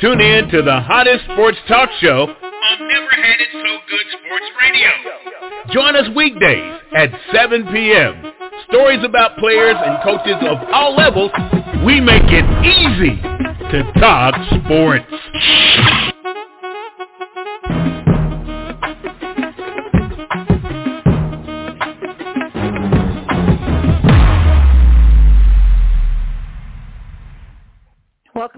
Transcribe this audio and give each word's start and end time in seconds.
Tune 0.00 0.20
in 0.20 0.48
to 0.50 0.62
the 0.62 0.80
hottest 0.80 1.24
sports 1.24 1.58
talk 1.66 1.90
show 2.00 2.28
on 2.28 2.88
Never 2.88 3.10
Had 3.10 3.40
It 3.40 3.48
So 3.50 3.78
Good 3.88 4.06
Sports 4.12 4.44
Radio. 4.60 4.90
Join 5.72 5.96
us 5.96 6.08
weekdays 6.14 6.80
at 6.94 7.10
7 7.32 7.66
p.m. 7.72 8.32
Stories 8.70 9.04
about 9.04 9.36
players 9.38 9.74
and 9.76 10.00
coaches 10.04 10.36
of 10.42 10.58
all 10.72 10.94
levels. 10.94 11.32
We 11.84 12.00
make 12.00 12.22
it 12.26 12.44
easy 12.64 13.20
to 13.72 13.92
talk 13.98 14.34
sports. 14.62 15.04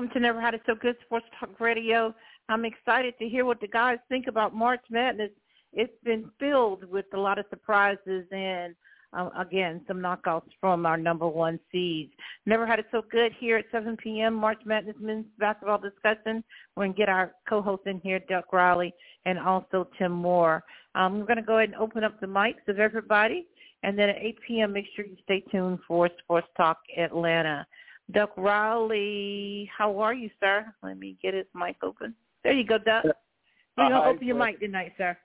Welcome 0.00 0.14
to 0.14 0.20
Never 0.20 0.40
Had 0.40 0.54
It 0.54 0.62
So 0.64 0.74
Good 0.74 0.96
Sports 1.04 1.26
Talk 1.38 1.60
Radio. 1.60 2.14
I'm 2.48 2.64
excited 2.64 3.12
to 3.18 3.28
hear 3.28 3.44
what 3.44 3.60
the 3.60 3.68
guys 3.68 3.98
think 4.08 4.28
about 4.28 4.54
March 4.54 4.80
Madness. 4.88 5.28
It's 5.74 5.92
been 6.02 6.30
filled 6.40 6.86
with 6.86 7.04
a 7.12 7.18
lot 7.18 7.38
of 7.38 7.44
surprises 7.50 8.24
and, 8.32 8.74
uh, 9.12 9.28
again, 9.38 9.82
some 9.86 9.98
knockouts 9.98 10.48
from 10.58 10.86
our 10.86 10.96
number 10.96 11.28
one 11.28 11.60
seeds. 11.70 12.14
Never 12.46 12.66
Had 12.66 12.78
It 12.78 12.86
So 12.90 13.02
Good 13.10 13.32
here 13.38 13.58
at 13.58 13.66
7 13.70 13.94
p.m. 13.98 14.32
March 14.32 14.62
Madness 14.64 14.96
men's 14.98 15.26
basketball 15.38 15.76
discussion. 15.76 16.42
We're 16.74 16.84
going 16.84 16.94
to 16.94 16.98
get 16.98 17.10
our 17.10 17.34
co-host 17.46 17.82
in 17.84 18.00
here, 18.00 18.20
Duck 18.20 18.54
Riley, 18.54 18.94
and 19.26 19.38
also 19.38 19.86
Tim 19.98 20.12
Moore. 20.12 20.64
Um, 20.94 21.18
we're 21.18 21.26
going 21.26 21.36
to 21.36 21.42
go 21.42 21.58
ahead 21.58 21.68
and 21.68 21.78
open 21.78 22.04
up 22.04 22.18
the 22.20 22.26
mics 22.26 22.66
of 22.68 22.78
everybody. 22.78 23.46
And 23.82 23.98
then 23.98 24.08
at 24.08 24.16
8 24.16 24.38
p.m., 24.48 24.72
make 24.72 24.86
sure 24.96 25.04
you 25.04 25.16
stay 25.24 25.44
tuned 25.52 25.80
for 25.86 26.08
Sports 26.24 26.48
Talk 26.56 26.78
Atlanta. 26.96 27.66
Duck 28.12 28.30
Riley, 28.36 29.70
how 29.76 29.98
are 30.00 30.14
you, 30.14 30.30
sir? 30.40 30.72
Let 30.82 30.98
me 30.98 31.16
get 31.22 31.34
his 31.34 31.46
mic 31.54 31.76
open. 31.82 32.14
There 32.42 32.52
you 32.52 32.64
go, 32.64 32.78
Duck. 32.78 33.04
You're 33.04 33.88
going 33.88 33.90
to 33.90 34.08
open 34.08 34.26
your 34.26 34.36
mic 34.36 34.60
tonight, 34.60 34.92
sir. 34.96 35.16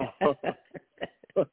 All 1.36 1.46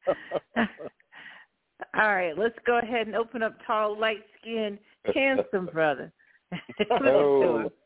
right, 1.94 2.38
let's 2.38 2.58
go 2.66 2.80
ahead 2.80 3.08
and 3.08 3.16
open 3.16 3.44
up 3.44 3.58
tall, 3.66 4.00
light-skinned, 4.00 4.80
handsome 5.14 5.67
brother. 5.72 6.11
Hello. 6.80 7.69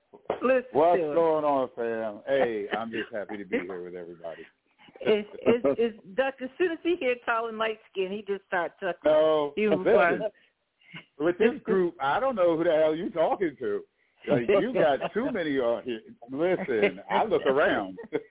Let's 0.44 0.66
oh. 0.74 0.80
What's 0.80 1.00
do 1.00 1.12
it. 1.12 1.16
going 1.16 1.46
on, 1.46 1.70
fam? 1.76 2.20
Hey, 2.28 2.68
I'm 2.78 2.92
just 2.92 3.14
happy 3.14 3.38
to 3.38 3.46
be 3.46 3.60
here 3.60 3.84
with 3.84 3.96
everybody. 3.96 4.44
It's, 5.02 5.28
it's, 5.42 5.66
it's 5.78 5.98
Duck. 6.16 6.36
As 6.42 6.50
soon 6.58 6.72
as 6.72 6.78
he 6.84 6.96
hears 7.00 7.18
tall 7.26 7.48
and 7.48 7.58
light 7.58 7.80
skin, 7.92 8.12
he 8.12 8.24
just 8.28 8.46
starts 8.48 8.74
chuckling. 8.80 9.14
No, 9.14 9.54
Even 9.58 9.84
fun. 9.84 10.22
With 11.20 11.38
this 11.38 11.60
group, 11.64 11.96
I 12.02 12.20
don't 12.20 12.36
know 12.36 12.58
who 12.58 12.64
the 12.64 12.72
hell 12.72 12.96
you're 12.96 13.10
talking 13.10 13.56
to. 13.60 13.82
Like, 14.28 14.48
you 14.48 14.74
got 14.74 15.12
too 15.14 15.32
many 15.34 15.58
on 15.60 15.84
here. 15.84 16.02
Listen, 16.32 17.00
I 17.10 17.24
look 17.26 17.46
around. 17.46 17.98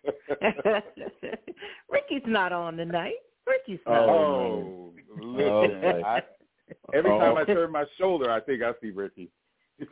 Ricky's 1.90 2.22
not 2.26 2.52
on 2.52 2.76
tonight. 2.76 3.14
Ricky's 3.46 3.80
not 3.86 4.08
on. 4.08 4.08
oh, 4.08 4.92
listen. 5.20 5.82
Oh, 5.84 6.02
I, 6.06 6.22
every 6.94 7.10
time 7.10 7.36
I 7.36 7.44
turn 7.44 7.72
my 7.72 7.84
shoulder, 7.98 8.30
I 8.30 8.40
think 8.40 8.62
I 8.62 8.72
see 8.80 8.90
Ricky. 8.90 9.30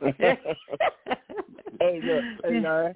Hey, 1.81 2.01
look, 2.03 2.23
hey, 2.43 2.59
Larry. 2.59 2.93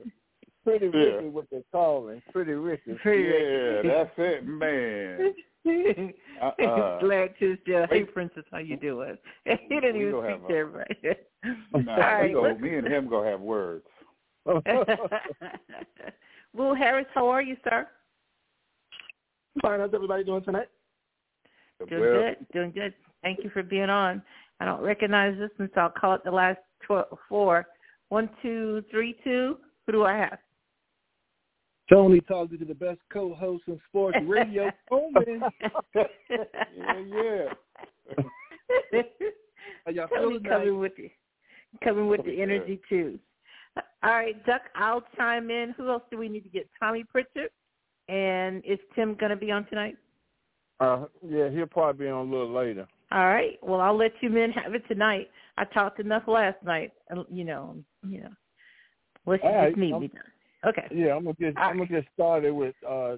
Pretty 0.65 0.87
Yeah. 0.87 0.99
Ricky 0.99 1.27
what 1.29 1.45
they 1.49 1.63
call 1.71 2.05
me. 2.07 2.21
Pretty 2.33 2.51
Ricky. 2.51 2.91
yeah, 3.05 3.81
that's 3.81 4.11
it, 4.17 4.45
man. 4.45 5.33
Uh-uh. 5.65 6.99
Glad 6.99 7.33
to 7.39 7.57
uh, 7.75 7.87
hey 7.89 8.03
princess, 8.03 8.43
how 8.51 8.57
you 8.59 8.77
doing? 8.77 9.17
he 9.45 9.79
didn't 9.79 9.97
We 9.97 10.01
even 10.09 10.11
gonna 10.11 10.27
speak 10.27 10.39
have 10.41 10.47
to 10.49 10.53
a- 10.53 10.57
everybody. 10.59 10.95
Nah, 11.85 11.91
All 11.91 11.99
right, 11.99 12.23
we 12.27 12.33
go, 12.33 12.55
me 12.57 12.75
and 12.77 12.87
him 12.87 13.09
gonna 13.09 13.29
have 13.29 13.41
words. 13.41 13.85
Will 16.53 16.75
Harris, 16.75 17.05
how 17.13 17.27
are 17.27 17.41
you, 17.41 17.57
sir? 17.63 17.87
Fine, 19.61 19.79
how's 19.79 19.93
everybody 19.93 20.23
doing 20.23 20.43
tonight? 20.43 20.67
Doing 21.87 22.01
Well, 22.01 22.13
good, 22.21 22.47
doing 22.53 22.71
good. 22.71 22.93
Thank 23.23 23.43
you 23.43 23.49
for 23.49 23.63
being 23.63 23.89
on. 23.89 24.21
I 24.59 24.65
don't 24.65 24.81
recognize 24.81 25.37
this 25.37 25.49
one, 25.57 25.69
so 25.75 25.81
I'll 25.81 25.89
call 25.89 26.13
it 26.15 26.23
the 26.23 26.31
last 26.31 26.59
tw- 26.87 27.17
four. 27.27 27.65
One, 28.09 28.29
two, 28.41 28.83
three, 28.91 29.15
two. 29.23 29.57
Who 29.85 29.91
do 29.91 30.03
I 30.05 30.13
have? 30.15 30.37
Tony 31.91 32.21
talking 32.21 32.57
to 32.59 32.65
the 32.65 32.73
best 32.73 32.99
co-host 33.11 33.63
in 33.67 33.79
sports 33.89 34.17
radio. 34.25 34.69
Coleman. 34.89 35.41
Yeah, 35.93 36.03
yeah. 37.07 37.45
How 39.85 39.91
y'all 39.91 40.07
Tony 40.07 40.39
feeling 40.39 40.43
coming 40.43 40.65
tonight? 40.67 40.79
with 40.79 40.95
the 40.95 41.11
coming 41.83 42.07
with 42.07 42.23
the 42.23 42.31
Okay. 42.31 42.41
energy 42.41 42.79
too. 42.89 43.19
All 44.03 44.11
right, 44.11 44.45
Duck, 44.45 44.61
I'll 44.75 45.03
chime 45.17 45.49
in. 45.49 45.73
Who 45.77 45.89
else 45.89 46.03
do 46.11 46.17
we 46.17 46.29
need 46.29 46.43
to 46.43 46.49
get? 46.49 46.69
Tommy 46.79 47.03
Pritchard, 47.03 47.49
and 48.07 48.63
is 48.65 48.77
Tim 48.95 49.15
going 49.15 49.31
to 49.31 49.35
be 49.35 49.51
on 49.51 49.65
tonight? 49.65 49.97
Uh, 50.79 51.05
yeah, 51.27 51.49
he'll 51.49 51.65
probably 51.65 52.05
be 52.05 52.09
on 52.11 52.27
a 52.27 52.31
little 52.31 52.53
later. 52.53 52.87
All 53.11 53.25
right. 53.25 53.57
Well, 53.63 53.79
I'll 53.81 53.97
let 53.97 54.11
you 54.21 54.29
men 54.29 54.51
have 54.51 54.73
it 54.75 54.83
tonight. 54.87 55.29
I 55.57 55.65
talked 55.65 55.99
enough 55.99 56.23
last 56.27 56.57
night. 56.63 56.91
You 57.31 57.43
know, 57.45 57.75
you 58.07 58.21
know. 58.21 58.29
What 59.23 59.41
you 59.43 59.49
All 59.49 59.55
right, 59.55 59.69
just 59.69 59.79
need 59.79 59.93
I'm- 59.93 60.01
me 60.01 60.07
done. 60.09 60.21
Okay. 60.65 60.87
Yeah, 60.91 61.15
I'm 61.15 61.23
gonna 61.23 61.35
get 61.39 61.57
All 61.57 61.69
I'm 61.69 61.77
gonna 61.77 61.89
get 61.89 62.05
started 62.13 62.53
with 62.53 62.75
uh, 62.87 63.17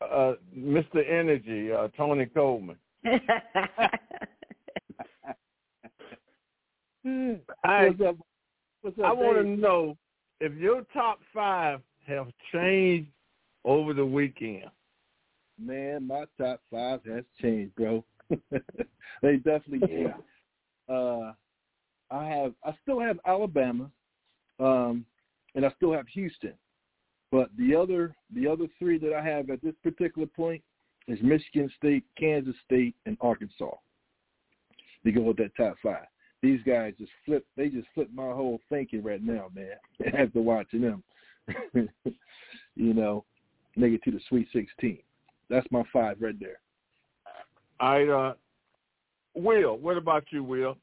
uh, 0.00 0.34
Mr. 0.56 1.08
Energy, 1.08 1.72
uh, 1.72 1.88
Tony 1.96 2.26
Coleman. 2.26 2.76
I 3.04 3.18
What's 7.04 8.00
up? 8.00 8.16
What's 8.82 8.98
up, 8.98 9.04
I 9.04 9.12
want 9.12 9.38
to 9.38 9.44
know 9.44 9.96
if 10.40 10.52
your 10.54 10.82
top 10.92 11.20
five 11.32 11.80
have 12.06 12.28
changed 12.52 13.10
over 13.64 13.94
the 13.94 14.04
weekend. 14.04 14.70
Man, 15.58 16.06
my 16.06 16.24
top 16.38 16.60
five 16.70 17.00
has 17.06 17.24
changed, 17.40 17.74
bro. 17.76 18.04
they 19.22 19.36
definitely 19.36 20.04
have. 20.04 20.22
Uh, 20.88 21.32
I 22.10 22.26
have, 22.26 22.52
I 22.64 22.74
still 22.82 23.00
have 23.00 23.18
Alabama, 23.26 23.90
um, 24.60 25.06
and 25.54 25.64
I 25.64 25.70
still 25.76 25.92
have 25.92 26.06
Houston, 26.08 26.54
but 27.30 27.48
the 27.56 27.74
other, 27.74 28.14
the 28.34 28.46
other 28.46 28.66
three 28.78 28.98
that 28.98 29.12
I 29.12 29.24
have 29.24 29.50
at 29.50 29.62
this 29.62 29.74
particular 29.82 30.26
point 30.26 30.62
is 31.08 31.18
Michigan 31.22 31.70
State, 31.76 32.04
Kansas 32.18 32.54
State, 32.64 32.94
and 33.06 33.16
Arkansas. 33.20 33.74
To 35.04 35.12
go 35.12 35.20
with 35.20 35.36
that 35.36 35.54
top 35.56 35.76
five. 35.82 36.06
These 36.42 36.60
guys 36.66 36.94
just 36.98 37.12
flip. 37.26 37.44
They 37.56 37.68
just 37.68 37.88
flip 37.94 38.08
my 38.14 38.30
whole 38.32 38.60
thinking 38.70 39.02
right 39.02 39.22
now, 39.22 39.50
man. 39.54 39.76
After 40.18 40.40
watching 40.40 40.80
them, 40.80 41.02
you 42.74 42.94
know, 42.94 43.24
make 43.76 43.92
it 43.92 44.02
to 44.04 44.10
the 44.10 44.20
Sweet 44.28 44.48
Sixteen. 44.52 44.98
That's 45.50 45.66
my 45.70 45.82
five 45.92 46.16
right 46.20 46.38
there. 46.40 46.58
I 47.80 48.04
uh, 48.04 48.34
Will, 49.34 49.76
what 49.76 49.96
about 49.96 50.24
you, 50.30 50.42
Will? 50.44 50.76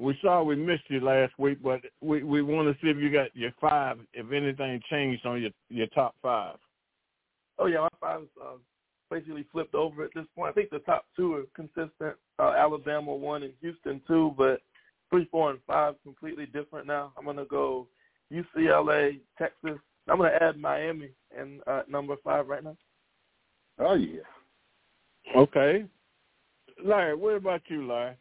We 0.00 0.18
saw 0.22 0.42
we 0.42 0.56
missed 0.56 0.84
you 0.88 1.00
last 1.00 1.34
week, 1.38 1.58
but 1.62 1.82
we 2.00 2.22
we 2.22 2.40
want 2.40 2.68
to 2.68 2.74
see 2.82 2.88
if 2.88 2.96
you 2.96 3.12
got 3.12 3.36
your 3.36 3.52
five, 3.60 3.98
if 4.14 4.32
anything 4.32 4.80
changed 4.88 5.26
on 5.26 5.42
your 5.42 5.50
your 5.68 5.88
top 5.88 6.14
five. 6.22 6.56
Oh 7.58 7.66
yeah, 7.66 7.80
my 7.80 7.88
five's 8.00 8.28
uh, 8.42 8.56
basically 9.10 9.44
flipped 9.52 9.74
over 9.74 10.02
at 10.02 10.10
this 10.14 10.24
point. 10.34 10.50
I 10.50 10.52
think 10.54 10.70
the 10.70 10.78
top 10.80 11.04
two 11.14 11.34
are 11.34 11.42
consistent. 11.54 12.16
Uh, 12.38 12.52
Alabama 12.56 13.14
one 13.14 13.42
and 13.42 13.52
Houston 13.60 14.00
two, 14.08 14.34
but 14.38 14.62
three, 15.10 15.28
four, 15.30 15.50
and 15.50 15.60
five 15.66 15.96
completely 16.02 16.46
different 16.46 16.86
now. 16.86 17.12
I'm 17.18 17.26
gonna 17.26 17.44
go 17.44 17.86
UCLA, 18.32 19.20
Texas. 19.36 19.78
I'm 20.08 20.16
gonna 20.16 20.30
add 20.40 20.58
Miami 20.58 21.10
and 21.36 21.60
uh, 21.66 21.82
number 21.88 22.16
five 22.24 22.48
right 22.48 22.64
now. 22.64 22.76
Oh 23.78 23.96
yeah. 23.96 24.20
Okay. 25.36 25.84
Larry, 26.82 27.14
what 27.14 27.36
about 27.36 27.60
you, 27.68 27.86
Larry? 27.86 28.16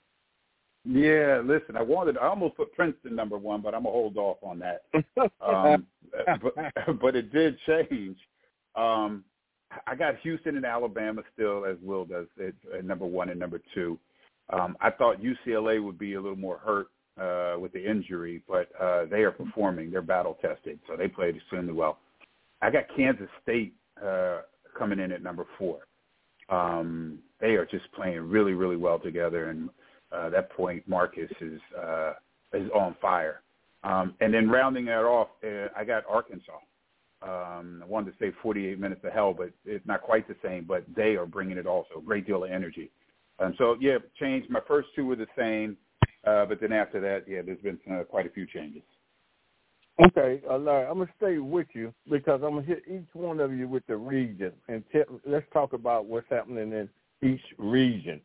Yeah, 0.92 1.42
listen, 1.46 1.76
I 1.78 1.84
wanted 1.84 2.18
I 2.18 2.28
almost 2.28 2.58
put 2.58 2.74
Princeton 2.74 3.16
number 3.16 3.38
one, 3.38 3.62
but 3.62 3.76
I'm 3.76 3.84
gonna 3.84 3.94
hold 3.94 4.18
off 4.18 4.38
on 4.42 4.60
that. 4.60 4.84
Um, 5.42 5.86
but 6.42 6.56
but 7.02 7.16
it 7.16 7.32
did 7.32 7.56
change. 7.68 8.18
Um, 8.76 9.24
I 9.86 9.94
got 9.96 10.18
Houston 10.22 10.56
and 10.56 10.66
Alabama 10.66 11.22
still, 11.34 11.66
as 11.66 11.78
Will 11.84 12.06
does, 12.06 12.26
at, 12.40 12.54
at 12.76 12.86
number 12.86 13.06
one 13.06 13.30
and 13.30 13.40
number 13.40 13.62
two. 13.76 14.00
Um, 14.50 14.76
I 14.82 14.90
thought 14.90 15.22
UCLA 15.22 15.84
would 15.84 16.00
be 16.00 16.16
a 16.16 16.22
little 16.22 16.38
more 16.38 16.58
hurt 16.58 16.88
uh, 17.22 17.60
with 17.60 17.72
the 17.74 17.88
injury, 17.88 18.42
but 18.48 18.70
uh, 18.82 19.06
they 19.06 19.22
are 19.22 19.32
performing. 19.32 19.92
They're 19.92 20.02
battle 20.02 20.38
tested, 20.42 20.80
so 20.88 20.96
they 20.96 21.08
played 21.08 21.36
extremely 21.36 21.74
well. 21.74 22.00
I 22.64 22.72
got 22.72 22.86
Kansas 22.96 23.30
State 23.44 23.74
uh, 24.04 24.42
coming 24.78 25.00
in 25.00 25.12
at 25.12 25.22
number 25.22 25.46
four. 25.60 25.82
Um, 26.50 27.20
they 27.40 27.56
are 27.56 27.66
just 27.66 27.92
playing 27.92 28.22
really, 28.22 28.54
really 28.54 28.78
well 28.78 28.98
together, 28.98 29.50
and 29.50 29.70
uh, 30.12 30.30
that 30.30 30.52
point 30.52 30.88
Marcus 30.88 31.32
is 31.42 31.60
uh, 31.78 32.14
is 32.54 32.70
on 32.74 32.96
fire. 33.02 33.42
Um, 33.84 34.16
and 34.20 34.34
then 34.34 34.50
rounding 34.50 34.86
that 34.86 35.06
off, 35.06 35.30
uh, 35.44 35.68
I 35.76 35.86
got 35.86 36.04
Arkansas. 36.10 36.60
Um, 37.22 37.82
I 37.84 37.86
wanted 37.86 38.12
to 38.12 38.18
say 38.20 38.34
48 38.42 38.80
minutes 38.80 39.02
of 39.04 39.14
hell, 39.14 39.34
but 39.34 39.52
it's 39.66 39.86
not 39.86 40.02
quite 40.02 40.28
the 40.28 40.36
same. 40.44 40.66
But 40.66 40.84
they 40.96 41.16
are 41.16 41.26
bringing 41.26 41.58
it 41.58 41.68
also, 41.68 41.96
a 41.98 42.02
great 42.02 42.28
deal 42.28 42.44
of 42.44 42.52
energy. 42.52 42.92
Um, 43.40 43.54
so 43.58 43.78
yeah, 43.80 43.98
changed. 44.20 44.50
My 44.50 44.62
first 44.68 44.90
two 44.96 45.06
were 45.06 45.16
the 45.16 45.28
same, 45.38 45.78
uh, 46.26 46.46
but 46.46 46.60
then 46.60 46.74
after 46.74 47.00
that, 47.02 47.26
yeah, 47.28 47.42
there's 47.42 47.62
been 47.62 47.80
uh, 47.92 48.04
quite 48.04 48.26
a 48.26 48.30
few 48.30 48.46
changes. 48.46 48.82
Okay, 50.08 50.42
uh, 50.50 50.58
Larry, 50.58 50.88
I'm 50.88 51.00
gonna 51.00 51.10
stay 51.18 51.40
with 51.40 51.68
you 51.74 51.94
because 52.10 52.42
I'm 52.42 52.54
gonna 52.54 52.62
hit 52.62 52.84
each 52.90 53.08
one 53.14 53.42
of 53.42 53.54
you 53.54 53.68
with 53.68 53.86
the 53.88 53.98
region, 53.98 54.54
and 54.70 54.84
t- 54.94 55.02
let's 55.26 55.46
talk 55.52 55.74
about 55.74 56.06
what's 56.06 56.28
happening 56.30 56.72
in 56.72 56.90
each 57.22 57.42
region. 57.58 58.22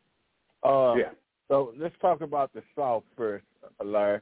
Uh, 0.63 0.95
yeah. 0.97 1.11
So 1.49 1.73
let's 1.77 1.95
talk 2.01 2.21
about 2.21 2.53
the 2.53 2.63
South 2.77 3.05
first, 3.17 3.45
uh, 3.63 3.85
Larry. 3.85 4.21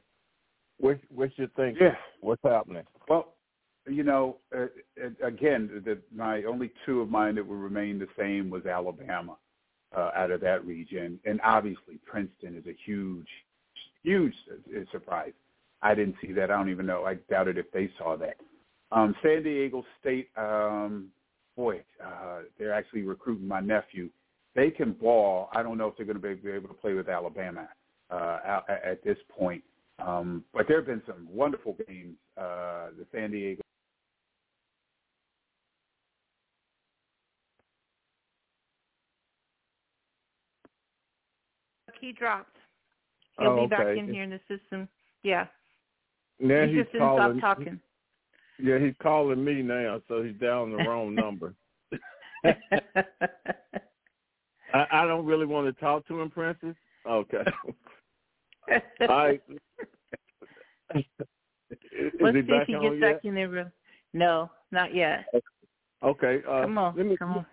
What 0.79 0.99
what 1.09 1.29
you 1.37 1.47
think? 1.55 1.77
Yeah. 1.79 1.95
What's 2.21 2.41
happening? 2.43 2.83
Well, 3.07 3.35
you 3.87 4.03
know, 4.03 4.37
uh, 4.55 4.67
again, 5.23 5.81
the, 5.85 5.99
my 6.13 6.43
only 6.43 6.71
two 6.85 7.01
of 7.01 7.09
mine 7.09 7.35
that 7.35 7.45
would 7.45 7.59
remain 7.59 7.99
the 7.99 8.07
same 8.17 8.49
was 8.49 8.65
Alabama 8.65 9.37
uh, 9.95 10.11
out 10.15 10.31
of 10.31 10.41
that 10.41 10.65
region, 10.65 11.19
and 11.25 11.39
obviously 11.43 11.99
Princeton 12.05 12.57
is 12.57 12.65
a 12.65 12.75
huge, 12.85 13.27
huge 14.03 14.33
surprise. 14.91 15.33
I 15.81 15.93
didn't 15.95 16.15
see 16.21 16.31
that. 16.33 16.49
I 16.49 16.55
don't 16.55 16.69
even 16.69 16.85
know. 16.85 17.03
I 17.03 17.15
doubted 17.29 17.57
if 17.57 17.69
they 17.71 17.89
saw 17.97 18.15
that. 18.17 18.37
Um, 18.91 19.15
San 19.21 19.43
Diego 19.43 19.83
State, 19.99 20.29
um, 20.37 21.09
boy, 21.57 21.83
uh, 22.03 22.41
they're 22.57 22.73
actually 22.73 23.01
recruiting 23.01 23.47
my 23.47 23.59
nephew. 23.59 24.09
They 24.55 24.69
can 24.69 24.93
ball. 24.93 25.49
I 25.51 25.63
don't 25.63 25.77
know 25.77 25.87
if 25.87 25.97
they're 25.97 26.05
going 26.05 26.21
to 26.21 26.35
be 26.35 26.51
able 26.51 26.67
to 26.67 26.73
play 26.73 26.93
with 26.93 27.09
Alabama 27.09 27.67
uh, 28.11 28.39
at, 28.45 28.83
at 28.83 29.03
this 29.03 29.17
point. 29.35 29.63
Um, 29.99 30.43
but 30.53 30.67
there 30.67 30.77
have 30.77 30.85
been 30.85 31.01
some 31.07 31.27
wonderful 31.29 31.77
games. 31.87 32.15
Uh, 32.37 32.89
the 32.97 33.05
San 33.11 33.31
Diego 33.31 33.61
He 42.03 42.11
dropped. 42.11 42.57
He'll 43.39 43.51
oh, 43.51 43.55
be 43.55 43.61
okay. 43.61 43.69
back 43.69 43.97
in 43.97 44.13
here 44.13 44.23
in 44.23 44.29
the 44.29 44.39
system. 44.49 44.89
Yeah. 45.23 45.45
Now 46.41 46.65
he 46.65 46.73
he's 46.73 46.81
just 46.81 46.91
didn't 46.91 47.07
calling. 47.07 47.37
stop 47.37 47.57
talking. 47.57 47.79
Yeah, 48.59 48.77
he's 48.77 48.93
calling 49.01 49.41
me 49.41 49.61
now, 49.61 50.01
so 50.09 50.21
he's 50.21 50.35
down 50.35 50.71
the 50.71 50.83
wrong 50.83 51.15
number. 51.15 51.53
I, 54.73 54.85
I 54.91 55.05
don't 55.05 55.25
really 55.25 55.45
want 55.45 55.67
to 55.67 55.81
talk 55.81 56.07
to 56.07 56.19
him, 56.19 56.29
Princess. 56.29 56.75
Okay. 57.07 57.43
All 59.01 59.07
right. 59.07 59.41
Is 60.95 61.03
Let's 62.19 62.35
he 62.35 62.41
see 62.41 62.47
back 62.47 62.61
if 62.61 62.67
he 62.67 62.73
gets 62.73 62.95
yet? 62.99 63.01
back 63.01 63.25
in 63.25 63.35
the 63.35 63.45
room. 63.45 63.71
No, 64.13 64.49
not 64.71 64.93
yet. 64.93 65.25
Okay. 66.03 66.41
Uh, 66.47 66.61
Come 66.61 66.77
on, 66.77 66.95
Let 66.95 67.05
me, 67.05 67.17
come 67.17 67.31
on. 67.31 67.45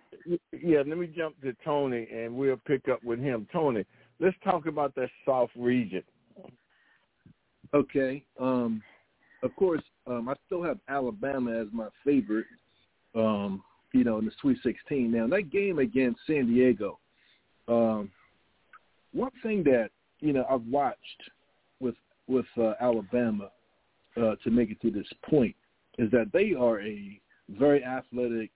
Yeah, 0.51 0.83
let 0.85 0.97
me 0.97 1.07
jump 1.07 1.41
to 1.41 1.55
Tony, 1.65 2.07
and 2.13 2.35
we'll 2.35 2.59
pick 2.67 2.87
up 2.89 3.03
with 3.03 3.19
him. 3.19 3.47
Tony, 3.51 3.85
let's 4.19 4.35
talk 4.43 4.67
about 4.67 4.93
that 4.95 5.09
South 5.25 5.49
region. 5.55 6.03
Okay. 7.73 8.23
Um, 8.39 8.83
of 9.41 9.55
course, 9.55 9.81
um, 10.05 10.29
I 10.29 10.35
still 10.45 10.61
have 10.63 10.77
Alabama 10.87 11.59
as 11.59 11.67
my 11.71 11.87
favorite. 12.05 12.45
Um, 13.15 13.63
you 13.93 14.03
know, 14.03 14.19
in 14.19 14.25
the 14.25 14.31
Sweet 14.39 14.57
16. 14.63 15.11
Now 15.11 15.27
that 15.27 15.51
game 15.51 15.79
against 15.79 16.19
San 16.25 16.47
Diego, 16.47 16.99
um, 17.71 18.11
one 19.13 19.31
thing 19.41 19.63
that 19.63 19.89
you 20.19 20.33
know 20.33 20.45
I've 20.49 20.65
watched 20.65 20.99
with 21.79 21.95
with 22.27 22.45
uh, 22.57 22.73
Alabama 22.81 23.49
uh, 24.17 24.35
to 24.43 24.51
make 24.51 24.69
it 24.71 24.81
to 24.81 24.91
this 24.91 25.07
point 25.29 25.55
is 25.97 26.11
that 26.11 26.31
they 26.33 26.53
are 26.53 26.81
a 26.81 27.19
very 27.49 27.83
athletic, 27.83 28.51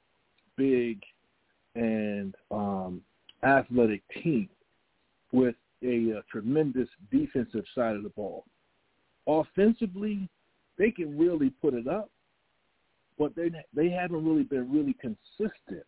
big, 0.58 1.02
and 1.76 2.36
um, 2.52 3.02
athletic 3.44 4.02
team 4.24 4.50
with 5.32 5.56
a, 5.84 6.18
uh 6.18 6.22
tremendous 6.32 6.88
defensive 7.12 7.66
side 7.76 7.96
of 7.96 8.04
the 8.04 8.10
ball. 8.10 8.46
Offensively, 9.28 10.30
they 10.78 10.92
can 10.92 11.18
really 11.18 11.50
put 11.62 11.74
it 11.74 11.88
up, 11.88 12.10
but 13.18 13.36
they 13.36 13.52
they 13.74 13.90
haven't 13.90 14.26
really 14.26 14.44
been 14.44 14.72
really 14.72 14.96
consistent 15.00 15.86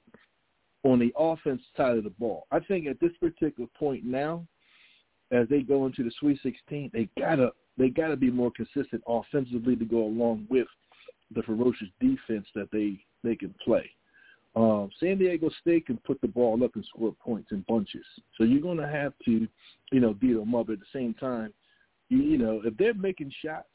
on 0.91 0.99
the 0.99 1.13
offense 1.17 1.61
side 1.75 1.97
of 1.97 2.03
the 2.03 2.09
ball. 2.11 2.47
I 2.51 2.59
think 2.59 2.87
at 2.87 2.99
this 2.99 3.11
particular 3.19 3.69
point 3.77 4.05
now, 4.05 4.45
as 5.31 5.47
they 5.49 5.61
go 5.61 5.85
into 5.85 6.03
the 6.03 6.11
Sweet 6.19 6.39
16, 6.41 6.91
they 6.93 7.09
gotta 7.19 7.51
they 7.77 7.89
gotta 7.89 8.15
be 8.15 8.31
more 8.31 8.51
consistent 8.51 9.03
offensively 9.07 9.75
to 9.75 9.85
go 9.85 10.03
along 10.03 10.47
with 10.49 10.67
the 11.35 11.43
ferocious 11.43 11.89
defense 11.99 12.47
that 12.55 12.69
they 12.71 12.99
they 13.23 13.35
can 13.35 13.53
play. 13.63 13.89
Um, 14.55 14.89
San 14.99 15.17
Diego 15.17 15.49
State 15.61 15.85
can 15.85 15.97
put 15.97 16.19
the 16.21 16.27
ball 16.27 16.63
up 16.63 16.75
and 16.75 16.85
score 16.85 17.13
points 17.13 17.51
in 17.51 17.65
bunches, 17.67 18.05
so 18.37 18.43
you're 18.43 18.61
to 18.77 18.87
have 18.87 19.13
to, 19.25 19.47
you 19.91 19.99
know, 19.99 20.13
beat 20.13 20.33
them 20.33 20.55
up. 20.55 20.69
At 20.69 20.79
the 20.79 20.85
same 20.93 21.13
time, 21.13 21.53
you, 22.09 22.19
you 22.19 22.37
know, 22.37 22.61
if 22.63 22.75
they're 22.77 22.93
making 22.93 23.31
shots, 23.43 23.67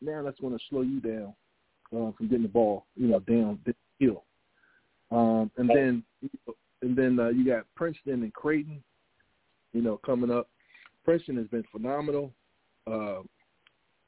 now 0.00 0.22
that's 0.22 0.40
to 0.56 0.64
slow 0.68 0.82
you 0.82 1.00
down 1.00 1.34
uh, 1.96 2.12
from 2.12 2.28
getting 2.28 2.42
the 2.42 2.48
ball, 2.48 2.86
you 2.94 3.08
know, 3.08 3.20
down 3.20 3.58
the 3.64 3.74
hill. 3.98 4.24
Um, 5.12 5.50
and 5.56 5.68
then, 5.68 6.02
and 6.80 6.96
then 6.96 7.20
uh, 7.20 7.28
you 7.28 7.44
got 7.44 7.66
Princeton 7.74 8.22
and 8.22 8.32
Creighton, 8.32 8.82
you 9.72 9.82
know, 9.82 9.98
coming 9.98 10.30
up. 10.30 10.48
Princeton 11.04 11.36
has 11.36 11.46
been 11.48 11.64
phenomenal. 11.70 12.32
Uh, 12.86 13.20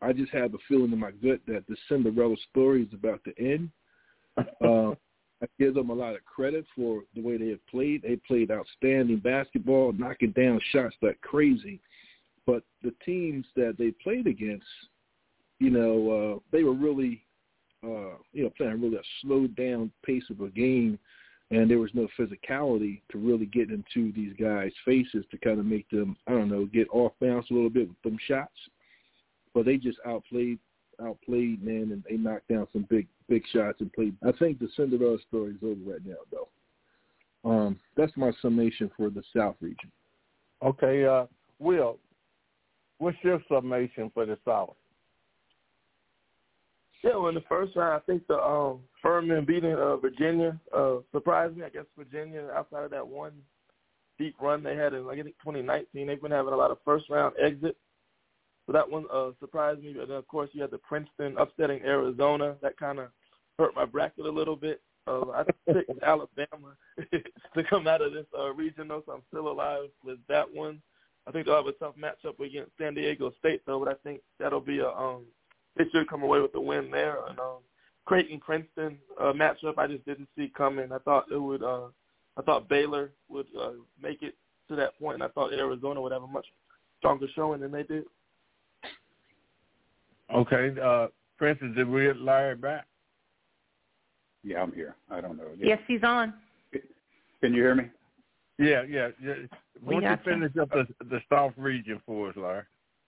I 0.01 0.13
just 0.13 0.33
have 0.33 0.55
a 0.55 0.59
feeling 0.69 0.93
in 0.93 0.99
my 0.99 1.11
gut 1.11 1.41
that 1.47 1.65
the 1.69 1.77
Cinderella 1.89 2.37
story 2.51 2.83
is 2.83 2.93
about 2.93 3.21
to 3.25 3.33
end. 3.39 3.71
Uh, 4.65 4.91
I 5.43 5.47
give 5.59 5.75
them 5.75 5.91
a 5.91 5.95
lot 5.95 6.15
of 6.15 6.25
credit 6.25 6.65
for 6.75 7.03
the 7.15 7.21
way 7.21 7.37
they 7.37 7.51
have 7.51 7.65
played. 7.67 8.03
They 8.03 8.17
played 8.17 8.51
outstanding 8.51 9.19
basketball, 9.19 9.93
knocking 9.93 10.33
down 10.33 10.61
shots 10.73 10.97
like 11.03 11.21
crazy. 11.21 11.81
But 12.47 12.63
the 12.83 12.95
teams 13.05 13.45
that 13.55 13.77
they 13.79 13.91
played 14.03 14.27
against, 14.27 14.67
you 15.59 15.71
know, 15.71 16.11
uh, 16.11 16.39
they 16.51 16.65
were 16.65 16.73
really, 16.75 17.23
uh, 17.85 18.17
you 18.33 18.45
know, 18.45 18.51
playing 18.57 18.81
really 18.81 18.97
a 18.97 19.03
slowed 19.21 19.55
down 19.57 19.91
pace 20.05 20.25
of 20.31 20.41
a 20.41 20.49
game, 20.49 20.99
and 21.51 21.71
there 21.71 21.79
was 21.79 21.91
no 21.95 22.09
physicality 22.19 23.03
to 23.11 23.19
really 23.19 23.47
get 23.47 23.71
into 23.71 24.13
these 24.13 24.33
guys' 24.41 24.73
faces 24.85 25.25
to 25.31 25.39
kind 25.39 25.61
of 25.61 25.67
make 25.67 25.89
them, 25.91 26.17
I 26.27 26.33
don't 26.33 26.51
know, 26.51 26.67
get 26.67 26.89
off 26.91 27.13
balance 27.21 27.47
a 27.51 27.55
little 27.55 27.71
bit 27.71 27.89
with 27.89 28.03
them 28.03 28.19
shots. 28.27 28.57
But 29.53 29.67
they 29.67 29.77
just 29.77 29.99
outplayed, 30.07 30.59
outplayed, 31.01 31.63
man, 31.63 31.91
and 31.93 32.03
they 32.09 32.17
knocked 32.17 32.49
down 32.49 32.67
some 32.73 32.87
big, 32.89 33.07
big 33.29 33.43
shots 33.53 33.81
and 33.81 33.93
played. 33.93 34.17
I 34.27 34.33
think 34.33 34.59
the 34.59 34.69
Cinderella 34.75 35.19
story 35.29 35.53
is 35.53 35.63
over 35.63 35.93
right 35.93 36.05
now, 36.05 36.17
though. 36.33 36.49
Um, 37.49 37.79
that's 37.97 38.17
my 38.17 38.33
summation 38.41 38.91
for 38.97 39.11
the 39.11 39.23
South 39.37 39.57
region. 39.61 39.93
Okay, 40.63 41.05
uh, 41.05 41.27
Will, 41.59 41.99
what's 42.99 43.19
your 43.23 43.41
summation 43.49 44.11
for 44.15 44.25
the 44.25 44.39
South? 44.47 44.75
Yeah, 47.05 47.17
well, 47.17 47.29
in 47.29 47.35
the 47.35 47.43
first 47.43 47.77
round, 47.77 47.93
I 47.93 47.99
think 48.07 48.27
the 48.29 48.43
um, 48.43 48.81
Furman 49.03 49.45
beating 49.45 49.75
uh, 49.75 49.99
Virginia 49.99 50.59
uh, 50.75 50.97
surprised 51.13 51.55
me. 51.55 51.63
I 51.63 51.69
guess 51.69 51.85
Virginia, 51.99 52.49
outside 52.57 52.83
of 52.83 52.91
that 52.93 53.07
one 53.07 53.33
deep 54.19 54.35
run 54.41 54.63
they 54.63 54.75
had 54.75 54.95
in, 54.95 55.05
like, 55.05 55.19
I 55.19 55.23
think 55.23 55.37
2019, 55.41 56.07
they've 56.07 56.23
been 56.23 56.31
having 56.31 56.55
a 56.55 56.57
lot 56.57 56.71
of 56.71 56.79
first 56.83 57.11
round 57.11 57.35
exits. 57.39 57.77
So 58.67 58.73
that 58.73 58.91
one 58.91 59.05
uh, 59.13 59.33
surprised 59.39 59.83
me. 59.83 59.91
And 59.91 60.09
then, 60.09 60.17
of 60.17 60.27
course, 60.29 60.49
you 60.55 60.63
had 60.63 60.71
the 60.71 60.79
Princeton 60.79 61.37
upsetting 61.37 61.83
Arizona. 61.83 62.57
That 62.63 62.79
kind 62.79 62.99
of 62.99 63.09
hurt 63.59 63.75
my 63.77 63.85
bracket 63.85 64.25
a 64.25 64.31
little 64.31 64.57
bit. 64.57 64.81
Uh, 65.07 65.29
I 65.35 65.45
picked 65.69 65.91
Alabama 66.03 66.75
to 67.13 67.65
come 67.69 67.87
out 67.87 68.01
of 68.01 68.15
this 68.15 68.25
uh, 68.39 68.51
region, 68.55 68.89
though, 68.89 69.03
so 69.05 69.13
I'm 69.13 69.23
still 69.29 69.49
alive 69.49 69.91
with 70.03 70.21
that 70.31 70.47
one. 70.51 70.81
I 71.27 71.33
think 71.33 71.45
they'll 71.45 71.57
have 71.57 71.67
a 71.67 71.73
tough 71.73 71.97
matchup 72.01 72.41
against 72.41 72.73
San 72.79 72.95
Diego 72.95 73.31
State, 73.41 73.61
though, 73.67 73.79
but 73.79 73.89
I 73.89 73.95
think 74.03 74.23
that'll 74.41 74.61
be 74.61 74.79
a 74.79 74.89
um, 74.89 75.25
they 75.77 75.85
should 75.93 76.09
come 76.09 76.23
away 76.23 76.41
with 76.41 76.53
the 76.53 76.61
win 76.61 76.91
there. 76.91 77.19
And 77.29 77.39
um, 77.39 77.59
Creighton 78.05 78.41
Princeton 78.41 78.99
uh, 79.21 79.33
matchup, 79.33 79.79
I 79.79 79.87
just 79.87 80.05
didn't 80.05 80.29
see 80.37 80.53
coming. 80.57 80.93
I 80.93 80.99
thought 80.99 81.27
it 81.31 81.39
would. 81.39 81.63
Uh, 81.63 81.89
I 82.37 82.43
thought 82.43 82.69
Baylor 82.69 83.13
would 83.29 83.47
uh, 83.61 83.73
make 84.03 84.23
it 84.23 84.35
to 84.69 84.77
that 84.77 84.99
point, 84.99 85.15
and 85.15 85.23
I 85.23 85.29
thought 85.29 85.53
Arizona 85.53 86.01
would 86.01 86.13
have 86.13 86.25
a 86.25 86.27
much 86.27 86.47
stronger 86.99 87.27
showing 87.35 87.61
than 87.61 87.71
they 87.71 87.85
did. 87.85 88.05
Okay, 90.35 90.75
uh, 90.83 91.09
Princess, 91.39 91.69
did 91.77 91.89
we 91.89 92.05
get 92.05 92.17
Larry 92.21 92.57
back? 92.57 92.87
Yeah, 94.43 94.63
I'm 94.63 94.73
here. 94.73 94.97
I 95.11 95.21
don't 95.21 95.37
know. 95.37 95.49
Yes, 95.59 95.79
he's 95.87 96.03
on. 96.03 96.35
Can 97.41 97.55
you 97.55 97.63
hear 97.63 97.75
me? 97.75 97.85
Yeah, 98.59 98.83
yeah. 98.89 99.09
yeah. 99.23 99.35
Why 99.81 99.93
don't 99.93 100.03
you 100.03 100.09
got 100.09 100.27
you. 100.27 100.33
finish 100.33 100.57
up 100.61 100.71
the 100.71 100.87
the 101.05 101.21
South 101.31 101.53
region 101.57 102.01
for 102.07 102.31
us, 102.31 102.37
Larry? 102.37 102.63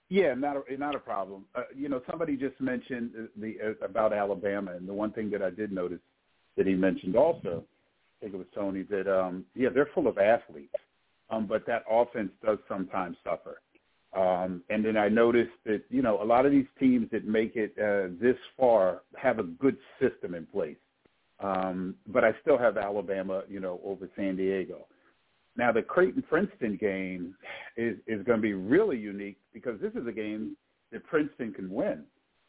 Yeah, 0.09 0.33
not 0.35 0.55
a, 0.57 0.77
not 0.77 0.95
a 0.95 0.99
problem. 0.99 1.45
Uh, 1.53 1.63
you 1.75 1.89
know, 1.89 2.01
somebody 2.09 2.37
just 2.37 2.59
mentioned 2.61 3.11
the 3.35 3.55
uh, 3.81 3.85
about 3.85 4.13
Alabama, 4.13 4.71
and 4.71 4.87
the 4.87 4.93
one 4.93 5.11
thing 5.11 5.29
that 5.31 5.41
I 5.41 5.49
did 5.49 5.71
notice 5.71 5.99
that 6.55 6.65
he 6.65 6.75
mentioned 6.75 7.15
also, 7.15 7.63
I 7.65 8.25
think 8.25 8.33
it 8.33 8.37
was 8.37 8.47
Tony, 8.55 8.83
that 8.83 9.07
um, 9.07 9.45
yeah, 9.53 9.69
they're 9.73 9.89
full 9.93 10.07
of 10.07 10.17
athletes, 10.17 10.75
um, 11.29 11.45
but 11.45 11.65
that 11.67 11.83
offense 11.89 12.31
does 12.43 12.57
sometimes 12.69 13.17
suffer. 13.23 13.61
Um, 14.15 14.63
and 14.69 14.83
then 14.83 14.95
I 14.95 15.09
noticed 15.09 15.51
that 15.65 15.83
you 15.89 16.01
know 16.01 16.21
a 16.21 16.25
lot 16.25 16.45
of 16.45 16.53
these 16.53 16.67
teams 16.79 17.09
that 17.11 17.27
make 17.27 17.57
it 17.57 17.73
uh, 17.77 18.13
this 18.21 18.37
far 18.57 19.01
have 19.17 19.39
a 19.39 19.43
good 19.43 19.77
system 19.99 20.35
in 20.35 20.45
place. 20.45 20.77
Um, 21.39 21.95
but 22.07 22.23
I 22.23 22.31
still 22.41 22.57
have 22.57 22.77
Alabama, 22.77 23.43
you 23.47 23.59
know, 23.59 23.79
over 23.83 24.09
San 24.15 24.37
Diego. 24.37 24.87
Now 25.57 25.71
the 25.71 25.81
Creighton 25.81 26.21
Princeton 26.21 26.77
game 26.77 27.35
is 27.75 27.97
is 28.07 28.23
going 28.25 28.39
to 28.39 28.41
be 28.41 28.53
really 28.53 28.97
unique 28.97 29.37
because 29.53 29.79
this 29.81 29.93
is 29.93 30.07
a 30.07 30.11
game 30.11 30.55
that 30.91 31.03
Princeton 31.05 31.53
can 31.53 31.69
win. 31.71 32.03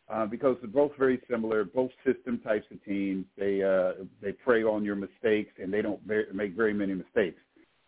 uh, 0.09 0.27
because 0.27 0.57
they're 0.61 0.71
both 0.71 0.93
very 0.99 1.21
similar, 1.31 1.65
both 1.65 1.91
system 2.05 2.39
types 2.39 2.67
of 2.71 2.83
teams. 2.85 3.27
They 3.37 3.63
uh, 3.63 4.05
they 4.23 4.33
prey 4.33 4.63
on 4.63 4.85
your 4.85 4.97
mistakes 4.97 5.53
and 5.63 5.73
they 5.73 5.83
don't 5.83 6.03
very, 6.07 6.27
make 6.33 6.57
very 6.57 6.73
many 6.73 6.95
mistakes. 6.95 7.41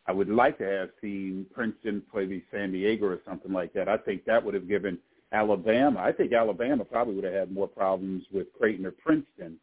I 0.06 0.12
would 0.12 0.28
like 0.28 0.58
to 0.58 0.64
have 0.64 0.90
seen 1.00 1.46
Princeton 1.54 2.02
play 2.10 2.26
the 2.26 2.42
San 2.50 2.72
Diego 2.72 3.06
or 3.06 3.20
something 3.26 3.52
like 3.52 3.72
that. 3.74 3.88
I 3.88 3.96
think 3.96 4.24
that 4.24 4.44
would 4.44 4.54
have 4.54 4.68
given 4.68 4.98
Alabama. 5.32 6.00
I 6.00 6.12
think 6.12 6.32
Alabama 6.32 6.84
probably 6.84 7.14
would 7.14 7.24
have 7.24 7.34
had 7.34 7.52
more 7.52 7.68
problems 7.68 8.24
with 8.32 8.48
Creighton 8.58 8.86
or 8.86 8.90
Princeton 8.90 9.56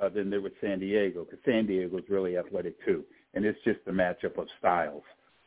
uh, 0.00 0.08
than 0.08 0.30
they 0.30 0.38
with 0.38 0.52
San 0.60 0.78
Diego 0.78 1.24
because 1.24 1.40
San 1.44 1.66
Diego 1.66 1.98
is 1.98 2.04
really 2.08 2.38
athletic 2.38 2.82
too, 2.84 3.04
and 3.34 3.44
it's 3.44 3.58
just 3.64 3.80
a 3.86 3.92
matchup 3.92 4.38
of 4.38 4.48
styles. 4.58 5.02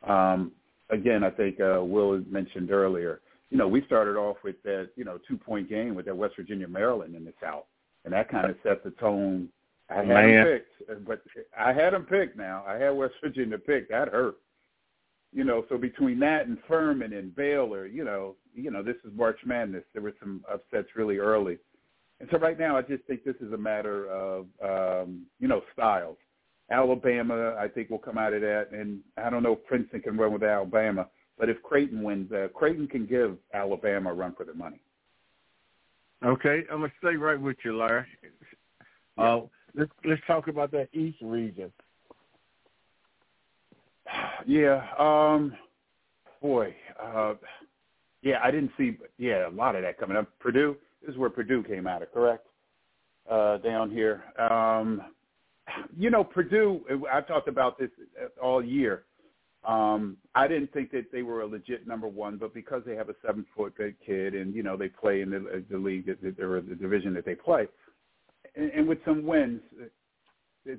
Um, 0.06 0.52
again, 0.90 1.24
I 1.24 1.30
think 1.30 1.60
uh, 1.60 1.82
Will 1.82 2.22
mentioned 2.28 2.70
earlier 2.70 3.20
you 3.52 3.58
know, 3.58 3.68
we 3.68 3.84
started 3.84 4.16
off 4.16 4.38
with 4.42 4.60
that, 4.62 4.88
you 4.96 5.04
know, 5.04 5.18
two 5.28 5.36
point 5.36 5.68
game 5.68 5.94
with 5.94 6.06
that 6.06 6.16
West 6.16 6.36
Virginia 6.36 6.66
Maryland 6.66 7.14
in 7.14 7.22
the 7.22 7.34
South, 7.38 7.64
and 8.06 8.14
that 8.14 8.30
kind 8.30 8.50
of 8.50 8.56
set 8.62 8.82
the 8.82 8.92
tone. 8.92 9.50
I 9.90 9.96
had 9.96 10.08
Man. 10.08 10.44
them 10.44 10.46
picked, 10.46 11.06
but 11.06 11.22
I 11.56 11.74
had 11.74 11.92
them 11.92 12.04
picked. 12.04 12.34
Now 12.34 12.64
I 12.66 12.76
had 12.76 12.90
West 12.90 13.12
Virginia 13.22 13.58
picked. 13.58 13.90
That 13.90 14.08
hurt. 14.08 14.36
You 15.34 15.44
know, 15.44 15.66
so 15.68 15.76
between 15.76 16.18
that 16.20 16.46
and 16.46 16.56
Furman 16.66 17.12
and 17.12 17.36
Baylor, 17.36 17.86
you 17.86 18.04
know, 18.04 18.36
you 18.54 18.70
know, 18.70 18.82
this 18.82 18.96
is 19.04 19.12
March 19.14 19.40
Madness. 19.44 19.84
There 19.92 20.02
were 20.02 20.14
some 20.18 20.42
upsets 20.50 20.88
really 20.96 21.18
early, 21.18 21.58
and 22.20 22.30
so 22.32 22.38
right 22.38 22.58
now 22.58 22.78
I 22.78 22.80
just 22.80 23.04
think 23.04 23.22
this 23.22 23.36
is 23.42 23.52
a 23.52 23.58
matter 23.58 24.08
of, 24.08 24.46
um, 24.64 25.26
you 25.38 25.46
know, 25.46 25.60
styles. 25.74 26.16
Alabama, 26.70 27.56
I 27.58 27.68
think, 27.68 27.90
will 27.90 27.98
come 27.98 28.18
out 28.18 28.32
of 28.32 28.40
that, 28.40 28.68
and 28.72 29.00
I 29.16 29.28
don't 29.30 29.42
know 29.42 29.52
if 29.52 29.64
Princeton 29.66 30.00
can 30.00 30.16
run 30.16 30.32
with 30.32 30.42
Alabama 30.42 31.06
but 31.38 31.48
if 31.48 31.60
Creighton 31.62 32.02
wins, 32.02 32.30
uh, 32.32 32.48
Creighton 32.54 32.86
can 32.86 33.06
give 33.06 33.36
Alabama 33.52 34.10
a 34.10 34.14
run 34.14 34.32
for 34.34 34.44
their 34.44 34.54
money. 34.54 34.80
Okay, 36.24 36.62
I'm 36.70 36.80
gonna 36.80 36.92
stay 37.00 37.16
right 37.16 37.40
with 37.40 37.56
you, 37.64 37.76
Larry. 37.76 38.06
Yeah. 39.18 39.24
Uh, 39.24 39.40
let's 39.74 39.90
let's 40.04 40.22
talk 40.26 40.46
about 40.46 40.70
that 40.72 40.88
East 40.92 41.18
region. 41.20 41.72
Yeah, 44.44 44.84
um, 44.98 45.52
boy, 46.40 46.74
uh, 47.00 47.34
yeah, 48.22 48.40
I 48.42 48.50
didn't 48.50 48.72
see, 48.76 48.98
yeah, 49.16 49.48
a 49.48 49.50
lot 49.50 49.76
of 49.76 49.82
that 49.82 49.98
coming 49.98 50.16
up. 50.16 50.26
Purdue, 50.40 50.76
this 51.00 51.12
is 51.12 51.16
where 51.16 51.30
Purdue 51.30 51.62
came 51.62 51.86
out 51.86 52.02
of, 52.02 52.12
correct? 52.12 52.44
Uh, 53.30 53.58
down 53.58 53.88
here, 53.88 54.24
um, 54.38 55.00
you 55.96 56.10
know, 56.10 56.24
Purdue. 56.24 56.80
I've 57.12 57.26
talked 57.26 57.48
about 57.48 57.78
this 57.78 57.90
all 58.42 58.64
year. 58.64 59.04
Um, 59.64 60.16
I 60.34 60.48
didn't 60.48 60.72
think 60.72 60.90
that 60.90 61.12
they 61.12 61.22
were 61.22 61.42
a 61.42 61.46
legit 61.46 61.86
number 61.86 62.08
one, 62.08 62.36
but 62.36 62.52
because 62.52 62.82
they 62.84 62.96
have 62.96 63.08
a 63.08 63.14
seven 63.24 63.46
foot 63.56 63.74
kid 64.04 64.34
and 64.34 64.54
you 64.54 64.62
know 64.62 64.76
they 64.76 64.88
play 64.88 65.20
in 65.20 65.30
the, 65.30 65.64
the 65.70 65.78
league 65.78 66.08
or 66.08 66.60
the 66.60 66.74
division 66.74 67.14
that 67.14 67.24
they 67.24 67.36
play, 67.36 67.68
and, 68.56 68.70
and 68.72 68.88
with 68.88 68.98
some 69.04 69.24
wins, 69.24 69.60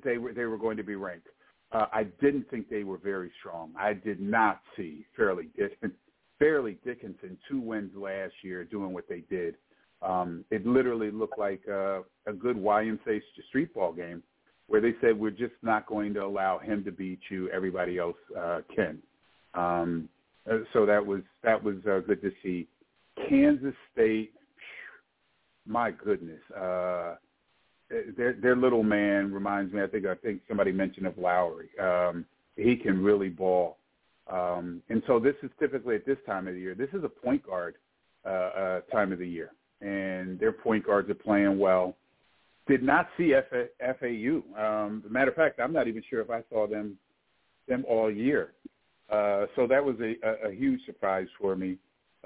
they 0.04 0.18
were 0.18 0.34
they 0.34 0.44
were 0.44 0.58
going 0.58 0.76
to 0.76 0.82
be 0.82 0.96
ranked. 0.96 1.28
Uh, 1.72 1.86
I 1.92 2.04
didn't 2.20 2.48
think 2.50 2.68
they 2.68 2.84
were 2.84 2.98
very 2.98 3.32
strong. 3.40 3.72
I 3.78 3.94
did 3.94 4.20
not 4.20 4.60
see 4.76 5.06
Fairleigh 5.16 5.44
Dickinson, 5.56 5.96
Dickinson 6.84 7.38
two 7.48 7.60
wins 7.60 7.90
last 7.96 8.34
year 8.42 8.64
doing 8.64 8.92
what 8.92 9.08
they 9.08 9.24
did. 9.30 9.56
Um, 10.02 10.44
it 10.50 10.66
literally 10.66 11.10
looked 11.10 11.38
like 11.38 11.62
uh, 11.68 12.00
a 12.26 12.32
good 12.38 12.56
YMCA 12.56 13.20
street 13.48 13.72
ball 13.72 13.94
game 13.94 14.22
where 14.66 14.80
they 14.80 14.94
said 15.00 15.18
we're 15.18 15.30
just 15.30 15.54
not 15.62 15.86
going 15.86 16.14
to 16.14 16.24
allow 16.24 16.58
him 16.58 16.84
to 16.84 16.92
beat 16.92 17.20
you. 17.30 17.48
Everybody 17.50 17.98
else 17.98 18.16
uh, 18.38 18.60
can. 18.74 18.98
Um, 19.54 20.08
so 20.72 20.84
that 20.86 21.04
was 21.04 21.22
that 21.42 21.62
was 21.62 21.76
uh, 21.88 22.00
good 22.00 22.20
to 22.22 22.30
see. 22.42 22.68
Kansas 23.28 23.74
State, 23.92 24.32
my 25.66 25.90
goodness, 25.90 26.40
uh, 26.56 27.14
their 28.16 28.34
their 28.34 28.56
little 28.56 28.82
man 28.82 29.32
reminds 29.32 29.72
me. 29.72 29.82
I 29.82 29.86
think 29.86 30.06
I 30.06 30.14
think 30.14 30.42
somebody 30.48 30.72
mentioned 30.72 31.06
of 31.06 31.16
Lowry. 31.16 31.68
Um, 31.80 32.24
he 32.56 32.76
can 32.76 33.02
really 33.02 33.28
ball, 33.28 33.78
um, 34.30 34.82
and 34.88 35.02
so 35.06 35.18
this 35.18 35.34
is 35.42 35.50
typically 35.58 35.94
at 35.96 36.06
this 36.06 36.18
time 36.26 36.46
of 36.46 36.54
the 36.54 36.60
year. 36.60 36.74
This 36.74 36.90
is 36.92 37.04
a 37.04 37.08
point 37.08 37.44
guard 37.46 37.76
uh, 38.24 38.28
uh, 38.28 38.80
time 38.92 39.12
of 39.12 39.18
the 39.18 39.28
year, 39.28 39.50
and 39.80 40.38
their 40.38 40.52
point 40.52 40.86
guards 40.86 41.08
are 41.10 41.14
playing 41.14 41.58
well 41.58 41.96
did 42.66 42.82
not 42.82 43.08
see 43.16 43.34
F- 43.34 43.68
FAU. 44.00 44.42
Um, 44.58 45.02
matter 45.08 45.30
of 45.30 45.36
fact, 45.36 45.60
I'm 45.60 45.72
not 45.72 45.88
even 45.88 46.02
sure 46.08 46.20
if 46.20 46.30
I 46.30 46.42
saw 46.50 46.66
them 46.66 46.96
them 47.68 47.84
all 47.88 48.10
year. 48.10 48.52
Uh, 49.10 49.46
so 49.56 49.66
that 49.66 49.84
was 49.84 49.96
a, 50.00 50.14
a, 50.26 50.50
a 50.50 50.54
huge 50.54 50.84
surprise 50.86 51.28
for 51.40 51.56
me. 51.56 51.78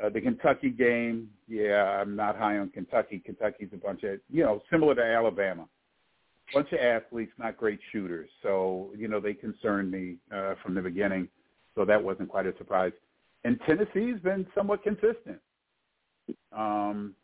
Uh, 0.02 0.08
the 0.08 0.20
Kentucky 0.20 0.70
game, 0.70 1.28
yeah, 1.48 2.00
I'm 2.00 2.14
not 2.14 2.36
high 2.36 2.58
on 2.58 2.70
Kentucky. 2.70 3.20
Kentucky's 3.24 3.70
a 3.72 3.76
bunch 3.76 4.04
of, 4.04 4.20
you 4.30 4.44
know, 4.44 4.62
similar 4.70 4.94
to 4.94 5.02
Alabama, 5.02 5.66
bunch 6.54 6.72
of 6.72 6.78
athletes, 6.78 7.32
not 7.36 7.56
great 7.56 7.80
shooters. 7.90 8.28
So, 8.42 8.90
you 8.96 9.08
know, 9.08 9.18
they 9.20 9.34
concerned 9.34 9.90
me 9.90 10.16
uh, 10.32 10.54
from 10.62 10.74
the 10.74 10.82
beginning. 10.82 11.28
So 11.74 11.84
that 11.84 12.02
wasn't 12.02 12.28
quite 12.28 12.46
a 12.46 12.56
surprise. 12.58 12.92
And 13.44 13.58
Tennessee's 13.66 14.20
been 14.22 14.46
somewhat 14.54 14.82
consistent. 14.82 15.40
Um, 16.52 17.14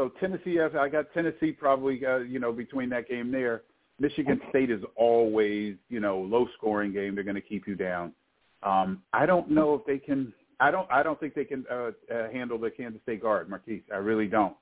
so 0.00 0.10
Tennessee, 0.18 0.58
I 0.58 0.88
got 0.88 1.12
Tennessee 1.12 1.52
probably, 1.52 2.06
uh, 2.06 2.18
you 2.18 2.38
know, 2.38 2.52
between 2.52 2.88
that 2.88 3.06
game 3.06 3.30
there. 3.30 3.62
Michigan 3.98 4.40
State 4.48 4.70
is 4.70 4.80
always, 4.96 5.76
you 5.90 6.00
know, 6.00 6.20
low 6.20 6.48
scoring 6.56 6.90
game. 6.90 7.14
They're 7.14 7.22
going 7.22 7.34
to 7.34 7.42
keep 7.42 7.68
you 7.68 7.74
down. 7.74 8.14
Um, 8.62 9.02
I 9.12 9.26
don't 9.26 9.50
know 9.50 9.74
if 9.74 9.84
they 9.84 9.98
can. 9.98 10.32
I 10.58 10.70
don't. 10.70 10.90
I 10.90 11.02
don't 11.02 11.20
think 11.20 11.34
they 11.34 11.44
can 11.44 11.66
uh, 11.70 11.90
uh, 12.10 12.30
handle 12.32 12.58
the 12.58 12.70
Kansas 12.70 13.02
State 13.02 13.20
guard, 13.20 13.50
Marquise. 13.50 13.82
I 13.92 13.98
really 13.98 14.26
don't. 14.26 14.56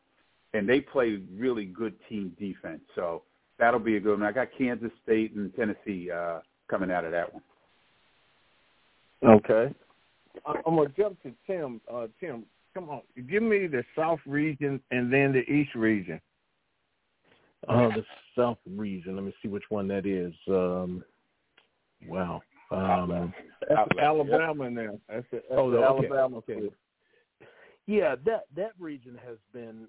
And 0.55 0.69
they 0.69 0.81
play 0.81 1.23
really 1.37 1.67
good 1.67 1.95
team 2.09 2.33
defense. 2.37 2.81
So 2.97 3.23
that'll 3.61 3.79
be 3.79 3.97
a 3.97 4.01
good 4.01 4.19
one. 4.19 4.29
I 4.29 4.33
got 4.33 4.49
Kansas 4.59 4.91
State 5.05 5.35
and 5.35 5.55
Tennessee 5.55 6.11
uh, 6.11 6.41
coming 6.69 6.91
out 6.91 7.05
of 7.05 7.13
that 7.13 7.33
one. 7.33 7.43
Okay. 9.25 9.73
I'm 10.45 10.75
gonna 10.77 10.89
jump 10.97 11.23
to 11.23 11.33
Tim. 11.47 11.81
Uh, 11.93 12.09
Tim, 12.19 12.45
come 12.79 12.91
on, 12.91 13.03
give 13.29 13.43
me 13.43 13.67
the 13.67 13.85
South 13.97 14.21
region 14.27 14.81
and 14.91 15.13
then 15.13 15.33
the 15.33 15.41
East 15.51 15.75
region. 15.75 16.21
Uh, 17.69 17.89
the 17.89 18.05
South 18.37 18.59
region. 18.77 19.17
Let 19.17 19.25
me 19.25 19.35
see 19.43 19.49
which 19.49 19.65
one 19.69 19.89
that 19.89 20.07
is. 20.07 20.33
Um, 20.49 21.05
wow. 22.07 22.41
Um, 22.71 23.33
that's 23.69 23.89
Alabama 24.01 24.71
now. 24.71 24.99
That's, 25.09 25.27
that's 25.33 25.45
oh, 25.51 25.71
the 25.71 25.79
okay. 25.79 26.07
Alabama. 26.07 26.37
Okay. 26.39 26.69
Yeah, 27.87 28.15
that 28.27 28.45
that 28.55 28.73
region 28.79 29.19
has 29.27 29.39
been 29.53 29.89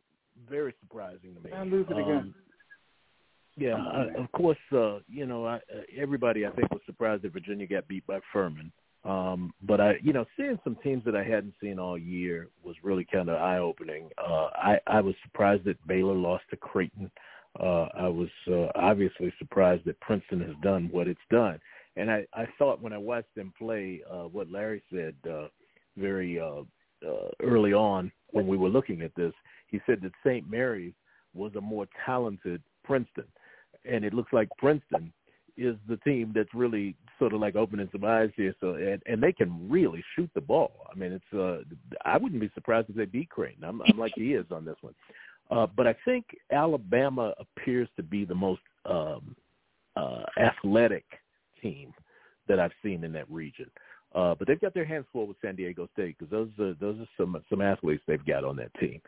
very 0.50 0.74
surprising 0.80 1.36
to 1.36 1.42
me. 1.42 1.52
I 1.54 1.64
lose 1.64 1.86
it 1.90 1.98
again. 1.98 2.18
Um, 2.18 2.36
yeah, 3.58 3.76
uh, 3.76 4.24
of 4.24 4.32
course. 4.32 4.58
Uh, 4.72 5.00
you 5.08 5.26
know, 5.26 5.46
I, 5.46 5.56
uh, 5.56 5.82
everybody 5.98 6.46
I 6.46 6.52
think 6.52 6.72
was 6.72 6.82
surprised 6.86 7.24
that 7.24 7.34
Virginia 7.34 7.68
got 7.68 7.88
beat 7.88 8.08
by 8.08 8.20
Furman. 8.32 8.72
Um, 9.06 9.54
but 9.62 9.80
I, 9.80 9.94
you 10.04 10.12
know, 10.12 10.26
seeing 10.36 10.60
some 10.64 10.76
teams 10.84 11.04
that 11.06 11.16
I 11.16 11.24
hadn't 11.24 11.54
seen 11.62 11.80
all 11.80 11.98
year 11.98 12.50
was 12.64 12.76
really 12.84 13.08
kind 13.10 13.30
of 13.30 13.42
eye 13.42 13.60
opening. 13.60 14.10
Uh, 14.18 14.50
I, 14.56 14.80
I 14.88 15.02
was 15.02 15.16
surprised 15.24 15.64
that 15.66 15.86
Baylor 15.88 16.16
lost 16.16 16.44
to 16.50 16.58
Creighton. 16.58 17.10
Uh, 17.60 17.88
I 17.98 18.08
was 18.08 18.30
uh, 18.48 18.68
obviously 18.76 19.34
surprised 19.40 19.86
that 19.86 20.00
Princeton 20.02 20.42
has 20.42 20.56
done 20.62 20.90
what 20.92 21.08
it's 21.08 21.20
done. 21.32 21.60
And 21.96 22.12
I, 22.12 22.26
I 22.34 22.46
thought 22.58 22.82
when 22.82 22.94
I 22.94 22.98
watched 22.98 23.34
them 23.36 23.54
play, 23.58 24.02
uh, 24.10 24.24
what 24.24 24.52
Larry 24.52 24.84
said 24.94 25.16
uh, 25.30 25.48
very 25.98 26.40
uh, 26.40 26.62
uh, 27.06 27.30
early 27.42 27.74
on 27.74 28.12
when 28.32 28.48
we 28.48 28.58
were 28.58 28.70
looking 28.70 29.02
at 29.02 29.16
this, 29.16 29.34
he 29.68 29.80
said 29.86 30.02
that 30.02 30.12
St. 30.26 30.50
Mary's 30.50 30.94
was 31.34 31.56
a 31.56 31.62
more 31.62 31.88
talented 32.06 32.62
Princeton. 32.84 33.26
And 33.86 34.04
it 34.04 34.14
looks 34.14 34.34
like 34.34 34.50
Princeton 34.58 35.12
is 35.60 35.76
the 35.88 35.98
team 35.98 36.32
that's 36.34 36.54
really 36.54 36.96
sort 37.18 37.34
of 37.34 37.42
like 37.42 37.56
opening 37.56 37.90
some 37.92 38.06
eyes 38.06 38.30
here. 38.36 38.56
So 38.60 38.76
and, 38.76 39.02
and 39.06 39.22
they 39.22 39.34
can 39.34 39.70
really 39.70 40.04
shoot 40.16 40.30
the 40.34 40.42
ball. 40.42 40.88
I 40.92 40.98
mean, 40.98 41.12
it's 41.12 41.34
uh, 41.34 41.64
I 42.06 42.18
wouldn't 42.18 42.42
be 42.42 42.52
surprised 42.54 42.90
if 42.90 42.96
they 42.96 43.06
beat 43.06 43.30
Creighton. 43.30 43.64
I'm, 43.64 43.82
I'm 43.82 43.98
like 43.98 44.14
he 44.16 44.34
is 44.34 44.46
on 44.52 44.66
this 44.66 44.78
one. 44.82 44.96
Uh, 45.52 45.68
but 45.76 45.88
I 45.88 45.96
think 46.06 46.26
Alabama 46.52 47.34
appears 47.40 47.90
to 47.98 48.04
be 48.04 48.24
the 48.24 48.36
most 48.36 48.62
um, 48.86 49.36
uh, 49.96 50.24
athletic 50.40 51.06
team 51.62 51.94
that 52.48 52.60
I've 52.60 52.72
seen 52.84 53.04
in 53.04 53.12
that 53.14 53.30
region. 53.30 53.70
Uh, 54.16 54.34
but 54.34 54.48
they've 54.48 54.60
got 54.60 54.74
their 54.74 54.86
hands 54.86 55.06
full 55.14 55.28
with 55.28 55.38
San 55.42 55.56
Diego 55.56 55.88
State 55.94 56.18
because 56.18 56.32
those 56.32 56.50
are 56.60 56.74
those 56.80 57.00
are 57.00 57.08
some 57.16 57.42
some 57.50 57.62
athletes 57.62 58.02
they've 58.08 58.26
got 58.26 58.44
on 58.44 58.56
that 58.56 58.74
team. 58.80 59.00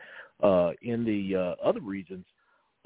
Uh, 0.42 0.70
in 0.82 1.04
the 1.04 1.36
uh, 1.36 1.68
other 1.68 1.80
regions, 1.80 2.24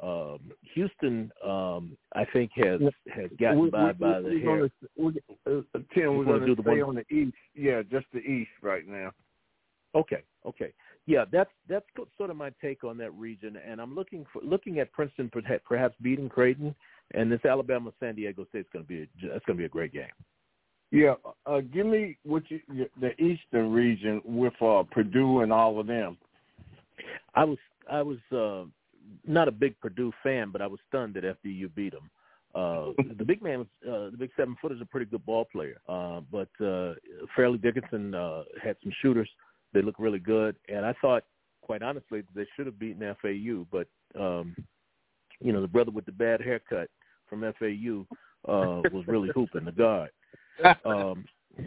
um, 0.02 0.40
Houston, 0.74 1.32
um, 1.44 1.96
I 2.14 2.24
think 2.32 2.50
has 2.56 2.80
has 3.14 3.30
gotten 3.40 3.60
we, 3.60 3.70
by 3.70 3.86
we, 3.86 3.92
by 3.92 4.20
the 4.20 4.40
hair. 4.42 4.58
Gonna, 4.58 4.70
we, 4.96 5.12
uh, 5.46 5.78
Tim, 5.94 6.16
we're 6.16 6.24
going 6.24 6.54
to 6.54 6.62
stay 6.62 6.80
on 6.82 6.96
the 6.96 7.14
east. 7.14 7.34
Yeah, 7.54 7.82
just 7.90 8.06
the 8.12 8.20
east 8.20 8.50
right 8.62 8.86
now. 8.86 9.10
Okay, 9.94 10.22
okay, 10.44 10.72
yeah, 11.06 11.24
that's 11.32 11.50
that's 11.68 11.86
sort 12.18 12.30
of 12.30 12.36
my 12.36 12.50
take 12.60 12.84
on 12.84 12.98
that 12.98 13.14
region, 13.14 13.56
and 13.56 13.80
I'm 13.80 13.94
looking 13.94 14.26
for 14.32 14.42
looking 14.42 14.80
at 14.80 14.92
Princeton 14.92 15.30
perhaps 15.64 15.94
beating 16.02 16.28
Creighton, 16.28 16.74
and 17.14 17.32
this 17.32 17.44
Alabama 17.44 17.92
San 17.98 18.16
Diego 18.16 18.44
State 18.50 18.60
is 18.60 18.66
going 18.72 18.84
to 18.84 18.88
be 18.88 19.02
a, 19.02 19.28
that's 19.28 19.44
going 19.46 19.56
to 19.56 19.62
be 19.62 19.64
a 19.64 19.68
great 19.68 19.92
game. 19.92 20.04
Yeah, 20.90 21.14
uh, 21.46 21.60
give 21.60 21.86
me 21.86 22.18
what 22.24 22.42
you, 22.48 22.60
the 23.00 23.10
Eastern 23.20 23.72
region 23.72 24.20
with 24.24 24.54
uh, 24.60 24.82
Purdue 24.90 25.40
and 25.40 25.52
all 25.52 25.80
of 25.80 25.86
them. 25.86 26.18
I 27.34 27.44
was 27.44 27.58
I 27.90 28.02
was 28.02 28.18
uh, 28.32 28.68
not 29.26 29.48
a 29.48 29.52
big 29.52 29.78
Purdue 29.80 30.12
fan, 30.22 30.50
but 30.50 30.62
I 30.62 30.66
was 30.66 30.80
stunned 30.88 31.14
that 31.14 31.24
FDU 31.24 31.74
beat 31.74 31.92
them. 31.92 32.10
Uh, 32.54 32.92
the 33.18 33.24
big 33.24 33.42
man 33.42 33.58
was 33.58 33.68
uh, 33.86 34.10
the 34.10 34.16
big 34.18 34.30
seven 34.34 34.56
footer 34.60 34.74
is 34.74 34.80
a 34.80 34.86
pretty 34.86 35.04
good 35.04 35.24
ball 35.26 35.44
player, 35.44 35.76
uh, 35.88 36.20
but 36.32 36.48
uh, 36.64 36.94
Fairleigh 37.34 37.58
Dickinson 37.58 38.14
uh, 38.14 38.44
had 38.62 38.76
some 38.82 38.92
shooters. 39.02 39.28
They 39.74 39.82
look 39.82 39.96
really 39.98 40.18
good, 40.18 40.56
and 40.68 40.86
I 40.86 40.94
thought, 41.02 41.24
quite 41.60 41.82
honestly, 41.82 42.22
they 42.34 42.46
should 42.56 42.64
have 42.64 42.78
beaten 42.78 43.14
FAU, 43.20 43.66
but 43.70 43.88
um, 44.18 44.56
you 45.40 45.52
know 45.52 45.60
the 45.60 45.68
brother 45.68 45.90
with 45.90 46.06
the 46.06 46.12
bad 46.12 46.40
haircut 46.40 46.88
from 47.28 47.42
FAU 47.42 48.06
uh, 48.50 48.80
was 48.90 49.04
really 49.06 49.28
hooping 49.34 49.66
the 49.66 49.72
guard. 49.72 50.10
Um, 50.86 51.26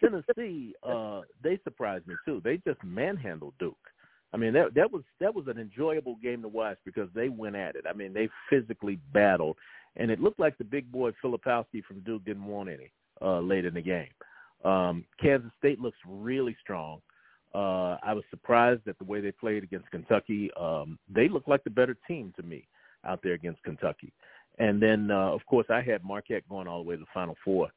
Tennessee, 0.00 0.74
uh, 0.82 1.22
they 1.42 1.58
surprised 1.64 2.06
me 2.06 2.14
too. 2.24 2.40
They 2.44 2.58
just 2.58 2.82
manhandled 2.84 3.54
Duke. 3.58 3.76
I 4.32 4.36
mean 4.36 4.52
that 4.52 4.74
that 4.74 4.92
was 4.92 5.02
that 5.20 5.34
was 5.34 5.46
an 5.48 5.58
enjoyable 5.58 6.16
game 6.22 6.42
to 6.42 6.48
watch 6.48 6.78
because 6.84 7.08
they 7.14 7.28
went 7.28 7.56
at 7.56 7.76
it. 7.76 7.84
I 7.88 7.92
mean 7.92 8.12
they 8.12 8.28
physically 8.50 8.98
battled, 9.12 9.56
and 9.96 10.10
it 10.10 10.20
looked 10.20 10.40
like 10.40 10.58
the 10.58 10.64
big 10.64 10.90
boy 10.92 11.12
Filipowski 11.22 11.84
from 11.84 12.00
Duke 12.00 12.24
didn't 12.24 12.44
want 12.44 12.68
any 12.68 12.92
uh, 13.22 13.40
late 13.40 13.64
in 13.64 13.74
the 13.74 13.80
game. 13.80 14.08
Um, 14.64 15.04
Kansas 15.20 15.52
State 15.58 15.80
looks 15.80 15.98
really 16.06 16.56
strong. 16.60 17.00
Uh, 17.54 17.96
I 18.02 18.12
was 18.12 18.24
surprised 18.30 18.86
at 18.88 18.98
the 18.98 19.04
way 19.04 19.20
they 19.20 19.32
played 19.32 19.62
against 19.62 19.90
Kentucky. 19.90 20.50
Um, 20.54 20.98
they 21.08 21.28
look 21.28 21.48
like 21.48 21.64
the 21.64 21.70
better 21.70 21.96
team 22.06 22.32
to 22.36 22.42
me 22.42 22.68
out 23.06 23.20
there 23.22 23.32
against 23.32 23.62
Kentucky. 23.62 24.12
And 24.58 24.82
then, 24.82 25.10
uh, 25.10 25.30
of 25.30 25.44
course, 25.46 25.66
I 25.70 25.80
had 25.80 26.04
Marquette 26.04 26.48
going 26.48 26.66
all 26.66 26.82
the 26.82 26.88
way 26.88 26.96
to 26.96 27.00
the 27.00 27.06
Final 27.14 27.36
Four, 27.44 27.68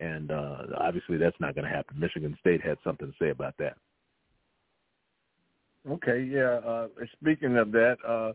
and 0.00 0.30
uh, 0.30 0.62
obviously 0.78 1.16
that's 1.18 1.38
not 1.38 1.54
going 1.54 1.66
to 1.66 1.70
happen. 1.70 2.00
Michigan 2.00 2.36
State 2.40 2.62
had 2.62 2.78
something 2.82 3.08
to 3.08 3.14
say 3.24 3.30
about 3.30 3.54
that. 3.58 3.76
Okay, 5.88 6.22
yeah. 6.22 6.60
Uh, 6.64 6.88
speaking 7.20 7.56
of 7.56 7.72
that, 7.72 7.96
uh, 8.06 8.32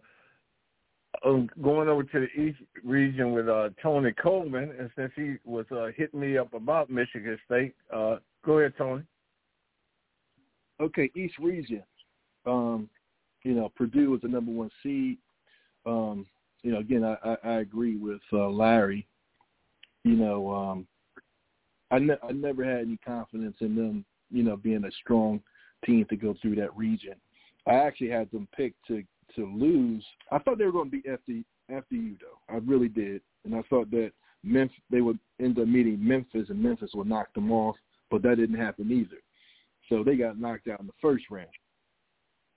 um, 1.24 1.50
going 1.62 1.88
over 1.88 2.04
to 2.04 2.20
the 2.20 2.42
East 2.42 2.60
region 2.84 3.32
with 3.32 3.48
uh, 3.48 3.70
Tony 3.82 4.12
Coleman, 4.14 4.74
and 4.78 4.90
since 4.96 5.12
he 5.16 5.36
was 5.46 5.66
uh, 5.72 5.88
hitting 5.96 6.20
me 6.20 6.38
up 6.38 6.54
about 6.54 6.90
Michigan 6.90 7.38
State, 7.46 7.76
uh, 7.94 8.18
go 8.44 8.60
ahead, 8.60 8.74
Tony. 8.78 9.04
Okay, 10.82 11.10
East 11.16 11.36
region. 11.40 11.84
Um, 12.46 12.90
you 13.44 13.54
know, 13.54 13.72
Purdue 13.76 14.10
was 14.10 14.22
the 14.22 14.28
number 14.28 14.52
one 14.52 14.72
seed. 14.82 15.18
Um, 15.86 16.26
you 16.64 16.72
know, 16.72 16.80
again, 16.80 17.04
I, 17.04 17.18
I, 17.24 17.38
I 17.44 17.54
agree 17.60 17.96
with 17.96 18.22
uh, 18.34 18.50
Larry. 18.50 19.08
You 20.04 20.16
know, 20.16 20.52
um, 20.52 20.88
I, 21.92 22.00
ne- 22.00 22.18
I 22.28 22.32
never 22.32 22.64
had 22.64 22.82
any 22.82 22.98
confidence 22.98 23.58
in 23.62 23.76
them, 23.76 24.06
you 24.32 24.44
know, 24.44 24.58
being 24.58 24.84
a 24.84 24.92
strong 25.04 25.42
team 25.86 26.06
to 26.10 26.16
go 26.16 26.36
through 26.42 26.56
that 26.56 26.76
region. 26.76 27.16
I 27.68 27.76
actually 27.76 28.10
had 28.10 28.30
them 28.32 28.48
picked 28.56 28.86
to 28.88 29.04
to 29.36 29.46
lose. 29.46 30.06
I 30.32 30.40
thought 30.40 30.58
they 30.58 30.66
were 30.66 30.72
going 30.72 30.92
to 30.92 30.98
beat 30.98 31.08
FD, 31.08 31.44
FDU 31.72 32.18
though. 32.20 32.54
I 32.54 32.58
really 32.58 32.88
did, 32.88 33.22
and 33.44 33.56
I 33.56 33.62
thought 33.70 33.90
that 33.92 34.12
Memphis 34.44 34.78
they 34.90 35.02
would 35.02 35.20
end 35.42 35.60
up 35.60 35.68
meeting 35.68 35.98
Memphis, 36.00 36.50
and 36.50 36.62
Memphis 36.62 36.92
would 36.94 37.08
knock 37.08 37.34
them 37.34 37.52
off, 37.52 37.76
but 38.12 38.22
that 38.22 38.38
didn't 38.38 38.60
happen 38.60 38.92
either. 38.92 39.22
So 39.90 40.04
they 40.04 40.16
got 40.16 40.40
knocked 40.40 40.68
out 40.68 40.80
in 40.80 40.88
the 40.88 40.94
first 41.02 41.26
round. 41.30 41.48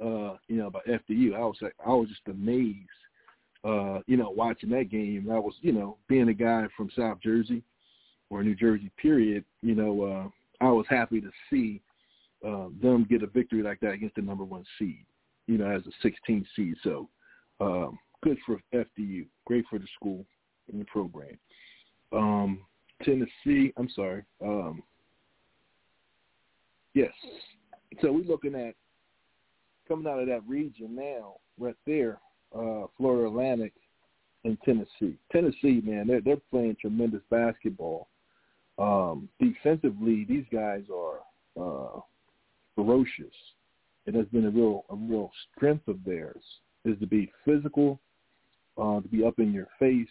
Uh, 0.00 0.36
you 0.46 0.56
know, 0.56 0.70
by 0.70 0.78
FDU. 0.88 1.34
I 1.34 1.40
was 1.40 1.56
like, 1.60 1.74
I 1.84 1.88
was 1.88 2.08
just 2.08 2.20
amazed. 2.28 2.88
Uh, 3.64 3.98
you 4.06 4.16
know, 4.16 4.30
watching 4.30 4.70
that 4.70 4.90
game. 4.90 5.28
I 5.32 5.38
was, 5.38 5.54
you 5.60 5.72
know, 5.72 5.96
being 6.08 6.28
a 6.28 6.34
guy 6.34 6.66
from 6.76 6.90
South 6.96 7.18
Jersey 7.20 7.62
or 8.30 8.44
New 8.44 8.54
Jersey, 8.54 8.92
period. 9.02 9.44
You 9.60 9.74
know, 9.74 10.02
uh, 10.02 10.64
I 10.64 10.70
was 10.70 10.86
happy 10.88 11.20
to 11.20 11.30
see 11.50 11.80
uh, 12.46 12.68
them 12.80 13.06
get 13.08 13.22
a 13.22 13.26
victory 13.26 13.62
like 13.62 13.80
that 13.80 13.92
against 13.92 14.16
the 14.16 14.22
number 14.22 14.44
one 14.44 14.64
seed, 14.78 15.04
you 15.46 15.58
know, 15.58 15.70
as 15.70 15.82
a 15.86 15.90
16 16.02 16.46
seed. 16.54 16.74
So 16.82 17.08
um, 17.60 17.98
good 18.22 18.38
for 18.46 18.60
FDU, 18.74 19.26
great 19.46 19.64
for 19.68 19.78
the 19.78 19.88
school 19.94 20.24
and 20.70 20.80
the 20.80 20.84
program. 20.84 21.38
Um, 22.12 22.60
Tennessee, 23.02 23.72
I'm 23.76 23.88
sorry. 23.94 24.24
Um, 24.42 24.82
yes. 26.94 27.12
So 28.00 28.12
we're 28.12 28.20
looking 28.20 28.54
at 28.54 28.74
coming 29.86 30.06
out 30.06 30.20
of 30.20 30.28
that 30.28 30.42
region 30.46 30.94
now, 30.94 31.36
right 31.58 31.76
there, 31.86 32.20
uh, 32.54 32.86
Florida 32.96 33.28
Atlantic 33.28 33.72
and 34.44 34.58
Tennessee. 34.64 35.18
Tennessee, 35.32 35.80
man, 35.84 36.06
they're 36.06 36.20
they're 36.20 36.36
playing 36.50 36.76
tremendous 36.80 37.22
basketball. 37.30 38.08
Um, 38.78 39.28
defensively, 39.40 40.24
these 40.28 40.44
guys 40.52 40.84
are 40.94 41.20
uh, 41.58 42.00
ferocious. 42.78 43.34
It 44.06 44.14
has 44.14 44.26
been 44.26 44.46
a 44.46 44.50
real 44.50 44.84
a 44.88 44.94
real 44.94 45.30
strength 45.54 45.88
of 45.88 45.98
theirs 46.06 46.42
is 46.84 46.98
to 47.00 47.06
be 47.06 47.30
physical, 47.44 47.98
uh, 48.80 49.00
to 49.00 49.08
be 49.08 49.24
up 49.24 49.38
in 49.38 49.52
your 49.52 49.66
face, 49.80 50.06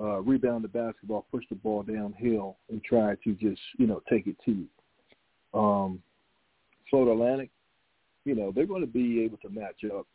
uh, 0.00 0.20
rebound 0.22 0.64
the 0.64 0.68
basketball, 0.68 1.26
push 1.30 1.44
the 1.50 1.54
ball 1.56 1.82
downhill, 1.82 2.56
and 2.70 2.82
try 2.82 3.14
to 3.22 3.34
just 3.34 3.60
you 3.76 3.86
know 3.86 4.02
take 4.10 4.26
it 4.26 4.36
to 4.46 4.52
you. 4.52 5.60
Um, 5.60 6.02
Florida 6.88 7.12
Atlantic, 7.12 7.50
you 8.24 8.34
know 8.34 8.52
they're 8.54 8.66
going 8.66 8.80
to 8.80 8.86
be 8.86 9.22
able 9.22 9.36
to 9.38 9.50
match 9.50 9.84
up, 9.94 10.06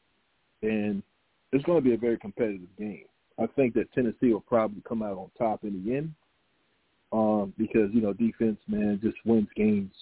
and 0.63 1.03
it's 1.51 1.63
going 1.65 1.81
to 1.81 1.87
be 1.87 1.93
a 1.93 1.97
very 1.97 2.17
competitive 2.17 2.75
game. 2.77 3.05
I 3.39 3.45
think 3.55 3.75
that 3.75 3.93
Tennessee 3.93 4.33
will 4.33 4.41
probably 4.41 4.81
come 4.87 5.03
out 5.03 5.17
on 5.17 5.29
top 5.37 5.63
in 5.63 5.85
the 5.85 5.95
end 5.95 6.13
um, 7.11 7.53
because 7.55 7.91
you 7.93 8.01
know 8.01 8.13
defense, 8.13 8.57
man, 8.67 8.99
just 9.01 9.17
wins 9.25 9.47
games 9.55 9.93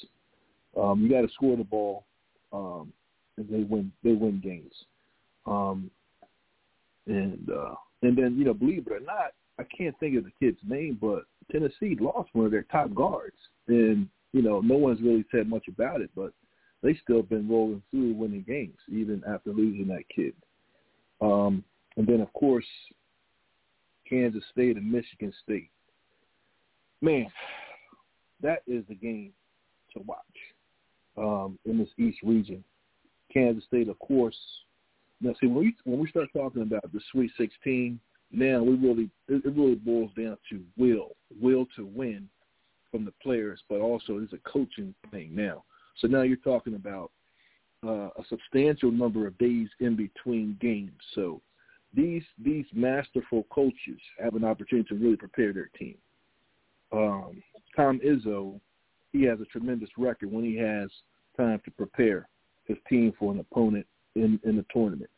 um, 0.80 1.02
you 1.02 1.10
got 1.10 1.22
to 1.22 1.34
score 1.34 1.58
the 1.58 1.64
ball, 1.64 2.06
um, 2.54 2.92
and 3.38 3.50
they 3.50 3.64
win. 3.64 3.92
They 4.04 4.14
win 4.14 4.40
games. 4.44 4.74
Um, 5.46 5.90
and 7.08 7.50
uh, 7.50 7.76
and 8.02 8.18
then 8.18 8.36
you 8.38 8.46
know, 8.46 8.54
believe 8.54 8.88
it 8.88 8.94
or 8.94 9.00
not, 9.00 9.34
I 9.60 9.64
can't 9.64 9.98
think 10.00 10.18
of 10.18 10.24
the 10.24 10.32
kid's 10.40 10.60
name, 10.68 10.98
but 11.00 11.24
Tennessee 11.52 11.98
lost 12.00 12.30
one 12.34 12.46
of 12.46 12.52
their 12.52 12.66
top 12.72 12.94
guards, 12.94 13.38
and 13.68 14.08
you 14.34 14.42
know, 14.42 14.62
no 14.62 14.76
one's 14.76 15.02
really 15.02 15.26
said 15.32 15.50
much 15.50 15.68
about 15.68 16.02
it, 16.02 16.10
but 16.16 16.32
they 16.82 16.98
still 17.04 17.22
been 17.22 17.50
rolling 17.50 17.84
through 17.92 18.14
winning 18.14 18.46
games 18.48 18.78
even 18.90 19.22
after 19.28 19.52
losing 19.52 19.88
that 19.88 20.08
kid. 20.14 20.34
Um, 21.22 21.64
and 21.98 22.08
then 22.08 22.22
of 22.22 22.32
course, 22.34 22.66
Kansas 24.10 24.44
State 24.52 24.78
and 24.78 24.92
Michigan 24.92 25.34
State. 25.44 25.70
Man, 27.02 27.28
that 28.42 28.64
is 28.68 28.84
the 28.88 28.96
game 28.96 29.34
to 29.94 30.04
watch 30.06 30.20
um, 31.18 31.58
in 31.66 31.78
this 31.78 31.90
East 31.98 32.20
region. 32.24 32.64
Kansas 33.32 33.64
State, 33.66 33.90
of 33.90 33.98
course. 34.00 34.38
Now, 35.22 35.34
see, 35.40 35.48
when 35.48 35.66
we 35.66 35.76
when 35.84 36.00
we 36.00 36.10
start 36.10 36.30
talking 36.34 36.64
about 36.64 36.92
the 36.92 37.00
Sweet 37.12 37.32
16, 37.38 38.00
now 38.32 38.64
we 38.64 38.76
really 38.76 39.10
it, 39.28 39.46
it 39.46 39.56
really 39.56 39.76
boils 39.76 40.12
down 40.18 40.38
to 40.50 40.62
will, 40.78 41.16
will 41.42 41.68
to 41.76 41.86
win 41.86 42.28
from 42.90 43.06
the 43.06 43.14
players, 43.24 43.62
but 43.70 43.80
also 43.80 44.18
it's 44.18 44.34
a 44.34 44.50
coaching 44.50 44.94
thing 45.12 45.34
now. 45.34 45.64
So 45.98 46.08
now 46.08 46.24
you're 46.24 46.38
talking 46.38 46.76
about 46.76 47.12
uh, 47.86 48.10
a 48.18 48.24
substantial 48.30 48.92
number 48.92 49.28
of 49.28 49.38
days 49.38 49.68
in 49.80 49.96
between 49.96 50.58
games. 50.60 51.00
So 51.16 51.42
these 51.94 52.24
these 52.44 52.66
masterful 52.74 53.46
coaches 53.52 54.00
have 54.20 54.36
an 54.36 54.44
opportunity 54.44 54.88
to 54.90 54.96
really 54.96 55.18
prepare 55.18 55.54
their 55.54 55.70
team. 55.78 55.98
Um, 56.92 57.42
Tom 57.76 58.00
Izzo 58.06 58.60
he 59.12 59.24
has 59.24 59.40
a 59.42 59.46
tremendous 59.46 59.90
record 59.98 60.32
when 60.32 60.44
he 60.44 60.56
has 60.58 60.90
time 61.38 61.62
to 61.66 61.72
prepare 61.72 62.28
his 62.66 62.78
team 62.90 63.14
for 63.18 63.32
an 63.32 63.40
opponent 63.40 63.86
in 64.16 64.40
in 64.44 64.58
the 64.58 64.66
tournament. 64.74 65.10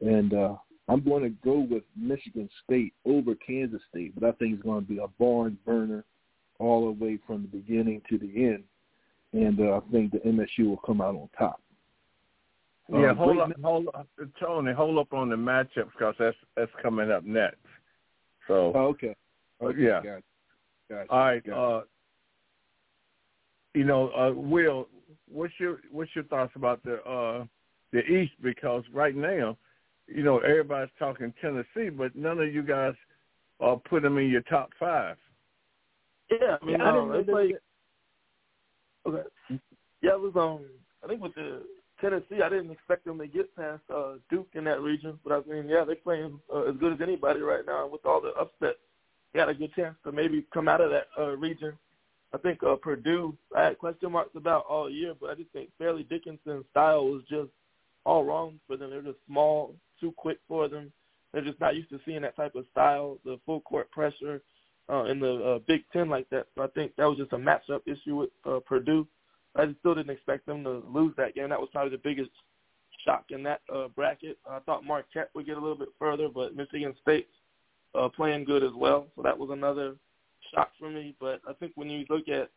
And 0.00 0.34
uh, 0.34 0.54
I'm 0.88 1.02
going 1.02 1.22
to 1.22 1.30
go 1.44 1.60
with 1.60 1.84
Michigan 1.96 2.48
State 2.64 2.92
over 3.06 3.34
Kansas 3.34 3.80
State, 3.90 4.14
but 4.18 4.28
I 4.28 4.32
think 4.32 4.54
it's 4.54 4.62
going 4.62 4.82
to 4.84 4.88
be 4.88 4.98
a 4.98 5.08
barn 5.18 5.56
burner 5.64 6.04
all 6.58 6.86
the 6.86 7.04
way 7.04 7.18
from 7.26 7.42
the 7.42 7.58
beginning 7.58 8.02
to 8.08 8.18
the 8.18 8.44
end. 8.44 8.64
And 9.32 9.60
uh, 9.60 9.78
I 9.78 9.80
think 9.90 10.12
the 10.12 10.18
MSU 10.18 10.68
will 10.68 10.76
come 10.78 11.00
out 11.00 11.14
on 11.14 11.28
top. 11.38 11.60
Yeah, 12.92 13.12
uh, 13.12 13.14
hold 13.14 13.38
up, 13.38 13.50
hold 13.62 13.88
up, 13.94 14.08
Tony, 14.38 14.72
hold 14.72 14.98
up 14.98 15.12
on 15.14 15.30
the 15.30 15.36
matchup 15.36 15.90
because 15.92 16.14
that's 16.18 16.36
that's 16.56 16.70
coming 16.82 17.10
up 17.10 17.24
next. 17.24 17.56
So, 18.48 18.72
oh, 18.74 18.86
okay. 18.88 19.14
okay. 19.62 19.80
yeah. 19.80 20.00
Gotcha. 20.02 20.22
Gotcha. 20.90 21.10
All 21.10 21.18
right. 21.18 21.46
Gotcha. 21.46 21.58
Uh, 21.58 21.82
you 23.74 23.84
know, 23.84 24.10
uh, 24.10 24.32
Will, 24.34 24.88
what's 25.30 25.54
your 25.58 25.80
what's 25.90 26.14
your 26.14 26.24
thoughts 26.24 26.52
about 26.56 26.82
the 26.84 27.02
uh, 27.04 27.44
the 27.92 28.00
East? 28.00 28.32
Because 28.42 28.84
right 28.92 29.16
now, 29.16 29.56
you 30.06 30.22
know, 30.22 30.38
everybody's 30.38 30.92
talking 30.98 31.32
Tennessee, 31.40 31.90
but 31.90 32.14
none 32.14 32.38
of 32.38 32.52
you 32.52 32.62
guys 32.62 32.94
uh, 33.60 33.76
put 33.88 34.02
them 34.02 34.18
in 34.18 34.28
your 34.28 34.42
top 34.42 34.70
five. 34.78 35.16
Yeah, 36.30 36.56
I 36.60 36.64
mean, 36.64 36.78
yeah, 36.78 36.84
I 36.84 37.18
it's 37.18 37.28
like 37.28 37.62
okay, 39.06 39.58
yeah, 40.00 40.12
it 40.12 40.20
was 40.20 40.32
um, 40.36 40.66
I 41.04 41.08
think 41.08 41.22
with 41.22 41.34
the 41.34 41.62
Tennessee, 42.00 42.42
I 42.44 42.48
didn't 42.48 42.70
expect 42.70 43.04
them 43.04 43.18
to 43.18 43.26
get 43.26 43.54
past 43.56 43.82
uh, 43.94 44.14
Duke 44.30 44.48
in 44.54 44.64
that 44.64 44.80
region, 44.80 45.18
but 45.24 45.32
I 45.32 45.50
mean, 45.50 45.68
yeah, 45.68 45.84
they're 45.84 45.96
playing 45.96 46.38
uh, 46.52 46.62
as 46.62 46.76
good 46.76 46.92
as 46.94 47.00
anybody 47.00 47.40
right 47.40 47.64
now. 47.66 47.86
With 47.86 48.04
all 48.04 48.20
the 48.20 48.30
upsets, 48.30 48.78
they 49.32 49.38
got 49.38 49.48
a 49.48 49.54
good 49.54 49.72
chance 49.74 49.96
to 50.04 50.12
maybe 50.12 50.46
come 50.52 50.68
out 50.68 50.80
of 50.80 50.90
that 50.90 51.06
uh, 51.18 51.36
region 51.36 51.74
I 52.34 52.38
think 52.38 52.62
uh, 52.62 52.76
Purdue, 52.76 53.36
I 53.54 53.64
had 53.64 53.78
question 53.78 54.12
marks 54.12 54.34
about 54.36 54.64
all 54.68 54.88
year, 54.88 55.14
but 55.20 55.30
I 55.30 55.34
just 55.34 55.50
think 55.50 55.70
Fairleigh 55.78 56.04
Dickinson's 56.04 56.64
style 56.70 57.06
was 57.06 57.22
just 57.28 57.50
all 58.04 58.24
wrong 58.24 58.58
for 58.66 58.76
them. 58.76 58.90
They're 58.90 59.02
just 59.02 59.18
small, 59.26 59.74
too 60.00 60.12
quick 60.16 60.38
for 60.48 60.68
them. 60.68 60.92
they're 61.32 61.44
just 61.44 61.60
not 61.60 61.76
used 61.76 61.90
to 61.90 62.00
seeing 62.04 62.22
that 62.22 62.36
type 62.36 62.54
of 62.54 62.64
style, 62.70 63.18
the 63.24 63.38
full 63.44 63.60
court 63.60 63.90
pressure 63.90 64.42
uh, 64.90 65.04
in 65.04 65.20
the 65.20 65.34
uh, 65.34 65.58
Big 65.66 65.82
Ten 65.92 66.08
like 66.08 66.28
that. 66.30 66.46
So 66.54 66.62
I 66.62 66.68
think 66.68 66.92
that 66.96 67.04
was 67.08 67.18
just 67.18 67.32
a 67.32 67.36
matchup 67.36 67.80
issue 67.86 68.16
with 68.16 68.30
uh, 68.44 68.60
Purdue. 68.66 69.06
I 69.54 69.66
just 69.66 69.78
still 69.80 69.94
didn't 69.94 70.10
expect 70.10 70.46
them 70.46 70.64
to 70.64 70.82
lose 70.88 71.14
that 71.16 71.34
game. 71.34 71.50
That 71.50 71.60
was 71.60 71.68
probably 71.72 71.90
the 71.90 72.02
biggest 72.02 72.30
shock 73.04 73.26
in 73.30 73.42
that 73.42 73.60
uh, 73.72 73.88
bracket. 73.88 74.38
I 74.48 74.60
thought 74.60 74.84
Marquette 74.84 75.30
would 75.34 75.46
get 75.46 75.56
a 75.56 75.60
little 75.60 75.76
bit 75.76 75.90
further, 75.98 76.28
but 76.28 76.56
Michigan 76.56 76.94
State's 77.02 77.32
uh, 77.94 78.08
playing 78.08 78.44
good 78.44 78.62
as 78.62 78.72
well. 78.74 79.08
So 79.16 79.22
that 79.22 79.38
was 79.38 79.50
another 79.50 79.96
shock 80.54 80.70
for 80.78 80.90
me. 80.90 81.14
But 81.20 81.40
I 81.48 81.52
think 81.54 81.72
when 81.74 81.90
you 81.90 82.04
look 82.08 82.28
at 82.28 82.50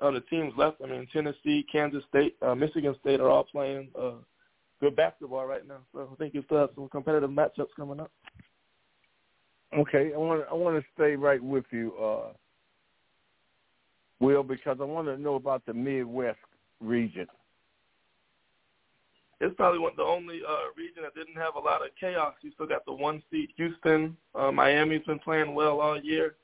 uh, 0.00 0.10
the 0.10 0.20
teams 0.22 0.52
left, 0.56 0.80
I 0.82 0.86
mean, 0.86 1.06
Tennessee, 1.12 1.64
Kansas 1.70 2.02
State, 2.08 2.36
uh, 2.42 2.54
Michigan 2.54 2.94
State 3.00 3.20
are 3.20 3.28
all 3.28 3.44
playing 3.44 3.88
uh, 3.98 4.12
good 4.80 4.96
basketball 4.96 5.46
right 5.46 5.66
now. 5.66 5.80
So 5.92 6.08
I 6.12 6.16
think 6.16 6.34
you 6.34 6.42
still 6.46 6.58
have 6.58 6.70
some 6.74 6.88
competitive 6.88 7.30
matchups 7.30 7.74
coming 7.76 8.00
up. 8.00 8.10
Okay, 9.78 10.12
I 10.12 10.18
want 10.18 10.44
I 10.50 10.54
want 10.54 10.82
to 10.82 10.90
stay 10.94 11.14
right 11.14 11.42
with 11.42 11.64
you, 11.70 11.94
uh, 11.94 12.32
Will, 14.18 14.42
because 14.42 14.78
I 14.80 14.84
want 14.84 15.06
to 15.06 15.16
know 15.16 15.36
about 15.36 15.64
the 15.64 15.72
Midwest 15.72 16.38
region. 16.80 17.28
It's 19.40 19.54
probably 19.56 19.78
one 19.78 19.92
the 19.96 20.02
only 20.02 20.40
uh, 20.46 20.56
region 20.76 21.02
that 21.02 21.14
didn't 21.14 21.36
have 21.36 21.54
a 21.54 21.60
lot 21.60 21.82
of 21.82 21.88
chaos. 21.98 22.34
You 22.42 22.50
still 22.52 22.66
got 22.66 22.84
the 22.84 22.92
one 22.92 23.22
seed 23.30 23.50
Houston. 23.56 24.16
Uh, 24.34 24.50
Miami's 24.50 25.04
been 25.06 25.20
playing 25.20 25.54
well 25.54 25.80
all 25.80 25.98
year. 26.00 26.34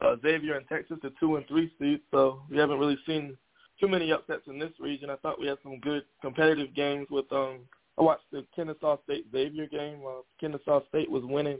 Uh, 0.00 0.16
Xavier 0.22 0.56
and 0.56 0.68
Texas, 0.68 0.98
the 1.02 1.12
two 1.18 1.36
and 1.36 1.46
three 1.48 1.72
seeds. 1.78 2.02
So 2.10 2.42
we 2.50 2.58
haven't 2.58 2.78
really 2.78 2.98
seen 3.06 3.36
too 3.80 3.88
many 3.88 4.12
upsets 4.12 4.42
in 4.46 4.58
this 4.58 4.72
region. 4.78 5.10
I 5.10 5.16
thought 5.16 5.40
we 5.40 5.46
had 5.46 5.58
some 5.62 5.80
good 5.80 6.04
competitive 6.20 6.74
games 6.74 7.06
with. 7.10 7.30
um 7.32 7.60
I 7.98 8.02
watched 8.02 8.30
the 8.30 8.44
Kennesaw 8.54 8.98
State 9.04 9.24
Xavier 9.32 9.66
game. 9.66 10.00
Uh, 10.06 10.20
Kennesaw 10.38 10.82
State 10.88 11.10
was 11.10 11.22
winning 11.24 11.58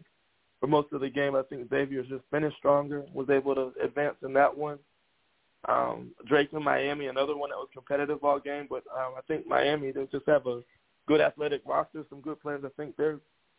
for 0.60 0.66
most 0.66 0.92
of 0.92 1.00
the 1.00 1.08
game. 1.08 1.34
I 1.34 1.42
think 1.42 1.70
Xavier's 1.70 2.08
just 2.08 2.24
finished 2.30 2.58
stronger, 2.58 3.04
was 3.14 3.30
able 3.30 3.54
to 3.54 3.72
advance 3.82 4.16
in 4.22 4.34
that 4.34 4.56
one. 4.56 4.78
Um, 5.68 6.10
Drake 6.26 6.52
and 6.52 6.64
Miami, 6.64 7.06
another 7.06 7.36
one 7.36 7.50
that 7.50 7.56
was 7.56 7.68
competitive 7.72 8.22
all 8.22 8.38
game, 8.38 8.66
but 8.68 8.84
um, 8.94 9.14
I 9.16 9.20
think 9.26 9.46
Miami 9.46 9.90
they 9.90 10.06
just 10.12 10.26
have 10.28 10.46
a 10.46 10.60
good 11.08 11.20
athletic 11.20 11.62
roster, 11.66 12.04
some 12.08 12.20
good 12.20 12.40
players. 12.40 12.62
I 12.64 12.68
think 12.76 12.96
they're 12.96 13.18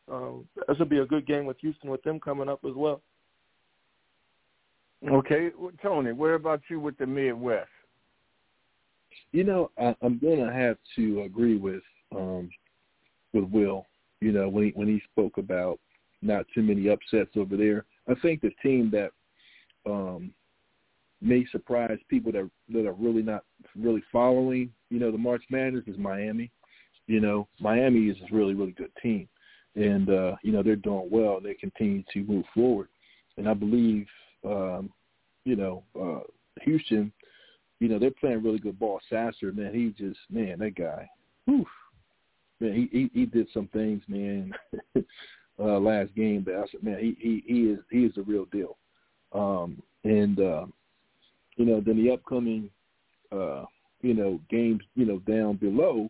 um, 0.10 0.46
that 0.56 0.78
should 0.78 0.90
be 0.90 1.00
a 1.00 1.06
good 1.06 1.28
game 1.28 1.46
with 1.46 1.58
Houston 1.60 1.90
with 1.90 2.02
them 2.04 2.20
coming 2.20 2.48
up 2.48 2.60
as 2.66 2.76
well. 2.76 3.02
Okay, 5.08 5.52
well, 5.58 5.72
Tony, 5.82 6.12
what 6.12 6.30
about 6.30 6.62
you 6.70 6.80
with 6.80 6.98
the 6.98 7.06
Midwest? 7.06 7.70
You 9.32 9.44
know, 9.44 9.72
I, 9.78 9.96
I'm 10.02 10.18
going 10.18 10.44
to 10.46 10.52
have 10.52 10.78
to 10.96 11.22
agree 11.22 11.58
with 11.58 11.84
um, 12.16 12.50
with 13.34 13.46
Will. 13.46 13.86
You 14.22 14.32
know, 14.32 14.50
when 14.50 14.66
he 14.66 14.72
when 14.72 14.88
he 14.88 15.02
spoke 15.12 15.38
about 15.38 15.80
not 16.22 16.46
too 16.54 16.64
many 16.64 16.90
upsets 16.90 17.32
over 17.36 17.56
there. 17.56 17.86
I 18.08 18.16
think 18.22 18.42
the 18.42 18.52
team 18.64 18.92
that 18.92 19.12
um, 19.86 20.32
may 21.22 21.46
surprise 21.52 21.98
people 22.10 22.32
that 22.32 22.50
that 22.70 22.86
are 22.86 22.94
really 22.94 23.22
not 23.22 23.44
really 23.76 24.04
following, 24.12 24.72
you 24.90 25.00
know, 25.00 25.12
the 25.12 25.18
March 25.18 25.44
Madness 25.50 25.84
is 25.88 25.98
Miami. 25.98 26.52
You 27.08 27.22
know, 27.22 27.48
Miami 27.60 28.08
is 28.10 28.18
a 28.18 28.36
really 28.36 28.54
really 28.54 28.72
good 28.72 28.92
team, 29.02 29.28
and 29.76 30.10
uh, 30.10 30.36
you 30.44 30.52
know 30.52 30.64
they're 30.64 30.76
doing 30.76 31.08
well. 31.12 31.40
They 31.40 31.54
continue 31.54 32.04
to 32.14 32.24
move 32.24 32.46
forward, 32.54 32.90
and 33.38 33.48
I 33.48 33.54
believe, 33.54 34.08
um, 34.48 34.90
you 35.46 35.56
know, 35.56 35.84
uh, 36.00 36.20
Houston, 36.64 37.12
you 37.80 37.88
know, 37.88 38.00
they're 38.00 38.12
playing 38.12 38.44
really 38.44 38.60
good 38.60 38.80
ball. 38.80 39.00
Sasser, 39.10 39.52
man, 39.52 39.74
he 39.74 39.94
just 40.04 40.20
man, 40.30 40.60
that 40.60 40.76
guy, 40.76 41.08
whew, 41.46 41.66
man, 42.60 42.74
he 42.74 42.90
he, 42.92 43.20
he 43.20 43.26
did 43.26 43.48
some 43.54 43.68
things, 43.68 44.02
man. 44.08 44.54
uh, 45.60 45.80
last 45.80 46.14
game, 46.16 46.44
but 46.44 46.56
I 46.56 46.64
said, 46.72 46.84
man, 46.84 47.00
he 47.00 47.16
he 47.20 47.44
he 47.48 47.60
is 47.64 47.80
he 47.92 48.06
is 48.06 48.16
the 48.16 48.24
real 48.24 48.46
deal. 48.46 48.78
Um, 49.34 49.82
and 50.04 50.40
uh, 50.40 50.66
you 51.56 51.66
know, 51.66 51.82
then 51.82 52.04
the 52.04 52.12
upcoming 52.12 52.70
uh, 53.32 53.66
you 54.02 54.14
know 54.14 54.40
games, 54.50 54.82
you 54.96 55.06
know, 55.06 55.20
down 55.20 55.58
below, 55.58 56.10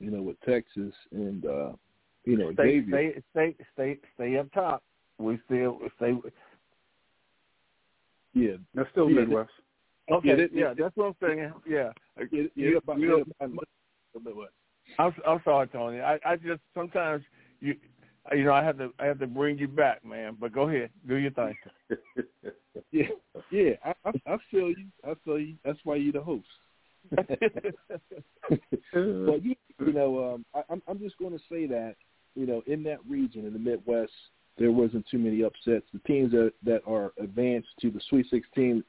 you 0.00 0.10
know, 0.10 0.22
with 0.22 0.40
Texas 0.40 0.94
and 1.12 1.44
uh, 1.44 1.72
you 2.24 2.36
know, 2.36 2.52
stay 2.52 2.80
Xavier. 2.80 3.22
stay 3.32 3.54
stay 3.54 3.56
stay 3.74 3.98
stay 4.14 4.36
up 4.38 4.52
top. 4.52 4.82
We 5.18 5.38
still 5.46 5.78
stay. 5.96 6.14
Yeah, 8.38 8.56
that's 8.74 8.90
still 8.90 9.10
yeah, 9.10 9.20
Midwest. 9.20 9.50
Okay, 10.10 10.28
Yeah, 10.28 10.34
yeah, 10.52 10.68
that- 10.68 10.76
that's 10.78 10.96
what 10.96 11.06
I'm 11.06 11.14
saying. 11.20 11.52
Yeah, 11.66 11.92
Yeah, 12.30 12.32
yeah, 12.32 12.48
You- 12.54 12.76
about- 12.78 13.00
you- 13.00 13.16
yeah, 13.16 13.22
about- 13.44 13.64
I'm 14.98 15.14
I'm 15.26 15.40
sorry, 15.44 15.68
Tony. 15.68 16.00
I 16.00 16.18
I 16.24 16.36
just 16.36 16.62
sometimes 16.74 17.24
you 17.60 17.76
you 18.32 18.44
know 18.44 18.52
I 18.52 18.62
have 18.64 18.78
to 18.78 18.92
I 18.98 19.06
have 19.06 19.18
to 19.18 19.26
bring 19.26 19.58
you 19.58 19.68
back, 19.68 20.04
man. 20.04 20.36
But 20.40 20.52
go 20.52 20.68
ahead, 20.68 20.90
do 21.06 21.16
your 21.16 21.30
thing. 21.32 21.56
Yeah, 22.92 23.08
yeah, 23.50 23.70
I, 23.84 23.92
I, 24.04 24.12
I 24.34 24.38
feel 24.50 24.68
you. 24.70 24.86
I 25.04 25.14
feel 25.24 25.38
you. 25.38 25.54
That's 25.64 25.78
why 25.84 25.96
you're 25.96 26.12
the 26.12 26.22
host. 26.22 26.46
but 27.10 27.28
you, 29.44 29.54
you 29.80 29.92
know, 29.92 30.34
um, 30.34 30.44
I, 30.54 30.62
I'm 30.70 30.82
I'm 30.88 30.98
just 30.98 31.18
going 31.18 31.32
to 31.32 31.38
say 31.50 31.66
that 31.66 31.96
you 32.34 32.46
know 32.46 32.62
in 32.66 32.82
that 32.84 32.98
region 33.06 33.46
in 33.46 33.52
the 33.52 33.58
Midwest 33.58 34.12
there 34.58 34.72
wasn't 34.72 35.06
too 35.10 35.18
many 35.18 35.42
upsets. 35.42 35.86
The 35.92 36.00
teams 36.06 36.32
that 36.32 36.52
that 36.64 36.82
are 36.86 37.12
advanced 37.20 37.68
to 37.80 37.90
the 37.90 38.00
Sweet 38.08 38.26
16, 38.30 38.82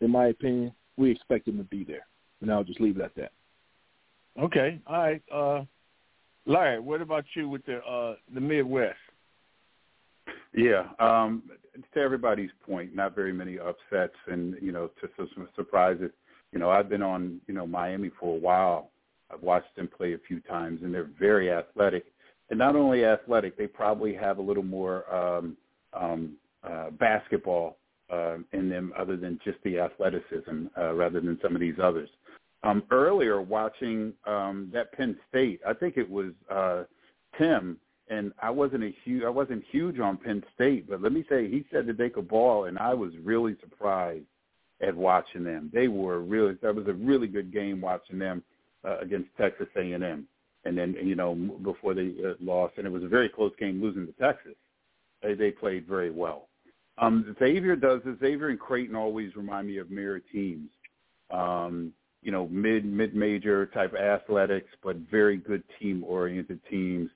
in 0.00 0.10
my 0.10 0.26
opinion, 0.26 0.72
we 0.96 1.10
expect 1.10 1.46
them 1.46 1.58
to 1.58 1.64
be 1.64 1.84
there, 1.84 2.06
and 2.40 2.52
I'll 2.52 2.64
just 2.64 2.80
leave 2.80 2.96
it 2.96 3.02
at 3.02 3.14
that. 3.16 3.32
Okay, 4.40 4.80
all 4.86 4.98
right. 4.98 5.22
Uh, 5.32 5.64
Larry, 6.46 6.80
what 6.80 7.00
about 7.00 7.24
you 7.34 7.48
with 7.48 7.64
the 7.66 7.78
uh, 7.78 8.16
the 8.34 8.40
Midwest? 8.40 8.96
Yeah, 10.54 10.88
um, 10.98 11.44
to 11.94 12.00
everybody's 12.00 12.50
point, 12.66 12.94
not 12.94 13.14
very 13.14 13.32
many 13.32 13.58
upsets, 13.58 14.14
and 14.26 14.56
you 14.60 14.72
know, 14.72 14.90
to 15.00 15.08
some 15.16 15.28
some 15.34 15.48
surprises. 15.56 16.10
You 16.52 16.58
know, 16.58 16.70
I've 16.70 16.88
been 16.88 17.02
on 17.02 17.40
you 17.46 17.54
know 17.54 17.66
Miami 17.66 18.10
for 18.18 18.34
a 18.34 18.38
while. 18.38 18.90
I've 19.32 19.42
watched 19.42 19.74
them 19.76 19.88
play 19.88 20.14
a 20.14 20.18
few 20.18 20.40
times, 20.40 20.80
and 20.82 20.92
they're 20.92 21.10
very 21.18 21.52
athletic. 21.52 22.04
And 22.50 22.58
not 22.58 22.76
only 22.76 23.04
athletic, 23.04 23.56
they 23.56 23.66
probably 23.66 24.14
have 24.14 24.38
a 24.38 24.42
little 24.42 24.62
more 24.62 25.12
um, 25.14 25.56
um, 25.92 26.36
uh, 26.64 26.90
basketball 26.90 27.76
uh, 28.10 28.38
in 28.52 28.68
them, 28.68 28.92
other 28.98 29.16
than 29.16 29.38
just 29.44 29.58
the 29.64 29.78
athleticism, 29.78 30.66
uh, 30.76 30.92
rather 30.94 31.20
than 31.20 31.38
some 31.42 31.54
of 31.54 31.60
these 31.60 31.76
others. 31.82 32.08
Um, 32.62 32.82
earlier, 32.90 33.40
watching 33.40 34.12
um, 34.26 34.68
that 34.72 34.92
Penn 34.92 35.16
State, 35.28 35.60
I 35.66 35.72
think 35.72 35.96
it 35.96 36.10
was 36.10 36.32
uh, 36.50 36.84
Tim 37.38 37.78
and 38.10 38.32
I 38.42 38.50
wasn't 38.50 38.82
a 38.82 38.92
huge 39.04 39.22
I 39.24 39.30
wasn't 39.30 39.62
huge 39.70 39.98
on 40.00 40.16
Penn 40.18 40.42
State, 40.54 40.90
but 40.90 41.00
let 41.00 41.12
me 41.12 41.24
say 41.28 41.48
he 41.48 41.64
said 41.72 41.86
that 41.86 41.96
they 41.96 42.10
could 42.10 42.28
ball, 42.28 42.64
and 42.64 42.76
I 42.78 42.92
was 42.92 43.12
really 43.22 43.56
surprised 43.60 44.24
at 44.82 44.94
watching 44.94 45.44
them. 45.44 45.70
They 45.72 45.88
were 45.88 46.20
really 46.20 46.54
that 46.60 46.74
was 46.74 46.88
a 46.88 46.92
really 46.92 47.28
good 47.28 47.52
game 47.52 47.80
watching 47.80 48.18
them 48.18 48.42
uh, 48.84 48.98
against 48.98 49.28
Texas 49.38 49.68
A&M, 49.76 50.26
and 50.64 50.76
then 50.76 50.96
you 51.02 51.14
know 51.14 51.34
before 51.34 51.94
they 51.94 52.14
uh, 52.24 52.34
lost, 52.40 52.74
and 52.76 52.86
it 52.86 52.90
was 52.90 53.04
a 53.04 53.08
very 53.08 53.28
close 53.28 53.52
game 53.58 53.82
losing 53.82 54.06
to 54.06 54.12
Texas. 54.12 54.56
They 55.22 55.34
they 55.34 55.50
played 55.50 55.86
very 55.86 56.10
well. 56.10 56.48
Um, 56.98 57.34
Xavier 57.38 57.76
does. 57.76 58.00
Xavier 58.20 58.48
and 58.48 58.60
Creighton 58.60 58.96
always 58.96 59.34
remind 59.36 59.68
me 59.68 59.78
of 59.78 59.90
mirror 59.90 60.20
teams. 60.32 60.68
Um, 61.30 61.92
you 62.22 62.32
know, 62.32 62.48
mid 62.48 62.84
mid 62.84 63.14
major 63.14 63.66
type 63.66 63.94
athletics, 63.94 64.68
but 64.82 64.96
very 65.10 65.36
good 65.36 65.62
team 65.78 66.04
oriented 66.04 66.60
teams 66.68 67.10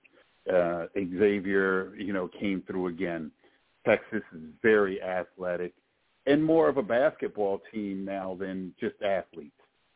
uh, 0.53 0.87
Xavier, 0.95 1.95
you 1.97 2.13
know, 2.13 2.29
came 2.29 2.63
through 2.67 2.89
again. 2.89 3.31
Texas 3.87 4.23
is 4.33 4.43
very 4.63 5.03
athletic 5.03 5.75
and 6.27 6.43
more 6.43 6.69
of 6.69 6.79
a 6.79 6.83
basketball 6.83 7.61
team 7.73 8.05
now 8.05 8.37
than 8.39 8.75
just 8.81 8.95
athletes. 9.03 9.53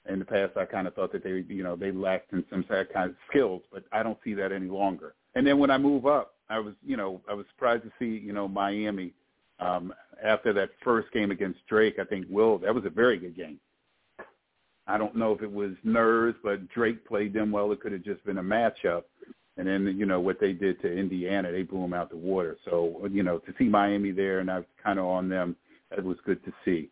In 0.08 0.18
the 0.18 0.24
past, 0.24 0.56
I 0.56 0.64
kind 0.64 0.86
of 0.86 0.94
thought 0.94 1.12
that 1.12 1.22
they, 1.22 1.44
you 1.48 1.62
know, 1.62 1.76
they 1.76 1.92
lacked 1.92 2.32
in 2.32 2.44
some 2.50 2.64
kind 2.64 3.10
of 3.10 3.16
skills, 3.28 3.62
but 3.70 3.84
I 3.92 4.02
don't 4.02 4.18
see 4.24 4.34
that 4.34 4.52
any 4.52 4.68
longer. 4.68 5.14
And 5.34 5.46
then 5.46 5.58
when 5.58 5.70
I 5.70 5.78
move 5.78 6.06
up, 6.06 6.34
I 6.48 6.58
was, 6.58 6.74
you 6.84 6.96
know, 6.96 7.20
I 7.28 7.34
was 7.34 7.44
surprised 7.50 7.84
to 7.84 7.92
see, 7.98 8.18
you 8.24 8.32
know, 8.32 8.48
Miami 8.48 9.12
um, 9.60 9.92
after 10.24 10.52
that 10.54 10.70
first 10.82 11.12
game 11.12 11.30
against 11.30 11.60
Drake. 11.68 11.98
I 12.00 12.04
think 12.04 12.26
Will, 12.30 12.58
that 12.58 12.74
was 12.74 12.84
a 12.86 12.90
very 12.90 13.18
good 13.18 13.36
game. 13.36 13.60
I 14.86 14.96
don't 14.96 15.14
know 15.14 15.32
if 15.32 15.42
it 15.42 15.52
was 15.52 15.72
nerves, 15.84 16.38
but 16.42 16.66
Drake 16.70 17.06
played 17.06 17.34
them 17.34 17.52
well. 17.52 17.70
It 17.72 17.80
could 17.80 17.92
have 17.92 18.02
just 18.02 18.24
been 18.24 18.38
a 18.38 18.42
matchup. 18.42 19.02
And 19.58 19.66
then, 19.66 19.94
you 19.98 20.06
know, 20.06 20.20
what 20.20 20.40
they 20.40 20.52
did 20.52 20.80
to 20.82 20.90
Indiana, 20.90 21.52
they 21.52 21.64
blew 21.64 21.82
them 21.82 21.92
out 21.92 22.08
the 22.08 22.16
water. 22.16 22.56
So, 22.64 23.06
you 23.10 23.22
know, 23.22 23.38
to 23.38 23.52
see 23.58 23.64
Miami 23.64 24.12
there, 24.12 24.38
and 24.38 24.50
I 24.50 24.58
was 24.58 24.66
kind 24.82 24.98
of 24.98 25.04
on 25.04 25.28
them, 25.28 25.56
that 25.90 26.02
was 26.02 26.16
good 26.24 26.42
to 26.44 26.52
see. 26.64 26.88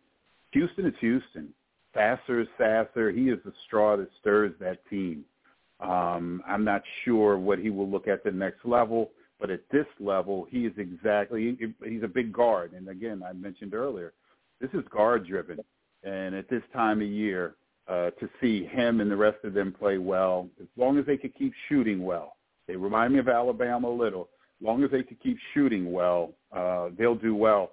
Houston 0.51 0.85
is 0.85 0.93
Houston. 0.99 1.53
Sasser 1.97 2.41
is 2.41 2.47
Sasser. 2.57 3.11
He 3.11 3.29
is 3.29 3.39
the 3.43 3.53
straw 3.65 3.97
that 3.97 4.09
stirs 4.19 4.53
that 4.59 4.79
team. 4.89 5.25
Um, 5.79 6.41
I'm 6.47 6.63
not 6.63 6.83
sure 7.03 7.37
what 7.37 7.59
he 7.59 7.69
will 7.69 7.89
look 7.89 8.07
at 8.07 8.23
the 8.23 8.31
next 8.31 8.65
level, 8.65 9.11
but 9.39 9.49
at 9.49 9.61
this 9.71 9.85
level, 9.99 10.47
he 10.49 10.65
is 10.65 10.73
exactly, 10.77 11.57
he's 11.83 12.03
a 12.03 12.07
big 12.07 12.31
guard. 12.31 12.73
And 12.73 12.87
again, 12.89 13.23
I 13.27 13.33
mentioned 13.33 13.73
earlier, 13.73 14.13
this 14.61 14.69
is 14.73 14.83
guard 14.91 15.27
driven. 15.27 15.59
And 16.03 16.35
at 16.35 16.49
this 16.49 16.63
time 16.73 17.01
of 17.01 17.07
year, 17.07 17.55
uh, 17.87 18.11
to 18.19 18.29
see 18.41 18.65
him 18.65 19.01
and 19.01 19.09
the 19.09 19.15
rest 19.15 19.37
of 19.43 19.53
them 19.53 19.71
play 19.71 19.97
well, 19.97 20.49
as 20.61 20.67
long 20.77 20.97
as 20.97 21.05
they 21.05 21.17
could 21.17 21.35
keep 21.35 21.53
shooting 21.69 22.03
well, 22.03 22.35
they 22.67 22.75
remind 22.75 23.13
me 23.13 23.19
of 23.19 23.29
Alabama 23.29 23.89
a 23.89 23.89
little. 23.89 24.29
As 24.59 24.65
long 24.65 24.83
as 24.83 24.91
they 24.91 25.03
can 25.03 25.17
keep 25.21 25.37
shooting 25.53 25.91
well, 25.91 26.33
uh, 26.51 26.89
they'll 26.97 27.15
do 27.15 27.35
well. 27.35 27.71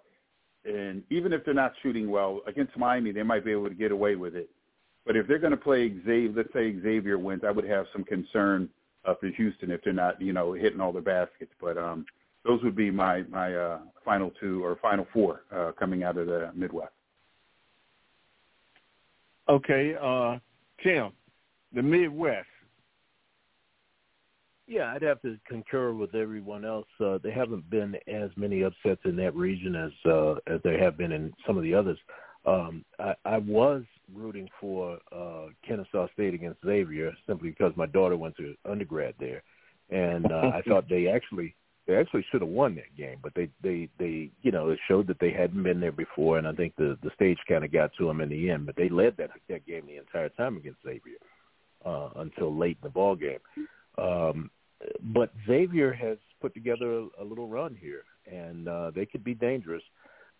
And 0.64 1.02
even 1.10 1.32
if 1.32 1.44
they're 1.44 1.54
not 1.54 1.72
shooting 1.82 2.10
well 2.10 2.40
against 2.46 2.76
Miami, 2.76 3.12
they 3.12 3.22
might 3.22 3.44
be 3.44 3.52
able 3.52 3.68
to 3.68 3.74
get 3.74 3.92
away 3.92 4.16
with 4.16 4.34
it. 4.34 4.48
But 5.06 5.16
if 5.16 5.26
they're 5.26 5.38
going 5.38 5.50
to 5.50 5.56
play 5.56 5.94
Xavier, 6.04 6.32
let's 6.34 6.52
say 6.54 6.80
Xavier 6.80 7.18
wins, 7.18 7.42
I 7.46 7.50
would 7.50 7.68
have 7.68 7.86
some 7.92 8.04
concern 8.04 8.70
uh, 9.04 9.14
for 9.20 9.26
Houston 9.28 9.70
if 9.70 9.82
they're 9.84 9.92
not, 9.92 10.20
you 10.20 10.32
know, 10.32 10.54
hitting 10.54 10.80
all 10.80 10.92
their 10.92 11.02
baskets. 11.02 11.52
But 11.60 11.76
um, 11.76 12.06
those 12.44 12.62
would 12.62 12.76
be 12.76 12.90
my 12.90 13.22
my 13.22 13.54
uh, 13.54 13.78
final 14.04 14.30
two 14.40 14.64
or 14.64 14.76
final 14.76 15.06
four 15.12 15.42
uh, 15.54 15.72
coming 15.78 16.04
out 16.04 16.16
of 16.16 16.26
the 16.26 16.50
Midwest. 16.54 16.92
Okay, 19.48 19.94
uh, 20.00 20.38
Tim, 20.82 21.12
the 21.74 21.82
Midwest. 21.82 22.48
Yeah, 24.66 24.92
I'd 24.94 25.02
have 25.02 25.20
to 25.22 25.38
concur 25.46 25.92
with 25.92 26.14
everyone 26.14 26.64
else. 26.64 26.86
Uh, 26.98 27.18
there 27.22 27.34
haven't 27.34 27.68
been 27.68 27.96
as 28.08 28.30
many 28.36 28.62
upsets 28.64 29.02
in 29.04 29.14
that 29.16 29.34
region 29.34 29.76
as 29.76 29.92
uh, 30.10 30.34
as 30.46 30.60
there 30.64 30.82
have 30.82 30.96
been 30.96 31.12
in 31.12 31.34
some 31.46 31.58
of 31.58 31.62
the 31.62 31.74
others. 31.74 31.98
Um, 32.46 32.84
I, 32.98 33.14
I 33.24 33.38
was 33.38 33.82
rooting 34.14 34.48
for 34.60 34.98
uh, 35.12 35.46
Kennesaw 35.66 36.08
State 36.12 36.34
against 36.34 36.64
Xavier 36.64 37.12
simply 37.26 37.50
because 37.50 37.72
my 37.76 37.86
daughter 37.86 38.16
went 38.16 38.36
to 38.36 38.54
undergrad 38.68 39.14
there, 39.18 39.42
and 39.90 40.30
uh, 40.30 40.50
I 40.54 40.62
thought 40.68 40.88
they 40.88 41.08
actually 41.08 41.54
they 41.86 41.96
actually 41.96 42.24
should 42.30 42.40
have 42.40 42.50
won 42.50 42.74
that 42.76 42.96
game, 42.96 43.18
but 43.22 43.34
they 43.34 43.50
they 43.62 43.90
they 43.98 44.30
you 44.42 44.50
know 44.50 44.70
it 44.70 44.78
showed 44.88 45.06
that 45.08 45.20
they 45.20 45.30
hadn't 45.30 45.62
been 45.62 45.80
there 45.80 45.92
before, 45.92 46.38
and 46.38 46.48
I 46.48 46.52
think 46.52 46.74
the 46.76 46.98
the 47.02 47.10
stage 47.14 47.38
kind 47.46 47.64
of 47.64 47.72
got 47.72 47.92
to 47.98 48.06
them 48.06 48.22
in 48.22 48.30
the 48.30 48.50
end. 48.50 48.64
But 48.64 48.76
they 48.76 48.88
led 48.88 49.16
that 49.18 49.30
that 49.48 49.66
game 49.66 49.86
the 49.86 49.96
entire 49.96 50.30
time 50.30 50.56
against 50.56 50.82
Xavier 50.82 51.18
uh, 51.84 52.10
until 52.16 52.56
late 52.56 52.78
in 52.82 52.86
the 52.86 52.90
ball 52.90 53.14
game. 53.14 53.40
Um, 53.96 54.50
but 55.14 55.32
Xavier 55.46 55.92
has 55.92 56.18
put 56.40 56.54
together 56.54 56.92
a, 56.92 57.06
a 57.20 57.24
little 57.24 57.48
run 57.48 57.76
here, 57.80 58.04
and 58.30 58.68
uh, 58.68 58.90
they 58.94 59.06
could 59.06 59.24
be 59.24 59.34
dangerous. 59.34 59.82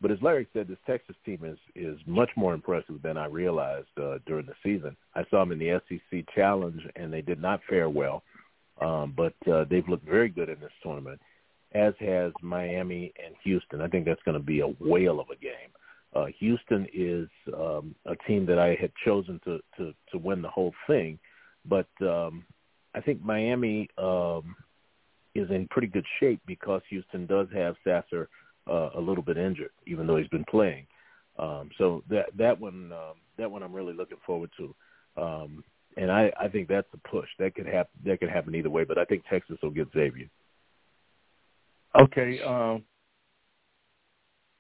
But 0.01 0.11
as 0.11 0.19
Larry 0.21 0.47
said, 0.53 0.69
this 0.69 0.79
Texas 0.87 1.17
team 1.25 1.45
is 1.45 1.59
is 1.75 1.99
much 2.07 2.31
more 2.37 2.53
impressive 2.53 3.01
than 3.03 3.17
I 3.17 3.27
realized 3.27 3.89
uh, 4.01 4.19
during 4.27 4.47
the 4.47 4.55
season. 4.63 4.97
I 5.15 5.25
saw 5.31 5.41
them 5.41 5.53
in 5.53 5.59
the 5.59 5.81
SEC 5.89 6.25
Challenge, 6.35 6.83
and 6.97 7.13
they 7.13 7.23
did 7.23 7.41
not 7.41 7.61
fare 7.69 7.89
well, 7.89 8.23
um, 8.81 9.15
but 9.17 9.35
uh, 9.51 9.65
they've 9.71 9.89
looked 9.89 10.07
very 10.07 10.29
good 10.29 10.49
in 10.49 10.61
this 10.61 10.73
tournament 10.83 11.21
as 11.75 11.93
has 11.99 12.33
Miami 12.41 13.13
and 13.25 13.35
Houston. 13.43 13.81
I 13.81 13.89
think 13.89 14.05
that's 14.05 14.23
going 14.25 14.39
to 14.39 14.45
be 14.45 14.61
a 14.61 14.69
whale 14.81 15.21
of 15.21 15.29
a 15.31 15.37
game. 15.37 15.71
Uh, 16.15 16.27
Houston 16.39 16.87
is 16.95 17.29
um, 17.57 17.95
a 18.07 18.15
team 18.29 18.47
that 18.47 18.59
I 18.59 18.77
had 18.81 18.93
chosen 19.05 19.41
to, 19.45 19.59
to, 19.77 19.93
to 20.13 20.19
win 20.19 20.41
the 20.41 20.49
whole 20.49 20.73
thing, 20.87 21.19
but 21.69 21.89
um, 22.01 22.45
I 22.95 23.01
think 23.01 23.23
Miami 23.23 23.89
um, 23.99 24.55
is 25.35 25.51
in 25.51 25.67
pretty 25.71 25.89
good 25.89 26.07
shape 26.21 26.41
because 26.47 26.83
Houston 26.91 27.27
does 27.27 27.49
have 27.55 27.75
Sasser 27.85 28.29
uh, 28.69 28.91
a 28.95 29.01
little 29.01 29.23
bit 29.23 29.37
injured, 29.37 29.73
even 29.87 30.07
though 30.07 30.17
he's 30.17 30.29
been 30.29 30.45
playing. 30.45 30.87
Um, 31.39 31.71
so 31.79 32.05
that 32.09 32.27
that 32.39 32.59
one 32.59 32.93
um, 32.93 33.15
that 33.37 33.51
one 33.51 33.63
I'm 33.63 33.73
really 33.73 33.93
looking 33.93 34.19
forward 34.25 34.51
to, 34.57 34.75
um, 35.21 35.65
and 35.97 36.11
I, 36.11 36.33
I 36.41 36.49
think 36.49 36.69
that's 36.69 36.87
a 36.95 37.09
push 37.09 37.29
that 37.41 37.57
could 37.57 37.67
happen. 37.67 37.91
That 38.05 38.21
could 38.21 38.31
happen 38.31 38.55
either 38.55 38.71
way, 38.71 38.85
but 38.85 38.99
I 38.99 39.05
think 39.05 39.25
Texas 39.29 39.59
will 39.61 39.71
get 39.71 39.89
Xavier. 39.93 40.29
Okay, 42.01 42.41
um, 42.43 42.85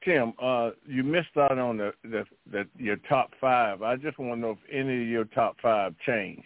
Tim, 0.05 0.33
uh, 0.43 0.71
you 0.87 1.05
missed 1.05 1.37
out 1.37 1.59
on 1.59 1.77
the, 1.77 1.93
the 2.03 2.25
the 2.51 2.67
your 2.77 2.97
top 3.09 3.31
five. 3.41 3.83
I 3.83 3.95
just 3.97 4.19
want 4.19 4.33
to 4.33 4.41
know 4.41 4.51
if 4.51 4.59
any 4.73 5.03
of 5.03 5.09
your 5.09 5.25
top 5.27 5.57
five 5.63 5.95
changed. 6.05 6.43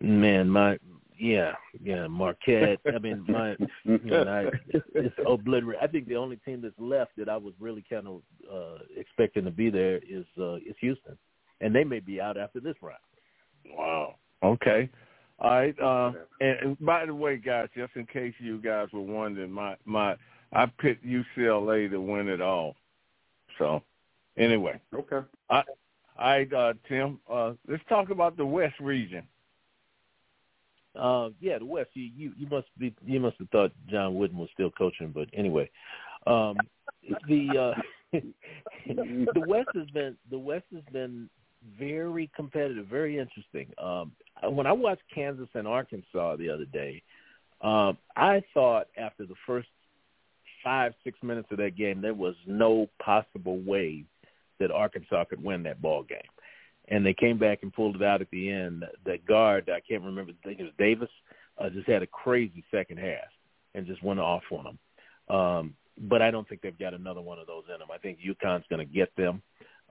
Man, 0.00 0.48
my 0.48 0.78
yeah, 1.18 1.52
yeah, 1.82 2.06
Marquette. 2.06 2.80
I 2.92 2.98
mean, 2.98 3.24
my 3.28 3.56
you 3.84 3.98
know, 4.04 4.22
I, 4.22 4.50
it's, 4.68 4.86
it's 4.94 5.14
obliterated. 5.26 5.82
I 5.82 5.86
think 5.86 6.08
the 6.08 6.16
only 6.16 6.36
team 6.36 6.60
that's 6.60 6.74
left 6.78 7.12
that 7.16 7.28
I 7.28 7.36
was 7.36 7.54
really 7.60 7.84
kind 7.88 8.08
of 8.08 8.22
uh, 8.52 8.78
expecting 8.96 9.44
to 9.44 9.50
be 9.50 9.70
there 9.70 10.00
is 10.08 10.24
uh, 10.38 10.56
is 10.56 10.74
Houston, 10.80 11.16
and 11.60 11.74
they 11.74 11.84
may 11.84 12.00
be 12.00 12.20
out 12.20 12.36
after 12.36 12.60
this 12.60 12.74
round. 12.82 12.98
Wow. 13.70 14.16
Okay. 14.42 14.90
All 15.38 15.50
right. 15.50 15.80
Uh, 15.80 16.12
and, 16.40 16.58
and 16.60 16.80
by 16.80 17.06
the 17.06 17.14
way, 17.14 17.36
guys, 17.36 17.68
just 17.76 17.94
in 17.96 18.06
case 18.06 18.34
you 18.38 18.58
guys 18.58 18.88
were 18.92 19.00
wondering, 19.00 19.50
my 19.50 19.76
my 19.84 20.16
I 20.52 20.66
picked 20.66 21.04
UCLA 21.06 21.90
to 21.90 22.00
win 22.00 22.28
it 22.28 22.40
all. 22.40 22.76
So, 23.58 23.82
anyway. 24.36 24.80
Okay. 24.94 25.26
I, 25.50 25.56
all 25.56 25.64
right, 26.18 26.52
uh, 26.52 26.74
Tim. 26.88 27.20
Uh, 27.30 27.52
let's 27.68 27.82
talk 27.88 28.10
about 28.10 28.36
the 28.36 28.46
West 28.46 28.78
region. 28.80 29.26
Uh, 30.98 31.30
yeah, 31.40 31.58
the 31.58 31.64
West. 31.64 31.90
You, 31.94 32.10
you 32.16 32.32
you 32.36 32.46
must 32.48 32.66
be 32.78 32.94
you 33.04 33.20
must 33.20 33.36
have 33.38 33.48
thought 33.50 33.72
John 33.88 34.14
Wooden 34.14 34.38
was 34.38 34.48
still 34.52 34.70
coaching, 34.70 35.10
but 35.12 35.28
anyway, 35.32 35.68
um, 36.26 36.56
the 37.28 37.74
uh, 38.12 38.18
the 38.86 39.44
West 39.46 39.68
has 39.74 39.88
been 39.90 40.16
the 40.30 40.38
West 40.38 40.66
has 40.72 40.84
been 40.92 41.28
very 41.78 42.30
competitive, 42.36 42.86
very 42.86 43.18
interesting. 43.18 43.66
Um, 43.82 44.12
when 44.54 44.66
I 44.66 44.72
watched 44.72 45.02
Kansas 45.12 45.48
and 45.54 45.66
Arkansas 45.66 46.36
the 46.36 46.50
other 46.50 46.66
day, 46.66 47.02
um, 47.62 47.96
I 48.16 48.42
thought 48.52 48.88
after 48.98 49.26
the 49.26 49.34
first 49.46 49.68
five, 50.62 50.92
six 51.02 51.18
minutes 51.22 51.48
of 51.50 51.58
that 51.58 51.76
game, 51.76 52.00
there 52.00 52.14
was 52.14 52.34
no 52.46 52.88
possible 53.02 53.58
way 53.60 54.04
that 54.60 54.70
Arkansas 54.70 55.24
could 55.24 55.42
win 55.42 55.62
that 55.64 55.82
ball 55.82 56.02
game. 56.02 56.18
And 56.88 57.04
they 57.04 57.14
came 57.14 57.38
back 57.38 57.60
and 57.62 57.72
pulled 57.72 57.96
it 57.96 58.02
out 58.02 58.20
at 58.20 58.30
the 58.30 58.50
end. 58.50 58.84
That 59.06 59.24
guard, 59.26 59.70
I 59.70 59.80
can't 59.80 60.02
remember, 60.02 60.32
I 60.32 60.48
think 60.48 60.60
it 60.60 60.64
was 60.64 60.72
Davis, 60.78 61.08
uh, 61.58 61.70
just 61.70 61.88
had 61.88 62.02
a 62.02 62.06
crazy 62.06 62.64
second 62.70 62.98
half 62.98 63.30
and 63.74 63.86
just 63.86 64.02
went 64.02 64.20
off 64.20 64.42
on 64.50 64.64
them. 64.64 65.36
Um, 65.36 65.74
but 65.98 66.22
I 66.22 66.30
don't 66.30 66.48
think 66.48 66.60
they've 66.60 66.78
got 66.78 66.94
another 66.94 67.20
one 67.20 67.38
of 67.38 67.46
those 67.46 67.64
in 67.72 67.78
them. 67.78 67.88
I 67.92 67.98
think 67.98 68.18
UConn's 68.18 68.66
going 68.68 68.86
to 68.86 68.92
get 68.92 69.14
them. 69.16 69.42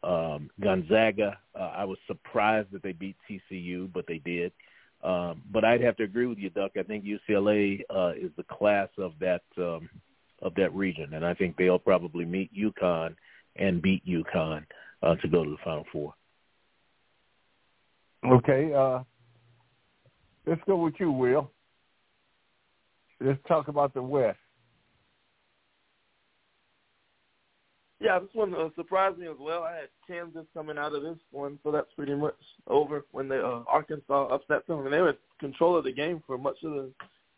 Um, 0.04 0.50
Gonzaga, 0.62 1.38
uh, 1.58 1.72
I 1.76 1.86
was 1.86 1.98
surprised 2.08 2.72
that 2.72 2.84
they 2.84 2.92
beat 2.92 3.16
TCU, 3.30 3.92
but 3.92 4.06
they 4.08 4.20
did. 4.20 4.52
Um, 5.04 5.42
but 5.52 5.66
I'd 5.66 5.82
have 5.82 5.98
to 5.98 6.04
agree 6.04 6.28
with 6.28 6.38
you, 6.38 6.50
Duck. 6.50 6.72
I 6.78 6.84
think 6.84 7.06
UCLA 7.06 7.82
uh, 7.90 8.14
is 8.16 8.32
the 8.38 8.44
class 8.44 8.90
of 8.98 9.14
that 9.20 9.44
um, 9.58 9.90
of 10.42 10.56
that 10.56 10.74
region, 10.74 11.14
and 11.14 11.26
I 11.26 11.34
think 11.34 11.56
they'll 11.56 11.80
probably 11.80 12.26
meet 12.26 12.52
UConn 12.54 13.16
and 13.56 13.82
beat 13.82 14.06
UConn 14.06 14.66
uh, 15.02 15.16
to 15.16 15.28
go 15.28 15.44
to 15.44 15.50
the 15.50 15.58
Final 15.64 15.86
Four. 15.92 16.14
Okay, 18.26 18.74
uh, 18.74 19.00
let's 20.46 20.62
go 20.66 20.78
with 20.78 20.94
you, 21.00 21.12
Will. 21.12 21.52
Let's 23.20 23.40
talk 23.48 23.68
about 23.68 23.94
the 23.94 24.02
West. 24.02 24.38
Yeah, 28.00 28.20
this 28.20 28.30
one 28.34 28.54
uh, 28.54 28.70
surprised 28.76 29.18
me 29.18 29.28
as 29.28 29.38
well. 29.40 29.64
I 29.64 29.76
had 29.76 29.90
Kansas 30.06 30.46
coming 30.54 30.78
out 30.78 30.94
of 30.94 31.04
this 31.04 31.18
one, 31.32 31.58
so 31.64 31.72
that's 31.72 31.92
pretty 31.96 32.16
much 32.16 32.36
over 32.68 33.06
when 33.12 33.30
the 33.30 33.42
uh, 33.42 33.64
Arkansas 33.68 34.28
upset 34.28 34.68
them. 34.68 34.86
and 34.86 34.94
they 34.94 35.00
were 35.00 35.12
in 35.12 35.16
control 35.40 35.78
of 35.78 35.86
the 35.86 35.92
game 35.92 36.22
for 36.28 36.38
much 36.38 36.58
of 36.64 36.72
the 36.72 36.92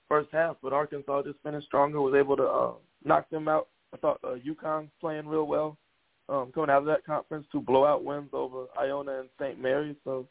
first 0.08 0.30
half, 0.32 0.56
but 0.64 0.74
Arkansas 0.74 1.24
just 1.24 1.40
finished 1.44 1.68
stronger, 1.68 2.02
was 2.02 2.16
able 2.16 2.36
to 2.38 2.44
uh, 2.44 2.74
knock 3.04 3.30
them 3.30 3.48
out. 3.48 3.68
I 3.94 3.98
thought 3.98 4.20
uh, 4.24 4.36
playing 5.00 5.28
real 5.28 5.46
well 5.46 5.78
um, 6.30 6.52
coming 6.54 6.70
out 6.70 6.80
of 6.80 6.86
that 6.86 7.06
conference. 7.06 7.46
Two 7.52 7.62
blowout 7.62 8.04
wins 8.04 8.30
over 8.34 8.66
Iona 8.80 9.20
and 9.20 9.30
St. 9.40 9.62
Mary's, 9.62 9.96
so 10.04 10.28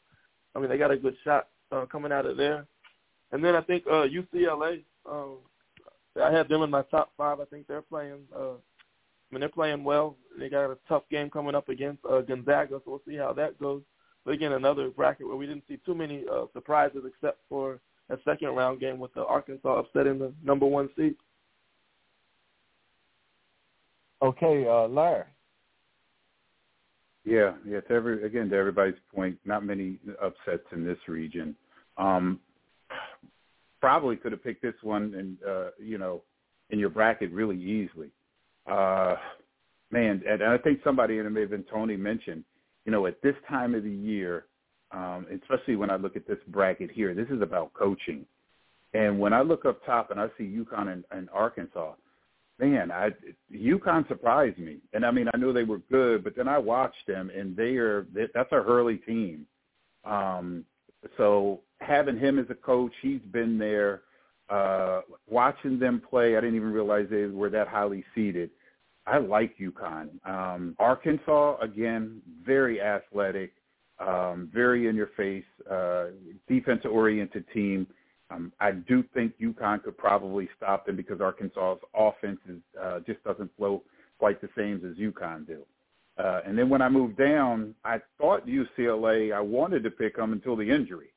I 0.54 0.60
mean 0.60 0.68
they 0.68 0.78
got 0.78 0.90
a 0.90 0.96
good 0.96 1.16
shot 1.24 1.48
uh, 1.72 1.86
coming 1.86 2.12
out 2.12 2.26
of 2.26 2.36
there. 2.36 2.66
And 3.32 3.44
then 3.44 3.54
I 3.54 3.60
think 3.60 3.84
uh, 3.86 4.06
UCLA. 4.06 4.82
Um, 5.10 5.38
I 6.22 6.30
had 6.30 6.48
them 6.48 6.62
in 6.62 6.70
my 6.70 6.82
top 6.82 7.10
five. 7.16 7.40
I 7.40 7.44
think 7.46 7.66
they're 7.66 7.82
playing. 7.82 8.20
Uh, 8.34 8.52
I 8.52 9.34
mean, 9.34 9.40
they're 9.40 9.48
playing 9.48 9.82
well. 9.82 10.16
They 10.38 10.48
got 10.48 10.70
a 10.70 10.78
tough 10.88 11.02
game 11.10 11.28
coming 11.28 11.54
up 11.54 11.68
against 11.68 12.04
uh, 12.08 12.20
Gonzaga, 12.20 12.76
so 12.76 12.82
we'll 12.86 13.02
see 13.06 13.16
how 13.16 13.32
that 13.32 13.58
goes. 13.58 13.82
But 14.24 14.34
again, 14.34 14.52
another 14.52 14.90
bracket 14.90 15.26
where 15.26 15.36
we 15.36 15.46
didn't 15.46 15.64
see 15.68 15.78
too 15.84 15.94
many 15.94 16.24
uh, 16.32 16.44
surprises 16.52 17.02
except 17.06 17.40
for 17.48 17.80
a 18.10 18.16
second 18.24 18.50
round 18.50 18.80
game 18.80 18.98
with 18.98 19.12
the 19.14 19.24
Arkansas 19.24 19.80
upsetting 19.80 20.18
the 20.18 20.32
number 20.42 20.66
one 20.66 20.88
seed. 20.96 21.16
Okay, 24.22 24.66
uh, 24.68 24.86
Larry. 24.86 25.24
Yeah, 27.24 27.54
yeah. 27.66 27.80
To 27.80 27.92
every 27.92 28.24
again, 28.24 28.50
to 28.50 28.56
everybody's 28.56 28.94
point, 29.14 29.38
not 29.44 29.64
many 29.64 29.98
upsets 30.22 30.64
in 30.72 30.84
this 30.84 30.98
region. 31.08 31.56
Um, 31.96 32.40
probably 33.80 34.16
could 34.16 34.32
have 34.32 34.44
picked 34.44 34.62
this 34.62 34.74
one, 34.82 35.14
and 35.14 35.38
uh, 35.48 35.70
you 35.78 35.98
know, 35.98 36.22
in 36.70 36.78
your 36.78 36.90
bracket 36.90 37.30
really 37.32 37.56
easily 37.56 38.10
uh, 38.70 39.16
man, 39.90 40.22
and 40.28 40.42
I 40.42 40.58
think 40.58 40.80
somebody, 40.82 41.18
and 41.18 41.26
it 41.26 41.30
may 41.30 41.40
have 41.40 41.50
been 41.50 41.64
Tony 41.64 41.96
mentioned, 41.96 42.44
you 42.84 42.92
know, 42.92 43.06
at 43.06 43.20
this 43.22 43.34
time 43.48 43.74
of 43.74 43.84
the 43.84 43.90
year, 43.90 44.46
um, 44.90 45.26
especially 45.42 45.76
when 45.76 45.90
I 45.90 45.96
look 45.96 46.16
at 46.16 46.26
this 46.26 46.38
bracket 46.48 46.90
here, 46.90 47.14
this 47.14 47.28
is 47.28 47.42
about 47.42 47.72
coaching. 47.74 48.24
And 48.92 49.18
when 49.18 49.32
I 49.32 49.42
look 49.42 49.64
up 49.64 49.84
top 49.84 50.10
and 50.10 50.20
I 50.20 50.28
see 50.38 50.44
UConn 50.44 50.92
and, 50.92 51.04
and 51.10 51.28
Arkansas, 51.32 51.94
man, 52.58 52.90
I 52.90 53.10
UConn 53.52 54.06
surprised 54.08 54.58
me. 54.58 54.78
And 54.92 55.04
I 55.04 55.10
mean, 55.10 55.28
I 55.32 55.36
knew 55.36 55.52
they 55.52 55.64
were 55.64 55.82
good, 55.90 56.22
but 56.24 56.36
then 56.36 56.48
I 56.48 56.58
watched 56.58 57.06
them, 57.06 57.30
and 57.36 57.56
they 57.56 57.76
are 57.76 58.06
that's 58.34 58.52
a 58.52 58.62
Hurley 58.62 58.98
team. 58.98 59.46
Um, 60.04 60.64
so 61.16 61.60
having 61.80 62.18
him 62.18 62.38
as 62.38 62.46
a 62.50 62.54
coach, 62.54 62.92
he's 63.02 63.20
been 63.32 63.58
there. 63.58 64.02
uh, 64.48 65.00
watching 65.28 65.78
them 65.78 66.02
play, 66.08 66.36
I 66.36 66.40
didn't 66.40 66.56
even 66.56 66.72
realize 66.72 67.06
they 67.10 67.26
were 67.26 67.50
that 67.50 67.68
highly 67.68 68.04
seeded. 68.14 68.50
I 69.06 69.18
like 69.18 69.56
UConn. 69.58 70.08
Um, 70.26 70.76
Arkansas, 70.78 71.58
again, 71.60 72.20
very 72.44 72.80
athletic, 72.80 73.52
um, 73.98 74.50
very 74.52 74.88
in 74.88 74.96
your 74.96 75.10
face, 75.16 75.44
uh, 75.70 76.06
defensive 76.48 76.90
oriented 76.90 77.44
team. 77.52 77.86
Um, 78.30 78.52
I 78.60 78.72
do 78.72 79.04
think 79.14 79.34
UConn 79.38 79.82
could 79.82 79.98
probably 79.98 80.48
stop 80.56 80.86
them 80.86 80.96
because 80.96 81.20
Arkansas's 81.20 81.82
offense 81.94 82.40
is, 82.48 82.58
uh, 82.80 83.00
just 83.06 83.22
doesn't 83.24 83.50
flow 83.56 83.82
quite 84.18 84.40
the 84.40 84.48
same 84.56 84.76
as 84.88 84.96
UConn 84.96 85.46
do. 85.46 85.64
Uh, 86.16 86.40
and 86.46 86.56
then 86.56 86.68
when 86.68 86.80
I 86.80 86.88
moved 86.88 87.18
down, 87.18 87.74
I 87.84 88.00
thought 88.18 88.46
UCLA. 88.46 89.34
I 89.34 89.40
wanted 89.40 89.82
to 89.82 89.90
pick 89.90 90.16
them 90.16 90.32
until 90.32 90.56
the 90.56 90.68
injury. 90.68 91.08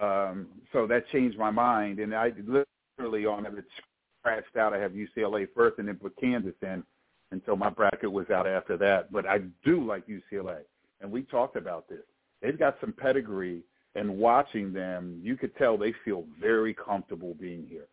Um, 0.00 0.48
so 0.72 0.86
that 0.86 1.08
changed 1.08 1.38
my 1.38 1.50
mind, 1.50 1.98
and 1.98 2.14
I 2.14 2.32
literally 2.46 3.26
on 3.26 3.46
it 3.46 3.64
scratched 4.20 4.56
out. 4.56 4.74
I 4.74 4.78
have 4.78 4.92
UCLA 4.92 5.48
first, 5.56 5.78
and 5.78 5.88
then 5.88 5.96
put 5.96 6.16
Kansas 6.20 6.54
in 6.62 6.84
until 7.30 7.56
my 7.56 7.70
bracket 7.70 8.10
was 8.10 8.28
out 8.30 8.46
after 8.46 8.76
that. 8.76 9.10
But 9.10 9.26
I 9.26 9.40
do 9.64 9.84
like 9.84 10.04
UCLA, 10.06 10.58
and 11.00 11.10
we 11.10 11.22
talked 11.22 11.56
about 11.56 11.88
this. 11.88 12.04
They've 12.42 12.58
got 12.58 12.76
some 12.80 12.92
pedigree, 12.92 13.62
and 13.98 14.16
watching 14.16 14.72
them, 14.72 15.20
you 15.22 15.36
could 15.36 15.54
tell 15.56 15.76
they 15.76 15.92
feel 16.04 16.24
very 16.40 16.72
comfortable 16.74 17.34
being 17.34 17.66
here. 17.68 17.86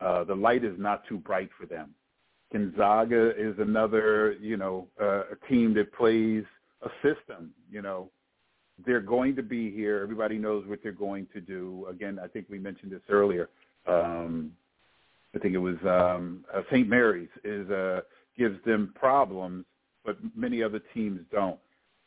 Uh, 0.00 0.24
the 0.24 0.34
light 0.34 0.64
is 0.64 0.74
not 0.78 1.06
too 1.08 1.18
bright 1.18 1.48
for 1.58 1.66
them. 1.66 1.94
Gonzaga 2.52 3.32
is 3.36 3.54
another, 3.58 4.32
you 4.40 4.56
know, 4.56 4.86
uh, 5.00 5.22
a 5.32 5.48
team 5.48 5.74
that 5.74 5.92
plays 5.92 6.44
a 6.82 6.88
system. 7.02 7.50
You 7.70 7.82
know, 7.82 8.10
they're 8.84 9.00
going 9.00 9.34
to 9.36 9.42
be 9.42 9.70
here. 9.70 10.00
Everybody 10.02 10.38
knows 10.38 10.66
what 10.66 10.80
they're 10.82 10.92
going 10.92 11.26
to 11.32 11.40
do. 11.40 11.86
Again, 11.90 12.20
I 12.22 12.28
think 12.28 12.46
we 12.50 12.58
mentioned 12.58 12.92
this 12.92 13.00
earlier. 13.08 13.48
Um, 13.86 14.52
I 15.34 15.38
think 15.38 15.54
it 15.54 15.58
was 15.58 15.76
um, 15.84 16.44
uh, 16.54 16.62
St. 16.70 16.88
Mary's 16.88 17.28
is 17.44 17.68
uh, 17.70 18.00
gives 18.38 18.62
them 18.64 18.92
problems, 18.94 19.64
but 20.04 20.18
many 20.36 20.62
other 20.62 20.80
teams 20.94 21.20
don't. 21.32 21.58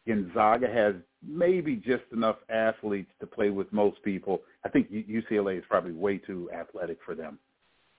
Gonzaga 0.09 0.67
has 0.67 0.95
maybe 1.25 1.75
just 1.75 2.03
enough 2.11 2.37
athletes 2.49 3.11
to 3.19 3.27
play 3.27 3.51
with 3.51 3.71
most 3.71 4.01
people. 4.01 4.41
I 4.65 4.69
think 4.69 4.91
UCLA 4.91 5.59
is 5.59 5.63
probably 5.69 5.91
way 5.91 6.17
too 6.17 6.49
athletic 6.51 6.97
for 7.05 7.13
them. 7.13 7.37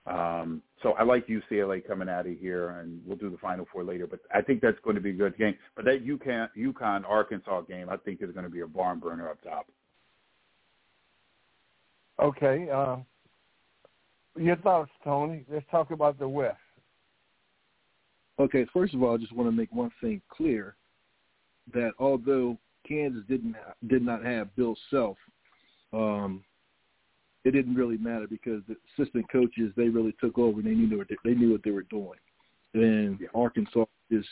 Um, 0.05 0.61
so 0.83 0.91
I 0.93 1.03
like 1.03 1.27
UCLA 1.27 1.85
coming 1.87 2.09
out 2.09 2.27
of 2.27 2.37
here, 2.37 2.71
and 2.71 2.99
we'll 3.05 3.17
do 3.17 3.29
the 3.29 3.37
Final 3.37 3.65
Four 3.71 3.85
later. 3.85 4.07
But 4.07 4.19
I 4.33 4.41
think 4.41 4.61
that's 4.61 4.79
going 4.83 4.95
to 4.95 5.01
be 5.01 5.11
a 5.11 5.13
good 5.13 5.37
game. 5.37 5.55
But 5.75 5.85
that 5.85 6.05
UConn, 6.05 6.49
UConn 6.57 7.07
Arkansas 7.07 7.61
game, 7.61 7.87
I 7.89 7.95
think 7.97 8.21
is 8.21 8.31
going 8.31 8.45
to 8.45 8.51
be 8.51 8.61
a 8.61 8.67
barn 8.67 8.99
burner 8.99 9.29
up 9.29 9.41
top. 9.41 9.67
Okay. 12.21 12.67
Uh, 12.69 12.97
your 14.37 14.57
thoughts, 14.57 14.91
Tony? 15.03 15.45
Let's 15.49 15.65
talk 15.71 15.91
about 15.91 16.19
the 16.19 16.27
West. 16.27 16.57
Okay. 18.39 18.65
First 18.73 18.95
of 18.95 19.03
all, 19.03 19.13
I 19.13 19.17
just 19.17 19.33
want 19.33 19.47
to 19.47 19.55
make 19.55 19.71
one 19.71 19.91
thing 20.01 20.21
clear 20.29 20.75
that 21.73 21.91
although 21.99 22.57
Kansas 22.87 23.23
didn't 23.27 23.55
did 23.87 24.03
not 24.03 24.23
have 24.23 24.55
Bill 24.55 24.75
Self, 24.89 25.17
um, 25.93 26.43
it 27.43 27.51
didn't 27.51 27.75
really 27.75 27.97
matter 27.97 28.27
because 28.27 28.61
the 28.67 28.75
assistant 28.97 29.29
coaches 29.31 29.71
they 29.75 29.89
really 29.89 30.15
took 30.19 30.37
over 30.37 30.59
and 30.59 30.67
they 30.67 30.75
knew 30.75 30.97
what 30.97 31.07
they, 31.09 31.17
they 31.23 31.35
knew 31.35 31.51
what 31.51 31.63
they 31.63 31.71
were 31.71 31.83
doing, 31.83 32.19
and 32.73 33.19
yeah. 33.19 33.27
Arkansas 33.33 33.85
just 34.11 34.27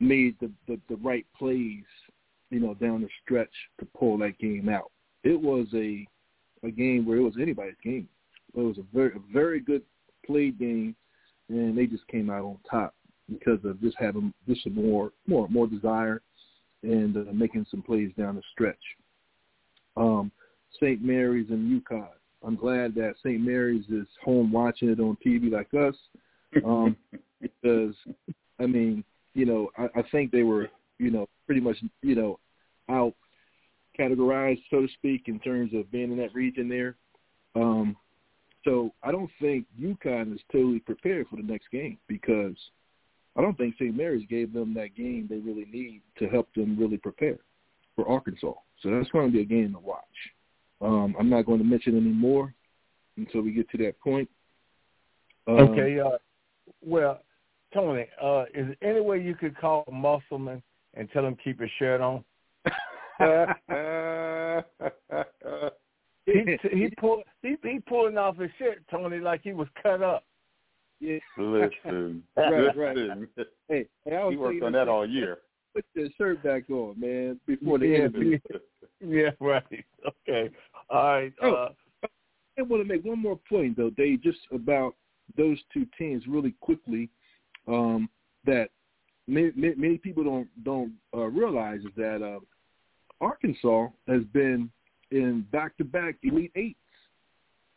made 0.00 0.36
the, 0.40 0.50
the 0.66 0.78
the 0.88 0.96
right 0.96 1.26
plays, 1.38 1.84
you 2.50 2.60
know, 2.60 2.74
down 2.74 3.02
the 3.02 3.08
stretch 3.22 3.52
to 3.80 3.86
pull 3.96 4.18
that 4.18 4.38
game 4.38 4.68
out. 4.68 4.90
It 5.24 5.40
was 5.40 5.66
a 5.74 6.06
a 6.62 6.70
game 6.70 7.06
where 7.06 7.18
it 7.18 7.22
was 7.22 7.34
anybody's 7.40 7.74
game. 7.82 8.08
It 8.54 8.60
was 8.60 8.78
a 8.78 8.84
very 8.94 9.12
a 9.16 9.32
very 9.32 9.60
good 9.60 9.82
played 10.24 10.58
game, 10.58 10.96
and 11.48 11.76
they 11.76 11.86
just 11.86 12.06
came 12.08 12.30
out 12.30 12.44
on 12.44 12.58
top 12.68 12.94
because 13.30 13.58
of 13.64 13.80
just 13.80 13.96
having 13.98 14.32
just 14.48 14.68
more 14.70 15.12
more 15.26 15.48
more 15.48 15.66
desire 15.66 16.22
and 16.82 17.16
uh, 17.16 17.32
making 17.32 17.66
some 17.70 17.82
plays 17.82 18.10
down 18.18 18.36
the 18.36 18.42
stretch. 18.52 18.76
Um, 19.96 20.30
St. 20.74 21.02
Mary's 21.02 21.50
and 21.50 21.82
UConn. 21.82 22.08
I'm 22.44 22.56
glad 22.56 22.94
that 22.96 23.14
St. 23.24 23.40
Mary's 23.40 23.86
is 23.88 24.06
home 24.22 24.52
watching 24.52 24.90
it 24.90 25.00
on 25.00 25.16
TV 25.24 25.50
like 25.50 25.72
us, 25.74 25.96
um, 26.64 26.96
because 27.40 27.94
I 28.60 28.66
mean, 28.66 29.04
you 29.34 29.46
know, 29.46 29.70
I, 29.76 29.84
I 29.96 30.02
think 30.10 30.30
they 30.30 30.42
were, 30.42 30.68
you 30.98 31.10
know, 31.10 31.28
pretty 31.46 31.60
much, 31.60 31.76
you 32.02 32.14
know, 32.14 32.38
out 32.88 33.14
categorized, 33.98 34.62
so 34.70 34.82
to 34.82 34.88
speak, 34.94 35.24
in 35.26 35.38
terms 35.40 35.72
of 35.74 35.90
being 35.90 36.12
in 36.12 36.18
that 36.18 36.34
region 36.34 36.68
there. 36.68 36.96
Um, 37.54 37.96
so 38.64 38.92
I 39.02 39.12
don't 39.12 39.30
think 39.40 39.66
UConn 39.80 40.34
is 40.34 40.40
totally 40.52 40.80
prepared 40.80 41.28
for 41.28 41.36
the 41.36 41.42
next 41.42 41.70
game 41.70 41.98
because 42.08 42.56
I 43.36 43.42
don't 43.42 43.56
think 43.56 43.74
St. 43.74 43.94
Mary's 43.94 44.26
gave 44.28 44.52
them 44.52 44.72
that 44.74 44.96
game 44.96 45.26
they 45.28 45.36
really 45.36 45.66
need 45.70 46.02
to 46.18 46.28
help 46.28 46.52
them 46.54 46.78
really 46.78 46.96
prepare 46.96 47.38
for 47.94 48.08
Arkansas. 48.08 48.54
So 48.82 48.90
that's 48.90 49.10
going 49.10 49.26
to 49.26 49.32
be 49.32 49.42
a 49.42 49.44
game 49.44 49.72
to 49.72 49.78
watch. 49.78 50.04
Um, 50.80 51.14
I'm 51.18 51.30
not 51.30 51.46
going 51.46 51.58
to 51.58 51.64
mention 51.64 51.96
any 51.96 52.12
more 52.12 52.52
until 53.16 53.42
we 53.42 53.52
get 53.52 53.68
to 53.70 53.78
that 53.78 53.98
point. 54.00 54.28
Um, 55.46 55.56
okay. 55.56 56.00
Uh, 56.00 56.18
well, 56.82 57.20
Tony, 57.72 58.06
uh, 58.22 58.44
is 58.54 58.74
there 58.80 58.90
any 58.90 59.00
way 59.00 59.20
you 59.20 59.34
could 59.34 59.56
call 59.56 59.84
Musselman 59.90 60.62
and 60.94 61.10
tell 61.12 61.24
him 61.26 61.36
keep 61.42 61.60
his 61.60 61.70
shirt 61.78 62.00
on? 62.00 62.24
he 66.26 66.58
he 66.70 66.88
pull 66.98 67.22
he 67.42 67.56
he 67.62 67.78
pulling 67.86 68.18
off 68.18 68.36
his 68.36 68.50
shirt, 68.58 68.82
Tony, 68.90 69.18
like 69.18 69.40
he 69.42 69.52
was 69.52 69.68
cut 69.82 70.02
up. 70.02 70.25
Yeah. 71.00 71.18
Listen, 71.38 72.22
right, 72.36 72.76
right. 72.76 72.96
Hey, 73.68 73.86
hey 74.04 74.26
he 74.30 74.36
worked 74.36 74.62
on 74.62 74.72
that 74.72 74.88
all 74.88 75.06
year. 75.06 75.38
Put 75.74 75.84
your 75.94 76.08
shirt 76.16 76.42
back 76.42 76.70
on, 76.70 76.98
man, 76.98 77.38
before 77.46 77.78
the 77.78 77.94
end. 77.94 78.40
yeah, 79.06 79.30
right. 79.40 79.84
Okay. 80.26 80.50
All 80.88 81.04
right. 81.04 81.32
Oh, 81.42 81.52
uh, 81.52 81.68
I 82.58 82.62
want 82.62 82.82
to 82.82 82.88
make 82.88 83.04
one 83.04 83.20
more 83.20 83.38
point 83.48 83.76
though, 83.76 83.90
Dave, 83.90 84.22
just 84.22 84.38
about 84.52 84.94
those 85.36 85.58
two 85.72 85.86
teams 85.98 86.26
really 86.26 86.54
quickly. 86.60 87.10
Um, 87.68 88.08
that 88.46 88.70
many, 89.26 89.52
many 89.54 89.98
people 89.98 90.24
don't 90.24 90.48
don't 90.64 90.92
uh, 91.14 91.26
realize 91.26 91.80
is 91.80 91.92
that 91.96 92.22
uh, 92.22 92.40
Arkansas 93.20 93.88
has 94.08 94.22
been 94.32 94.70
in 95.10 95.46
back-to-back 95.52 96.16
Elite 96.22 96.52
Eights. 96.56 96.78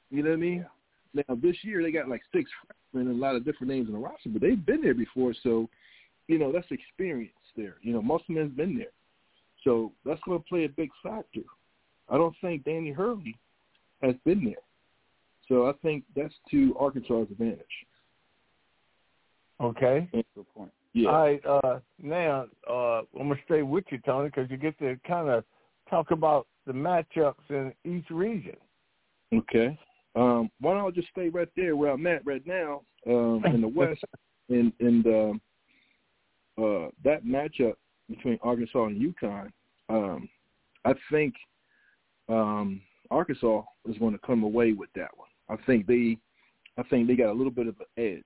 You 0.10 0.24
know 0.24 0.30
what 0.30 0.38
I 0.38 0.40
mean? 0.40 0.66
Yeah. 1.14 1.24
Now 1.28 1.36
this 1.36 1.58
year 1.64 1.84
they 1.84 1.92
got 1.92 2.08
like 2.08 2.22
six 2.34 2.50
and 2.94 3.10
a 3.10 3.14
lot 3.14 3.36
of 3.36 3.46
different 3.46 3.72
names 3.72 3.88
in 3.88 3.94
the 3.94 4.00
roster, 4.00 4.30
but 4.30 4.42
they've 4.42 4.66
been 4.66 4.82
there 4.82 4.94
before, 4.94 5.34
so 5.44 5.70
you 6.28 6.40
know 6.40 6.52
that's 6.52 6.68
experience 6.72 7.34
there. 7.56 7.76
You 7.82 7.94
know, 7.94 8.02
Musselman's 8.02 8.56
been 8.56 8.78
there. 8.78 8.88
So 9.64 9.92
that's 10.06 10.22
going 10.26 10.40
to 10.40 10.46
play 10.46 10.66
a 10.66 10.70
big 10.70 10.90
factor. 11.04 11.42
I 12.10 12.18
don't 12.18 12.36
think 12.42 12.64
Danny 12.64 12.92
Hurley 12.92 13.36
has 14.02 14.16
been 14.26 14.44
there. 14.44 14.64
So 15.48 15.68
I 15.68 15.74
think 15.82 16.04
that's 16.16 16.34
to 16.52 16.76
Arkansas's 16.80 17.32
advantage. 17.32 17.66
Okay. 19.62 20.08
that's 20.14 20.28
Good 20.36 20.46
point. 20.56 20.72
Yeah. 20.94 21.10
All 21.10 21.22
right. 21.22 21.46
Uh, 21.46 21.80
now 22.02 22.46
uh, 22.70 23.02
I'm 23.20 23.28
gonna 23.30 23.36
stay 23.46 23.62
with 23.62 23.84
you, 23.90 24.00
Tony, 24.06 24.30
because 24.30 24.50
you 24.50 24.58
get 24.58 24.78
to 24.80 24.98
kind 25.08 25.30
of 25.30 25.44
talk 25.90 26.12
about 26.12 26.48
the 26.66 26.74
matchups 26.74 27.34
in 27.50 27.74
each 27.84 28.10
region. 28.10 28.56
Okay. 29.34 29.78
Um, 30.16 30.50
why 30.60 30.74
don't 30.74 30.88
I 30.88 30.92
just 30.92 31.10
stay 31.10 31.30
right 31.30 31.50
there 31.56 31.76
where 31.76 31.92
I'm 31.92 32.08
at 32.08 32.26
right 32.26 32.46
now 32.46 32.82
um, 33.08 33.44
in 33.46 33.62
the 33.62 33.68
West, 33.68 34.04
and 34.50 34.74
and 34.80 35.06
um, 35.06 35.42
uh, 36.58 36.88
that 37.04 37.24
matchup 37.26 37.76
between 38.10 38.40
Arkansas 38.42 38.86
and 38.86 39.16
UConn, 39.16 39.50
um, 39.90 40.28
I 40.86 40.94
think 41.12 41.36
um, 42.28 42.82
Arkansas 43.12 43.64
is 43.88 43.98
going 43.98 44.14
to 44.14 44.20
come 44.26 44.44
away 44.44 44.74
with 44.74 44.90
that 44.96 45.10
one. 45.16 45.30
I 45.50 45.62
think 45.66 45.88
they, 45.88 46.18
I 46.78 46.84
think 46.84 47.08
they 47.08 47.16
got 47.16 47.32
a 47.32 47.34
little 47.34 47.52
bit 47.52 47.68
of 47.68 47.76
an 47.80 48.04
edge. 48.04 48.24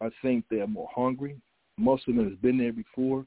I 0.00 0.10
think 0.22 0.44
they're 0.50 0.66
more 0.66 0.88
hungry. 0.94 1.36
Most 1.76 2.08
of 2.08 2.16
them 2.16 2.28
has 2.28 2.38
been 2.38 2.58
there 2.58 2.72
before. 2.72 3.26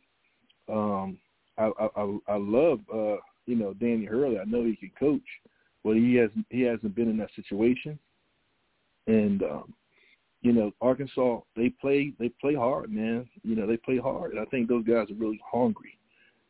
Um, 0.72 1.18
I, 1.58 1.70
I, 1.80 2.18
I 2.28 2.36
love, 2.36 2.80
uh, 2.93 3.18
you 3.45 3.55
know, 3.55 3.74
Danny 3.74 4.05
Hurley. 4.05 4.39
I 4.39 4.45
know 4.45 4.64
he 4.64 4.76
can 4.76 4.91
coach, 4.99 5.22
but 5.84 5.96
he 5.96 6.16
hasn't 6.16 6.46
he 6.50 6.62
hasn't 6.62 6.96
been 6.96 7.10
in 7.10 7.18
that 7.18 7.30
situation. 7.36 7.98
And 9.08 9.44
um, 9.44 9.74
you 10.42 10.52
know, 10.52 10.72
Arkansas, 10.82 11.40
they 11.56 11.70
play 11.70 12.14
they 12.20 12.30
play 12.30 12.54
hard, 12.54 12.92
man. 12.92 13.28
You 13.44 13.56
know, 13.56 13.66
they 13.66 13.78
play 13.78 13.98
hard. 13.98 14.32
And 14.32 14.40
I 14.40 14.46
think 14.46 14.68
those 14.68 14.86
guys 14.86 15.10
are 15.10 15.16
really 15.16 15.42
hungry. 15.50 15.98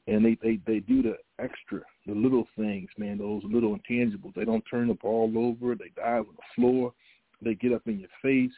And 0.06 0.26
they, 0.26 0.38
they, 0.44 0.60
they 0.68 0.80
do 0.80 1.02
the 1.02 1.16
extra, 1.40 1.80
the 2.06 2.14
little 2.14 2.46
things, 2.58 2.90
man, 2.98 3.20
those 3.20 3.42
little 3.46 3.78
intangibles. 3.78 4.36
They 4.36 4.44
don't 4.44 4.64
turn 4.70 4.90
the 4.90 4.96
ball 4.96 5.32
over, 5.38 5.76
they 5.76 5.92
dive 5.96 6.26
on 6.28 6.36
the 6.36 6.44
floor, 6.56 6.94
they 7.42 7.56
get 7.56 7.72
up 7.72 7.84
in 7.86 8.00
your 8.00 8.10
face. 8.22 8.52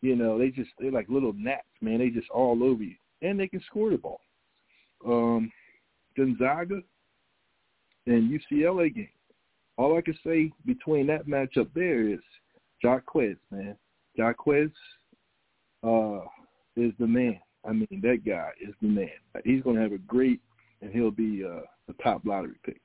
You 0.00 0.16
know, 0.16 0.38
they 0.38 0.48
just 0.48 0.70
they're 0.78 0.90
like 0.90 1.08
little 1.08 1.34
gnats, 1.34 1.66
man. 1.80 1.98
They 1.98 2.08
just 2.08 2.30
all 2.30 2.64
over 2.64 2.82
you. 2.82 2.96
And 3.20 3.38
they 3.38 3.48
can 3.48 3.62
score 3.66 3.90
the 3.90 3.98
ball. 3.98 4.20
Um 5.06 5.50
Gonzaga 6.16 6.80
and 8.06 8.30
UCLA 8.30 8.94
game. 8.94 9.08
All 9.78 9.96
I 9.96 10.02
can 10.02 10.18
say 10.24 10.50
between 10.66 11.06
that 11.08 11.26
matchup 11.26 11.68
there 11.74 12.08
is 12.08 12.20
Jaquez, 12.82 13.36
man. 13.50 13.76
Jaquez 14.14 14.70
uh, 15.82 16.20
is 16.76 16.92
the 16.98 17.06
man. 17.06 17.40
I 17.64 17.72
mean, 17.72 18.00
that 18.02 18.22
guy 18.26 18.50
is 18.60 18.74
the 18.82 18.88
man. 18.88 19.08
He's 19.44 19.62
going 19.62 19.76
to 19.76 19.82
have 19.82 19.92
a 19.92 19.98
great, 19.98 20.40
and 20.80 20.92
he'll 20.92 21.10
be 21.10 21.44
uh, 21.44 21.62
a 21.88 22.02
top 22.02 22.22
lottery 22.24 22.56
pick. 22.64 22.80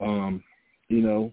Um, 0.00 0.42
you 0.88 1.02
know, 1.02 1.32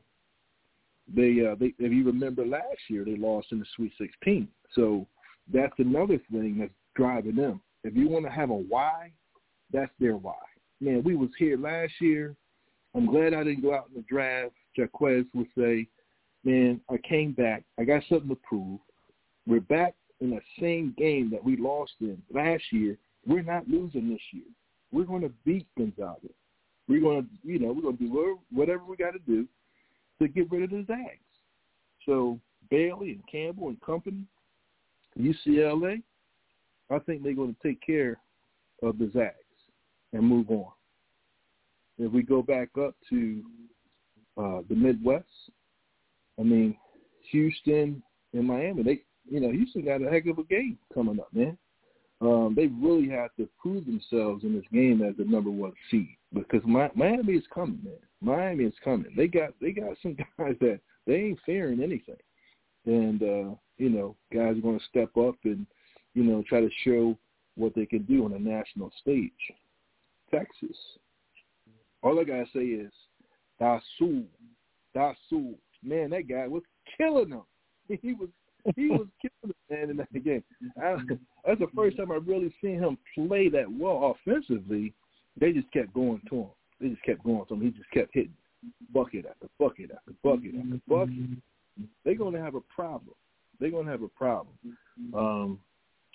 they, 1.14 1.46
uh, 1.46 1.56
they 1.60 1.74
if 1.78 1.92
you 1.92 2.06
remember 2.06 2.46
last 2.46 2.80
year, 2.90 3.06
they 3.06 3.16
lost 3.16 3.52
in 3.52 3.60
the 3.60 3.66
Sweet 3.76 3.94
16. 3.98 4.48
So 4.74 5.06
that's 5.54 5.74
another 5.78 6.20
thing 6.32 6.58
that's 6.60 6.72
driving 6.96 7.36
them. 7.36 7.62
If 7.84 7.96
you 7.96 8.10
want 8.10 8.26
to 8.26 8.32
have 8.32 8.50
a 8.50 8.56
why, 8.56 9.12
that's 9.72 9.92
their 10.00 10.16
why. 10.16 10.34
Man, 10.80 11.04
we 11.04 11.16
was 11.16 11.30
here 11.38 11.58
last 11.58 11.94
year. 12.00 12.36
I'm 12.96 13.06
glad 13.06 13.34
I 13.34 13.44
didn't 13.44 13.62
go 13.62 13.74
out 13.74 13.90
in 13.90 13.96
the 13.96 14.06
draft. 14.08 14.54
Jaquez 14.76 15.26
would 15.34 15.48
say, 15.58 15.88
man, 16.44 16.82
I 16.90 16.98
came 16.98 17.32
back. 17.34 17.64
I 17.80 17.84
got 17.84 18.04
something 18.10 18.30
to 18.30 18.36
prove. 18.36 18.80
We're 19.48 19.62
back 19.62 19.96
in 20.22 20.30
the 20.30 20.42
same 20.60 20.94
game 20.98 21.30
that 21.32 21.44
we 21.44 21.58
lost 21.58 21.94
in 22.02 22.22
last 22.34 22.64
year. 22.72 22.98
We're 23.26 23.44
not 23.44 23.68
losing 23.68 24.10
this 24.10 24.22
year. 24.32 24.44
We're 24.92 25.06
going 25.06 25.22
to 25.22 25.32
beat 25.46 25.66
Gonzaga. 25.78 26.30
We're 26.88 27.02
going 27.02 27.24
to, 27.24 27.30
you 27.44 27.60
know, 27.60 27.72
we're 27.72 27.82
going 27.82 27.98
to 27.98 28.04
do 28.04 28.40
whatever 28.52 28.84
we 28.84 28.96
got 28.96 29.12
to 29.12 29.20
do 29.20 29.48
to 30.22 30.28
get 30.28 30.52
rid 30.52 30.64
of 30.64 30.70
the 30.70 30.86
Zags. 30.88 31.20
So 32.06 32.40
Bailey 32.70 33.12
and 33.12 33.24
Campbell 33.32 33.70
and 33.70 33.82
company, 33.82 34.26
UCLA, 35.20 36.02
I 36.90 37.00
think 37.00 37.24
they're 37.24 37.34
going 37.34 37.56
to 37.56 37.68
take 37.68 37.82
care 37.82 38.18
of 38.82 38.98
the 38.98 39.10
Zags 39.14 39.36
and 40.12 40.24
move 40.24 40.50
on. 40.50 40.72
If 41.98 42.12
we 42.12 42.22
go 42.24 42.42
back 42.42 42.70
up 42.80 42.96
to 43.10 43.44
uh, 44.38 44.62
the 44.70 44.76
Midwest, 44.76 45.26
I 46.40 46.44
mean, 46.44 46.76
Houston 47.32 48.02
and 48.34 48.48
Miami, 48.48 48.84
they 48.84 49.02
you 49.30 49.40
know 49.40 49.52
Houston 49.52 49.86
got 49.86 50.02
a 50.02 50.10
heck 50.10 50.28
of 50.28 50.40
a 50.40 50.44
game 50.44 50.78
coming 50.94 51.20
up, 51.20 51.34
man. 51.34 51.58
Um, 52.22 52.54
they 52.56 52.68
really 52.68 53.10
have 53.10 53.36
to 53.36 53.50
prove 53.62 53.86
themselves 53.86 54.44
in 54.44 54.54
this 54.54 54.66
game 54.72 55.02
as 55.02 55.16
the 55.18 55.26
number 55.26 55.50
one 55.50 55.74
seed 55.92 56.16
because 56.34 56.62
Miami 56.66 57.34
is 57.34 57.44
coming, 57.54 57.80
man. 57.84 57.94
Miami 58.22 58.64
is 58.64 58.74
coming. 58.84 59.14
They 59.16 59.28
got 59.28 59.50
they 59.62 59.72
got 59.72 59.98
some 60.02 60.16
guys 60.38 60.56
that 60.62 60.80
they 61.06 61.16
ain't 61.16 61.40
fearing 61.46 61.82
anything, 61.82 62.16
and 62.86 63.22
uh, 63.22 63.56
you 63.78 63.90
know 63.90 64.16
guys 64.34 64.58
are 64.58 64.62
going 64.62 64.80
to 64.80 64.86
step 64.86 65.16
up 65.18 65.36
and 65.44 65.66
you 66.14 66.24
know 66.24 66.44
try 66.48 66.62
to 66.62 66.70
show 66.84 67.18
what 67.56 67.76
they 67.76 67.86
can 67.86 68.04
do 68.04 68.26
on 68.26 68.34
a 68.34 68.40
national 68.40 68.92
stage. 69.02 69.32
Texas, 70.32 70.78
all 72.02 72.20
I 72.20 72.24
gotta 72.24 72.46
say 72.54 72.62
is 72.62 72.92
Disu, 73.62 74.24
Disu. 74.96 75.56
Man, 75.84 76.12
that 76.12 76.28
guy 76.30 76.48
was 76.48 76.64
killing 76.98 77.30
them. 77.30 77.44
He 78.02 78.14
was 78.14 78.30
he 78.76 78.88
was 78.88 79.08
killing 79.22 79.54
the 79.70 79.76
man 79.76 79.90
in 79.90 79.98
that 79.98 80.24
game. 80.24 80.44
I, 80.82 80.96
that's 81.46 81.60
the 81.60 81.68
first 81.76 81.98
time 81.98 82.12
I 82.12 82.16
really 82.16 82.54
seen 82.62 82.80
him 82.80 82.98
play 83.14 83.50
that 83.50 83.70
well 83.70 84.16
offensively. 84.16 84.94
They 85.38 85.52
just 85.52 85.70
kept 85.74 85.94
going 85.94 86.22
to 86.30 86.36
him. 86.36 86.50
They 86.80 86.88
just 86.90 87.04
kept 87.04 87.24
going 87.26 87.46
to 87.46 87.54
him. 87.56 87.62
He 87.62 87.72
just 87.72 87.92
kept 87.92 88.12
hitting 88.14 88.34
bucket 88.94 89.26
after 89.30 89.48
bucket 89.60 89.92
after 89.92 90.14
bucket 90.24 90.56
after 90.56 90.80
bucket. 90.88 91.40
They're 92.06 92.16
going 92.16 92.34
to 92.34 92.42
have 92.42 92.56
a 92.56 92.62
problem. 92.74 93.16
They're 93.60 93.72
going 93.72 93.86
to 93.86 93.92
have 93.92 94.02
a 94.02 94.08
problem, 94.08 94.56
um, 95.14 95.60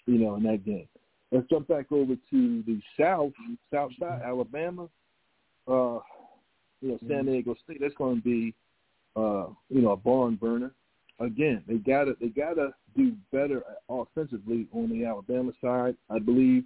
you 0.06 0.18
know, 0.18 0.36
in 0.36 0.42
that 0.44 0.64
game. 0.64 0.88
Let's 1.30 1.48
jump 1.48 1.68
back 1.68 1.92
over 1.92 2.14
to 2.14 2.62
the 2.66 2.80
South, 2.98 3.32
South 3.72 3.90
Side, 4.00 4.22
Alabama. 4.24 4.88
Uh, 5.66 5.98
you 6.80 6.90
know, 6.90 6.98
San 7.08 7.26
Diego 7.26 7.54
State. 7.64 7.78
That's 7.80 7.94
going 7.94 8.16
to 8.16 8.22
be, 8.22 8.54
uh, 9.16 9.46
you 9.68 9.82
know, 9.82 9.92
a 9.92 9.96
barn 9.96 10.36
burner 10.36 10.72
again, 11.20 11.62
they 11.66 11.76
gotta 11.76 12.14
they 12.20 12.28
gotta 12.28 12.70
do 12.96 13.14
better 13.32 13.62
offensively 13.88 14.66
on 14.72 14.90
the 14.90 15.04
Alabama 15.04 15.52
side. 15.60 15.96
I 16.10 16.18
believe 16.18 16.64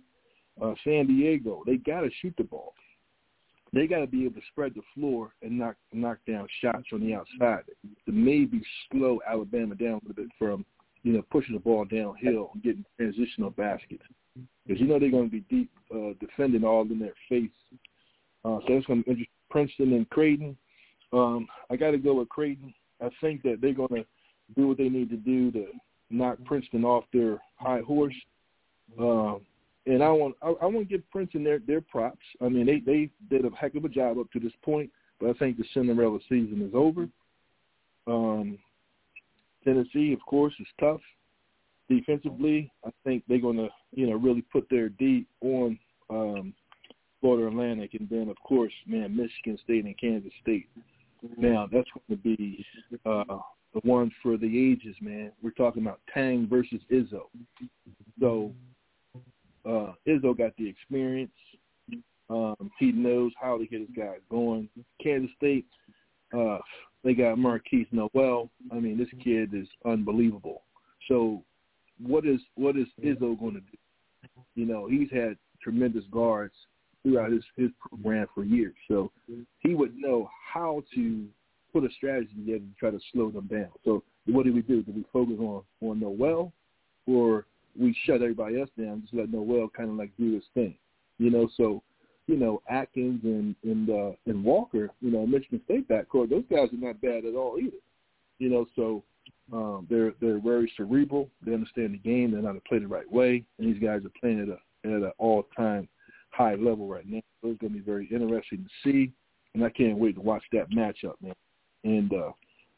uh, 0.60 0.74
San 0.84 1.06
Diego 1.06 1.62
they 1.66 1.76
gotta 1.76 2.10
shoot 2.20 2.34
the 2.36 2.44
ball. 2.44 2.74
They 3.74 3.86
got 3.86 4.00
to 4.00 4.06
be 4.06 4.26
able 4.26 4.34
to 4.34 4.46
spread 4.50 4.74
the 4.74 4.82
floor 4.94 5.32
and 5.40 5.58
knock 5.58 5.76
knock 5.94 6.18
down 6.28 6.46
shots 6.60 6.88
on 6.92 7.00
the 7.00 7.14
outside 7.14 7.62
to 8.04 8.12
maybe 8.12 8.60
slow 8.90 9.20
Alabama 9.26 9.74
down 9.74 9.92
a 9.92 10.08
little 10.08 10.24
bit 10.24 10.28
from 10.38 10.66
you 11.02 11.14
know 11.14 11.22
pushing 11.30 11.54
the 11.54 11.60
ball 11.60 11.86
downhill 11.86 12.50
and 12.52 12.62
getting 12.62 12.84
transitional 12.98 13.50
baskets 13.50 14.04
because 14.66 14.78
you 14.80 14.86
know 14.86 14.98
they're 14.98 15.10
going 15.10 15.30
to 15.30 15.40
be 15.40 15.44
deep 15.48 15.70
uh, 15.94 16.12
defending 16.20 16.64
all 16.64 16.82
in 16.82 16.98
their 16.98 17.14
face. 17.30 17.48
Uh, 18.44 18.58
so 18.66 18.74
that's 18.74 18.86
going 18.86 19.02
to 19.04 19.10
interest 19.10 19.30
Princeton 19.52 19.92
and 19.92 20.08
Creighton. 20.08 20.56
Um, 21.12 21.46
I 21.70 21.76
got 21.76 21.90
to 21.90 21.98
go 21.98 22.14
with 22.14 22.30
Creighton. 22.30 22.72
I 23.02 23.10
think 23.20 23.42
that 23.42 23.58
they're 23.60 23.74
going 23.74 23.94
to 23.94 24.04
do 24.56 24.68
what 24.68 24.78
they 24.78 24.88
need 24.88 25.10
to 25.10 25.16
do 25.16 25.52
to 25.52 25.66
knock 26.10 26.38
Princeton 26.46 26.84
off 26.84 27.04
their 27.12 27.38
high 27.56 27.80
horse. 27.80 28.14
Um, 28.98 29.42
and 29.86 30.02
I 30.02 30.10
want 30.10 30.36
I, 30.42 30.48
I 30.62 30.66
want 30.66 30.88
to 30.88 30.96
give 30.96 31.08
Princeton 31.10 31.44
their 31.44 31.58
their 31.58 31.82
props. 31.82 32.24
I 32.40 32.48
mean, 32.48 32.64
they 32.64 32.80
they 32.80 33.10
did 33.30 33.44
a 33.44 33.54
heck 33.54 33.74
of 33.74 33.84
a 33.84 33.88
job 33.88 34.18
up 34.18 34.30
to 34.32 34.40
this 34.40 34.52
point, 34.64 34.90
but 35.20 35.28
I 35.28 35.34
think 35.34 35.58
the 35.58 35.64
Cinderella 35.74 36.18
season 36.28 36.62
is 36.66 36.74
over. 36.74 37.08
Um, 38.06 38.58
Tennessee, 39.64 40.12
of 40.12 40.20
course, 40.26 40.54
is 40.60 40.66
tough 40.80 41.00
defensively. 41.90 42.72
I 42.86 42.90
think 43.04 43.22
they're 43.28 43.38
going 43.38 43.58
to 43.58 43.68
you 43.92 44.08
know 44.08 44.16
really 44.16 44.42
put 44.52 44.66
their 44.70 44.88
D 44.88 45.26
on 45.42 45.78
um, 46.08 46.54
Florida 47.22 47.46
Atlantic, 47.46 47.94
and 47.94 48.08
then 48.10 48.28
of 48.28 48.36
course, 48.42 48.72
man, 48.86 49.16
Michigan 49.16 49.56
State 49.64 49.86
and 49.86 49.98
Kansas 49.98 50.32
State. 50.42 50.68
Now 51.38 51.68
that's 51.72 51.88
going 51.94 52.10
to 52.10 52.16
be 52.16 52.66
uh, 53.06 53.38
the 53.72 53.80
one 53.84 54.10
for 54.22 54.36
the 54.36 54.72
ages, 54.72 54.96
man. 55.00 55.30
We're 55.40 55.52
talking 55.52 55.82
about 55.82 56.00
Tang 56.12 56.48
versus 56.50 56.80
Izzo. 56.90 57.22
So 58.20 58.52
uh, 59.64 59.92
Izzo 60.06 60.36
got 60.36 60.54
the 60.58 60.68
experience. 60.68 61.30
Um, 62.28 62.70
he 62.78 62.92
knows 62.92 63.30
how 63.40 63.56
to 63.56 63.66
get 63.66 63.80
his 63.80 63.90
guys 63.96 64.18
going. 64.30 64.68
Kansas 65.02 65.30
State, 65.36 65.66
uh, 66.36 66.58
they 67.04 67.14
got 67.14 67.36
Markquis 67.36 67.86
Nowell. 67.92 68.50
I 68.72 68.80
mean, 68.80 68.98
this 68.98 69.08
kid 69.22 69.54
is 69.54 69.68
unbelievable. 69.86 70.62
So 71.08 71.44
what 72.02 72.26
is 72.26 72.40
what 72.56 72.76
is 72.76 72.88
Izzo 73.02 73.38
going 73.38 73.54
to 73.54 73.60
do? 73.60 73.78
You 74.56 74.66
know, 74.66 74.88
he's 74.88 75.10
had 75.12 75.36
tremendous 75.62 76.04
guards 76.10 76.54
throughout 77.02 77.32
his 77.32 77.44
his 77.56 77.70
program 77.80 78.26
for 78.34 78.44
years, 78.44 78.74
so 78.88 79.10
he 79.60 79.74
would 79.74 79.96
know 79.96 80.28
how 80.52 80.82
to 80.94 81.26
put 81.72 81.84
a 81.84 81.88
strategy 81.96 82.30
together 82.34 82.58
to 82.58 82.74
try 82.78 82.90
to 82.90 83.00
slow 83.12 83.30
them 83.30 83.46
down. 83.46 83.70
So 83.84 84.02
what 84.26 84.44
do 84.44 84.52
we 84.52 84.62
do? 84.62 84.82
Do 84.82 84.92
we 84.92 85.04
focus 85.12 85.36
on 85.38 85.62
on 85.80 86.00
Nowell, 86.00 86.52
or 87.06 87.46
we 87.78 87.96
shut 88.04 88.16
everybody 88.22 88.60
else 88.60 88.70
down, 88.78 89.02
just 89.02 89.14
let 89.14 89.32
Nowell 89.32 89.68
kind 89.68 89.90
of 89.90 89.96
like 89.96 90.10
do 90.18 90.34
his 90.34 90.44
thing, 90.54 90.74
you 91.18 91.30
know? 91.30 91.48
So 91.56 91.82
you 92.26 92.36
know 92.36 92.62
Atkins 92.68 93.20
and 93.24 93.56
and 93.64 93.90
uh, 93.90 94.12
and 94.26 94.44
Walker, 94.44 94.90
you 95.00 95.10
know 95.10 95.26
Michigan 95.26 95.60
State 95.64 95.88
backcourt, 95.88 96.30
those 96.30 96.44
guys 96.50 96.68
are 96.72 96.86
not 96.86 97.00
bad 97.00 97.24
at 97.24 97.34
all 97.34 97.58
either, 97.58 97.76
you 98.38 98.48
know. 98.48 98.66
So 98.76 99.02
um, 99.52 99.86
they're 99.90 100.14
they're 100.20 100.40
very 100.40 100.70
cerebral. 100.76 101.28
They 101.44 101.54
understand 101.54 101.94
the 101.94 101.98
game. 101.98 102.32
They 102.32 102.40
know 102.40 102.48
how 102.48 102.52
to 102.54 102.60
play 102.60 102.78
the 102.78 102.86
right 102.86 103.10
way, 103.10 103.44
and 103.58 103.66
these 103.66 103.82
guys 103.82 104.04
are 104.04 104.20
playing 104.20 104.40
at 104.40 104.48
a 104.48 104.58
at 104.88 105.02
an 105.02 105.12
all 105.18 105.46
time 105.56 105.88
high 106.32 106.54
level 106.54 106.88
right 106.88 107.08
now. 107.08 107.20
So 107.40 107.50
it's 107.50 107.60
going 107.60 107.72
to 107.72 107.78
be 107.78 107.84
very 107.84 108.08
interesting 108.10 108.64
to 108.64 108.90
see, 108.90 109.12
and 109.54 109.64
I 109.64 109.70
can't 109.70 109.98
wait 109.98 110.16
to 110.16 110.20
watch 110.20 110.44
that 110.52 110.70
matchup, 110.70 111.14
man 111.22 111.34
and 111.84 112.12
uh, 112.12 112.30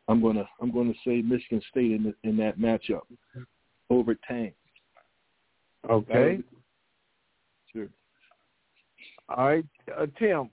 I'm 0.09 0.23
gonna 0.23 0.49
I'm 0.61 0.71
gonna 0.73 0.93
say 1.07 1.23
Michigan 1.23 1.63
State 1.71 1.93
in 1.93 2.03
the, 2.05 2.29
in 2.29 2.37
that 2.39 2.59
matchup 2.59 3.03
over 3.91 4.15
Tang. 4.27 4.53
Okay. 5.89 6.41
Sure. 7.73 7.89
All 9.29 9.47
right, 9.47 9.67
uh, 9.99 10.07
Tim. 10.19 10.51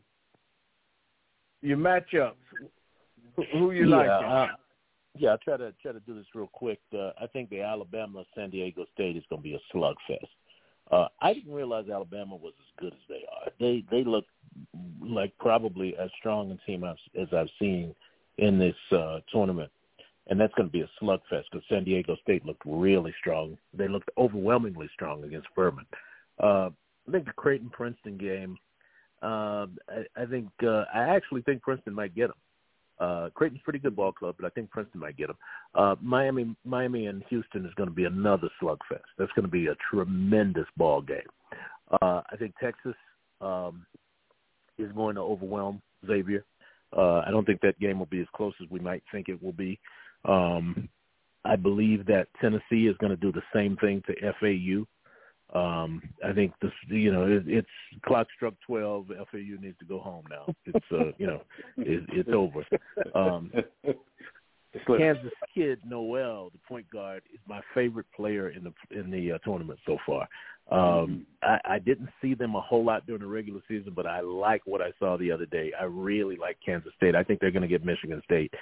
Your 1.61 1.77
matchups. 1.77 2.33
Who, 3.35 3.43
who 3.53 3.71
you 3.71 3.87
yeah, 3.87 3.95
like? 3.95 4.09
Uh, 4.09 4.47
yeah, 5.17 5.29
I'll 5.31 5.37
try 5.37 5.57
to 5.57 5.73
try 5.81 5.91
to 5.91 5.99
do 6.01 6.15
this 6.15 6.25
real 6.33 6.49
quick. 6.51 6.79
Uh, 6.93 7.11
I 7.21 7.27
think 7.31 7.49
the 7.49 7.61
Alabama 7.61 8.23
San 8.35 8.49
Diego 8.49 8.85
State 8.93 9.15
is 9.15 9.23
going 9.29 9.41
to 9.41 9.43
be 9.43 9.55
a 9.55 9.77
slugfest. 9.77 10.27
Uh, 10.91 11.07
I 11.21 11.33
didn't 11.33 11.53
realize 11.53 11.85
Alabama 11.89 12.35
was 12.35 12.53
as 12.59 12.81
good 12.81 12.93
as 12.93 12.99
they 13.07 13.23
are. 13.31 13.51
They 13.59 13.85
they 13.89 14.03
look 14.03 14.25
like 15.01 15.33
probably 15.39 15.95
as 15.97 16.09
strong 16.19 16.51
a 16.51 16.57
team 16.69 16.83
as, 16.83 16.97
as 17.19 17.27
I've 17.33 17.49
seen 17.59 17.95
in 18.37 18.59
this 18.59 18.75
uh, 18.91 19.19
tournament. 19.31 19.71
And 20.27 20.39
that's 20.39 20.53
going 20.53 20.67
to 20.67 20.71
be 20.71 20.81
a 20.81 20.89
slugfest 21.01 21.45
because 21.51 21.65
San 21.67 21.83
Diego 21.83 22.15
State 22.21 22.45
looked 22.45 22.61
really 22.65 23.13
strong. 23.19 23.57
They 23.73 23.87
looked 23.87 24.09
overwhelmingly 24.17 24.89
strong 24.93 25.23
against 25.23 25.47
Furman. 25.55 25.85
Uh, 26.41 26.69
I 27.07 27.11
think 27.11 27.25
the 27.25 27.33
Creighton 27.33 27.69
Princeton 27.69 28.17
game. 28.17 28.57
Uh, 29.23 29.67
I, 29.89 30.21
I 30.21 30.25
think 30.29 30.47
uh, 30.63 30.85
I 30.93 31.15
actually 31.15 31.41
think 31.41 31.61
Princeton 31.61 31.93
might 31.93 32.15
get 32.15 32.27
them. 32.27 32.37
Uh, 33.01 33.29
Creighton's 33.33 33.61
a 33.61 33.63
pretty 33.63 33.79
good 33.79 33.95
ball 33.95 34.11
club, 34.11 34.35
but 34.39 34.45
I 34.45 34.49
think 34.49 34.69
Princeton 34.69 35.01
might 35.01 35.17
get 35.17 35.27
them. 35.27 35.37
Uh, 35.73 35.95
Miami, 36.01 36.55
Miami, 36.63 37.07
and 37.07 37.23
Houston 37.29 37.65
is 37.65 37.73
going 37.73 37.89
to 37.89 37.95
be 37.95 38.05
another 38.05 38.47
slugfest. 38.61 39.01
That's 39.17 39.31
going 39.35 39.45
to 39.45 39.51
be 39.51 39.67
a 39.67 39.75
tremendous 39.89 40.67
ball 40.77 41.01
game. 41.01 41.19
Uh, 42.01 42.21
I 42.31 42.35
think 42.37 42.53
Texas 42.61 42.95
um, 43.41 43.85
is 44.77 44.91
going 44.91 45.15
to 45.15 45.21
overwhelm 45.21 45.81
Xavier. 46.05 46.45
Uh, 46.95 47.23
I 47.25 47.31
don't 47.31 47.45
think 47.45 47.61
that 47.61 47.79
game 47.79 47.97
will 47.97 48.05
be 48.05 48.21
as 48.21 48.27
close 48.35 48.53
as 48.61 48.69
we 48.69 48.79
might 48.79 49.01
think 49.11 49.29
it 49.29 49.41
will 49.41 49.53
be. 49.53 49.79
Um, 50.25 50.87
I 51.43 51.55
believe 51.55 52.05
that 52.05 52.27
Tennessee 52.39 52.87
is 52.87 52.95
going 52.97 53.09
to 53.09 53.17
do 53.17 53.31
the 53.31 53.41
same 53.53 53.77
thing 53.77 54.03
to 54.05 54.33
FAU. 54.39 54.85
Um, 55.53 56.01
I 56.23 56.31
think 56.31 56.53
this, 56.61 56.71
you 56.87 57.11
know, 57.11 57.27
it, 57.27 57.43
it's 57.45 57.67
clock 58.05 58.27
struck 58.35 58.53
twelve. 58.65 59.07
FAU 59.07 59.59
needs 59.61 59.77
to 59.79 59.85
go 59.85 59.99
home 59.99 60.23
now. 60.29 60.53
It's, 60.65 60.85
uh, 60.91 61.11
you 61.17 61.27
know, 61.27 61.41
it, 61.77 62.03
it's 62.13 62.29
over. 62.33 62.63
Um, 63.13 63.51
Kansas 64.97 65.33
kid 65.53 65.79
Nowell, 65.85 66.49
the 66.51 66.59
point 66.67 66.89
guard, 66.89 67.23
is 67.33 67.39
my 67.47 67.59
favorite 67.73 68.05
player 68.15 68.49
in 68.49 68.63
the 68.63 68.73
in 68.97 69.11
the 69.11 69.33
uh, 69.33 69.37
tournament 69.39 69.79
so 69.85 69.97
far. 70.05 70.27
Um, 70.71 71.25
I, 71.43 71.59
I 71.65 71.79
didn't 71.79 72.09
see 72.21 72.33
them 72.33 72.55
a 72.55 72.61
whole 72.61 72.85
lot 72.85 73.05
during 73.05 73.21
the 73.21 73.27
regular 73.27 73.59
season, 73.67 73.91
but 73.93 74.05
I 74.05 74.21
like 74.21 74.61
what 74.65 74.81
I 74.81 74.91
saw 74.99 75.17
the 75.17 75.31
other 75.31 75.45
day. 75.45 75.73
I 75.77 75.83
really 75.83 76.37
like 76.37 76.57
Kansas 76.65 76.93
State. 76.95 77.15
I 77.15 77.23
think 77.23 77.41
they're 77.41 77.51
going 77.51 77.63
to 77.63 77.67
get 77.67 77.83
Michigan 77.83 78.21
State. 78.23 78.53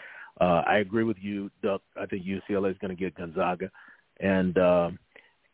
Uh, 0.42 0.64
I 0.66 0.78
agree 0.78 1.04
with 1.04 1.18
you, 1.22 1.52
Duck. 1.62 1.82
I 1.96 2.08
think 2.08 2.26
UCLA 2.26 2.72
is 2.72 2.78
going 2.80 2.96
to 2.96 3.00
get 3.00 3.16
Gonzaga, 3.16 3.70
and 4.20 4.58
uh, 4.58 4.90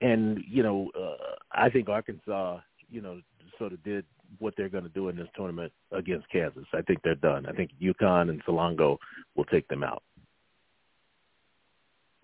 and 0.01 0.43
you 0.47 0.63
know 0.63 0.89
uh, 0.97 1.35
I 1.51 1.69
think 1.69 1.89
Arkansas, 1.89 2.59
you 2.89 3.01
know, 3.01 3.21
sort 3.57 3.73
of 3.73 3.83
did 3.83 4.05
what 4.39 4.53
they're 4.57 4.69
going 4.69 4.83
to 4.83 4.89
do 4.89 5.09
in 5.09 5.15
this 5.15 5.27
tournament 5.35 5.71
against 5.91 6.29
Kansas. 6.29 6.65
I 6.73 6.81
think 6.81 6.99
they're 7.03 7.15
done. 7.15 7.45
I 7.45 7.51
think 7.51 7.71
UConn 7.81 8.29
and 8.29 8.43
Sanogo 8.45 8.97
will 9.35 9.45
take 9.45 9.67
them 9.67 9.83
out. 9.83 10.03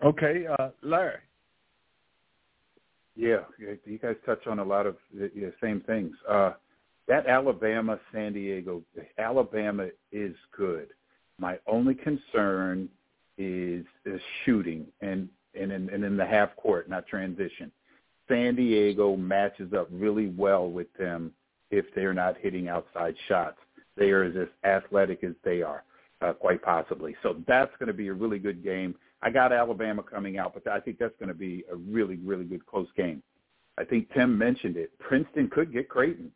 Okay, 0.04 0.46
uh, 0.58 0.70
Larry. 0.82 1.18
Yeah, 3.14 3.40
you 3.58 3.98
guys 3.98 4.16
touch 4.24 4.46
on 4.46 4.58
a 4.58 4.64
lot 4.64 4.86
of 4.86 4.96
the 5.14 5.52
same 5.62 5.80
things. 5.82 6.12
Uh, 6.28 6.52
that 7.08 7.26
Alabama 7.26 7.98
San 8.12 8.32
Diego, 8.32 8.82
Alabama 9.18 9.88
is 10.12 10.34
good. 10.56 10.88
My 11.38 11.58
only 11.66 11.94
concern 11.94 12.88
is 13.38 13.84
is 14.04 14.20
shooting 14.44 14.86
and 15.00 15.28
and 15.58 15.72
in, 15.72 15.90
and 15.90 16.04
in 16.04 16.16
the 16.16 16.26
half 16.26 16.54
court, 16.56 16.88
not 16.88 17.06
transition. 17.06 17.70
San 18.28 18.54
Diego 18.54 19.16
matches 19.16 19.72
up 19.72 19.88
really 19.90 20.28
well 20.28 20.70
with 20.70 20.92
them 20.94 21.32
if 21.70 21.86
they're 21.94 22.14
not 22.14 22.36
hitting 22.38 22.68
outside 22.68 23.14
shots. 23.28 23.58
They 23.96 24.10
are 24.10 24.24
as 24.24 24.48
athletic 24.64 25.22
as 25.24 25.32
they 25.44 25.62
are, 25.62 25.84
uh, 26.20 26.32
quite 26.32 26.62
possibly. 26.62 27.16
So 27.22 27.36
that's 27.46 27.72
going 27.78 27.88
to 27.88 27.92
be 27.92 28.08
a 28.08 28.12
really 28.12 28.38
good 28.38 28.62
game. 28.62 28.94
I 29.22 29.30
got 29.30 29.52
Alabama 29.52 30.02
coming 30.02 30.38
out, 30.38 30.54
but 30.54 30.66
I 30.70 30.80
think 30.80 30.98
that's 30.98 31.14
going 31.18 31.28
to 31.28 31.34
be 31.34 31.64
a 31.70 31.76
really, 31.76 32.16
really 32.16 32.44
good 32.44 32.64
close 32.66 32.88
game. 32.96 33.22
I 33.78 33.84
think 33.84 34.12
Tim 34.12 34.36
mentioned 34.36 34.76
it. 34.76 34.96
Princeton 34.98 35.48
could 35.48 35.72
get 35.72 35.88
Creighton. 35.88 36.30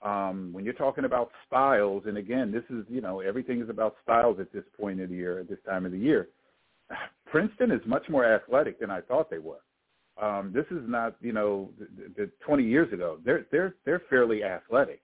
Um, 0.00 0.50
when 0.52 0.64
you're 0.64 0.74
talking 0.74 1.04
about 1.04 1.30
styles, 1.46 2.04
and 2.06 2.18
again, 2.18 2.52
this 2.52 2.62
is, 2.70 2.84
you 2.88 3.00
know, 3.00 3.20
everything 3.20 3.60
is 3.60 3.68
about 3.68 3.96
styles 4.02 4.38
at 4.38 4.52
this 4.52 4.64
point 4.78 5.00
of 5.00 5.10
the 5.10 5.16
year, 5.16 5.40
at 5.40 5.48
this 5.48 5.58
time 5.66 5.84
of 5.84 5.92
the 5.92 5.98
year. 5.98 6.28
Princeton 7.26 7.70
is 7.70 7.80
much 7.86 8.08
more 8.08 8.24
athletic 8.24 8.80
than 8.80 8.90
I 8.90 9.00
thought 9.00 9.30
they 9.30 9.38
were. 9.38 9.60
Um, 10.20 10.52
this 10.52 10.64
is 10.70 10.82
not, 10.88 11.14
you 11.20 11.32
know, 11.32 11.70
the, 11.78 12.12
the 12.16 12.30
20 12.44 12.64
years 12.64 12.92
ago. 12.92 13.18
They're 13.24 13.46
they're 13.52 13.74
they're 13.84 14.02
fairly 14.10 14.42
athletic. 14.42 15.00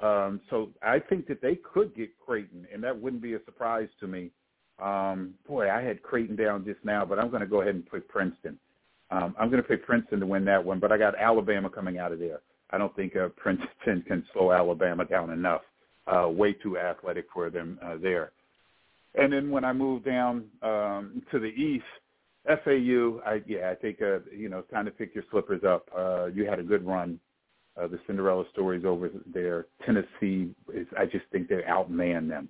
Um, 0.00 0.40
so 0.50 0.70
I 0.82 0.98
think 0.98 1.26
that 1.28 1.40
they 1.40 1.56
could 1.56 1.94
get 1.94 2.10
Creighton, 2.18 2.66
and 2.72 2.82
that 2.82 2.98
wouldn't 2.98 3.22
be 3.22 3.34
a 3.34 3.44
surprise 3.44 3.88
to 4.00 4.06
me 4.06 4.30
um, 4.82 5.34
boy, 5.46 5.70
I 5.70 5.80
had 5.82 6.02
Creighton 6.02 6.36
down 6.36 6.64
just 6.64 6.84
now, 6.84 7.04
but 7.04 7.18
I'm 7.18 7.30
going 7.30 7.40
to 7.40 7.46
go 7.46 7.60
ahead 7.60 7.74
and 7.74 7.88
pick 7.88 8.08
Princeton. 8.08 8.58
Um, 9.10 9.34
I'm 9.38 9.50
going 9.50 9.62
to 9.62 9.68
pick 9.68 9.84
Princeton 9.84 10.20
to 10.20 10.26
win 10.26 10.44
that 10.46 10.64
one, 10.64 10.80
but 10.80 10.90
I 10.90 10.98
got 10.98 11.14
Alabama 11.18 11.70
coming 11.70 11.98
out 11.98 12.12
of 12.12 12.18
there. 12.18 12.40
I 12.70 12.78
don't 12.78 12.94
think 12.96 13.14
uh, 13.14 13.28
Princeton 13.36 14.02
can 14.06 14.24
slow 14.32 14.52
Alabama 14.52 15.04
down 15.04 15.30
enough. 15.30 15.62
Uh, 16.06 16.28
way 16.28 16.52
too 16.52 16.78
athletic 16.78 17.26
for 17.32 17.48
them 17.48 17.78
uh, 17.80 17.96
there. 18.00 18.32
And 19.14 19.32
then 19.32 19.50
when 19.50 19.64
I 19.64 19.72
move 19.72 20.04
down 20.04 20.44
um, 20.62 21.22
to 21.30 21.38
the 21.38 21.46
east, 21.46 21.84
FAU, 22.46 23.20
I, 23.24 23.42
yeah, 23.46 23.70
I 23.70 23.74
think 23.74 24.02
uh, 24.02 24.18
you 24.36 24.48
know, 24.48 24.62
time 24.62 24.86
to 24.86 24.90
pick 24.90 25.14
your 25.14 25.24
slippers 25.30 25.62
up. 25.64 25.88
Uh, 25.96 26.26
you 26.26 26.44
had 26.46 26.58
a 26.58 26.62
good 26.62 26.84
run. 26.86 27.20
Uh, 27.80 27.86
the 27.86 27.98
Cinderella 28.06 28.44
stories 28.52 28.84
over 28.84 29.10
there. 29.32 29.66
Tennessee 29.86 30.50
is, 30.74 30.86
I 30.98 31.06
just 31.06 31.24
think 31.32 31.48
they 31.48 31.62
outman 31.62 32.28
them 32.28 32.48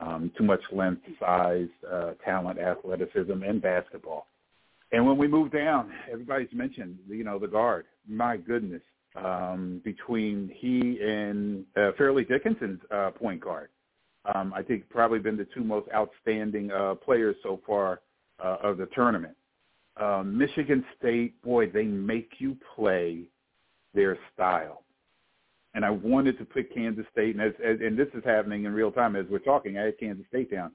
um, 0.00 0.30
too 0.36 0.44
much 0.44 0.60
length, 0.72 1.02
size, 1.20 1.68
uh, 1.90 2.12
talent, 2.24 2.58
athleticism, 2.58 3.42
and 3.42 3.60
basketball. 3.60 4.28
And 4.92 5.06
when 5.06 5.16
we 5.16 5.26
move 5.26 5.52
down, 5.52 5.90
everybody's 6.10 6.52
mentioned, 6.52 6.98
you 7.08 7.24
know, 7.24 7.38
the 7.38 7.46
guard. 7.46 7.86
My 8.06 8.36
goodness, 8.36 8.82
um, 9.16 9.80
between 9.84 10.50
he 10.54 10.98
and 11.02 11.64
uh, 11.76 11.92
Fairleigh 11.96 12.24
Dickinson's 12.24 12.80
uh, 12.90 13.10
point 13.10 13.40
guard, 13.40 13.68
um, 14.34 14.52
I 14.54 14.62
think 14.62 14.88
probably 14.88 15.18
been 15.18 15.36
the 15.36 15.46
two 15.54 15.64
most 15.64 15.88
outstanding 15.94 16.70
uh, 16.70 16.94
players 16.94 17.36
so 17.42 17.60
far 17.66 18.00
uh, 18.42 18.56
of 18.62 18.78
the 18.78 18.86
tournament. 18.94 19.36
Um, 19.96 20.36
Michigan 20.36 20.84
State, 20.98 21.40
boy, 21.42 21.68
they 21.68 21.84
make 21.84 22.34
you 22.38 22.56
play 22.74 23.24
their 23.94 24.16
style 24.32 24.82
and 25.74 25.84
I 25.84 25.90
wanted 25.90 26.38
to 26.38 26.44
put 26.44 26.72
Kansas 26.74 27.06
State, 27.12 27.34
and 27.34 27.42
as, 27.42 27.52
as 27.64 27.78
and 27.80 27.98
this 27.98 28.08
is 28.14 28.22
happening 28.24 28.64
in 28.64 28.72
real 28.72 28.92
time 28.92 29.16
as 29.16 29.26
we're 29.30 29.38
talking. 29.38 29.78
I 29.78 29.84
had 29.84 29.98
Kansas 29.98 30.26
State 30.28 30.50
down. 30.50 30.72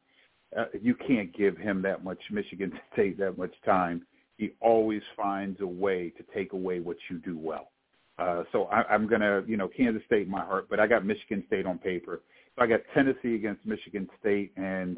Uh, 0.57 0.65
you 0.81 0.95
can't 0.95 1.35
give 1.35 1.57
him 1.57 1.81
that 1.83 2.03
much 2.03 2.19
Michigan 2.31 2.71
State 2.93 3.17
that 3.19 3.37
much 3.37 3.53
time. 3.65 4.05
He 4.37 4.51
always 4.59 5.01
finds 5.15 5.61
a 5.61 5.67
way 5.67 6.11
to 6.17 6.23
take 6.33 6.53
away 6.53 6.79
what 6.79 6.97
you 7.09 7.19
do 7.19 7.37
well. 7.37 7.71
Uh, 8.17 8.43
so 8.51 8.65
I, 8.65 8.83
I'm 8.83 9.07
gonna, 9.07 9.43
you 9.45 9.57
know, 9.57 9.67
Kansas 9.67 10.01
State 10.05 10.25
in 10.25 10.31
my 10.31 10.43
heart, 10.43 10.67
but 10.69 10.79
I 10.79 10.87
got 10.87 11.05
Michigan 11.05 11.43
State 11.47 11.65
on 11.65 11.77
paper. 11.77 12.21
So 12.57 12.63
I 12.63 12.67
got 12.67 12.81
Tennessee 12.93 13.35
against 13.35 13.65
Michigan 13.65 14.09
State, 14.19 14.51
and 14.57 14.97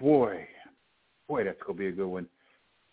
boy, 0.00 0.46
boy, 1.28 1.44
that's 1.44 1.60
gonna 1.64 1.78
be 1.78 1.86
a 1.86 1.92
good 1.92 2.08
one. 2.08 2.26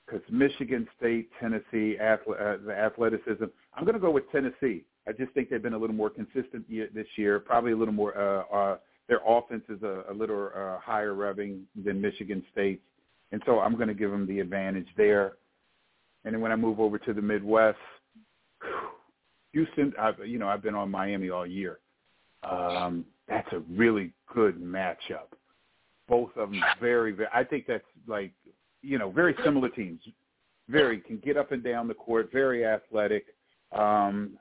Because 0.06 0.22
Michigan 0.30 0.88
State, 0.98 1.30
Tennessee, 1.40 1.98
uh, 2.00 2.18
the 2.66 2.74
athleticism. 2.78 3.46
I'm 3.74 3.86
gonna 3.86 4.00
go 4.00 4.12
with 4.12 4.32
Tennessee. 4.32 4.86
I 5.08 5.14
just 5.14 5.32
think 5.34 5.50
they've 5.50 5.62
been 5.62 5.74
a 5.74 5.78
little 5.78 5.96
more 5.96 6.10
consistent 6.10 6.70
this 6.70 7.08
year. 7.16 7.40
Probably 7.40 7.72
a 7.72 7.76
little 7.76 7.94
more. 7.94 8.18
Uh, 8.18 8.56
uh, 8.56 8.78
their 9.08 9.22
offense 9.26 9.64
is 9.70 9.82
a, 9.84 10.04
a 10.10 10.14
little 10.14 10.52
uh, 10.56 10.78
higher 10.80 11.14
revving 11.14 11.62
than 11.84 12.00
Michigan 12.00 12.44
State's, 12.52 12.84
and 13.32 13.42
so 13.46 13.60
I'm 13.60 13.76
going 13.76 13.88
to 13.88 13.94
give 13.94 14.12
them 14.12 14.28
the 14.28 14.42
advantage 14.42 14.88
there. 14.98 15.34
And 16.26 16.34
then 16.34 16.42
when 16.42 16.52
I 16.52 16.58
move 16.58 16.82
over 16.82 16.98
to 17.00 17.14
the 17.14 17.22
Midwest, 17.22 17.78
Houston, 19.54 19.94
I've, 19.98 20.20
you 20.26 20.40
know, 20.40 20.50
I've 20.50 20.62
been 20.62 20.76
on 20.76 20.92
Miami 20.92 21.30
all 21.30 21.48
year. 21.48 21.80
Um, 22.44 23.06
that's 23.28 23.52
a 23.52 23.60
really 23.70 24.14
good 24.34 24.62
matchup. 24.62 25.34
Both 26.08 26.32
of 26.38 26.52
them 26.52 26.64
very, 26.80 27.12
very. 27.12 27.30
I 27.34 27.44
think 27.44 27.66
that's 27.68 27.84
like, 28.08 28.32
you 28.82 28.98
know, 28.98 29.10
very 29.10 29.36
similar 29.44 29.70
teams. 29.70 30.00
Very 30.70 31.00
can 31.00 31.18
get 31.18 31.38
up 31.38 31.52
and 31.52 31.64
down 31.64 31.88
the 31.88 31.94
court. 31.94 32.30
Very 32.32 32.66
athletic. 32.66 33.26
Um, 33.72 34.38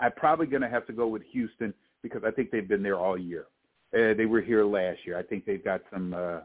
I'm 0.00 0.12
probably 0.16 0.46
going 0.46 0.62
to 0.62 0.68
have 0.68 0.86
to 0.86 0.92
go 0.92 1.06
with 1.06 1.22
Houston 1.32 1.74
because 2.02 2.22
I 2.24 2.30
think 2.30 2.50
they've 2.50 2.66
been 2.66 2.82
there 2.82 2.98
all 2.98 3.18
year. 3.18 3.46
Uh, 3.94 4.14
they 4.14 4.26
were 4.26 4.40
here 4.40 4.64
last 4.64 4.98
year. 5.04 5.18
I 5.18 5.22
think 5.22 5.44
they've 5.44 5.64
got 5.64 5.82
some 5.92 6.14
uh, 6.14 6.40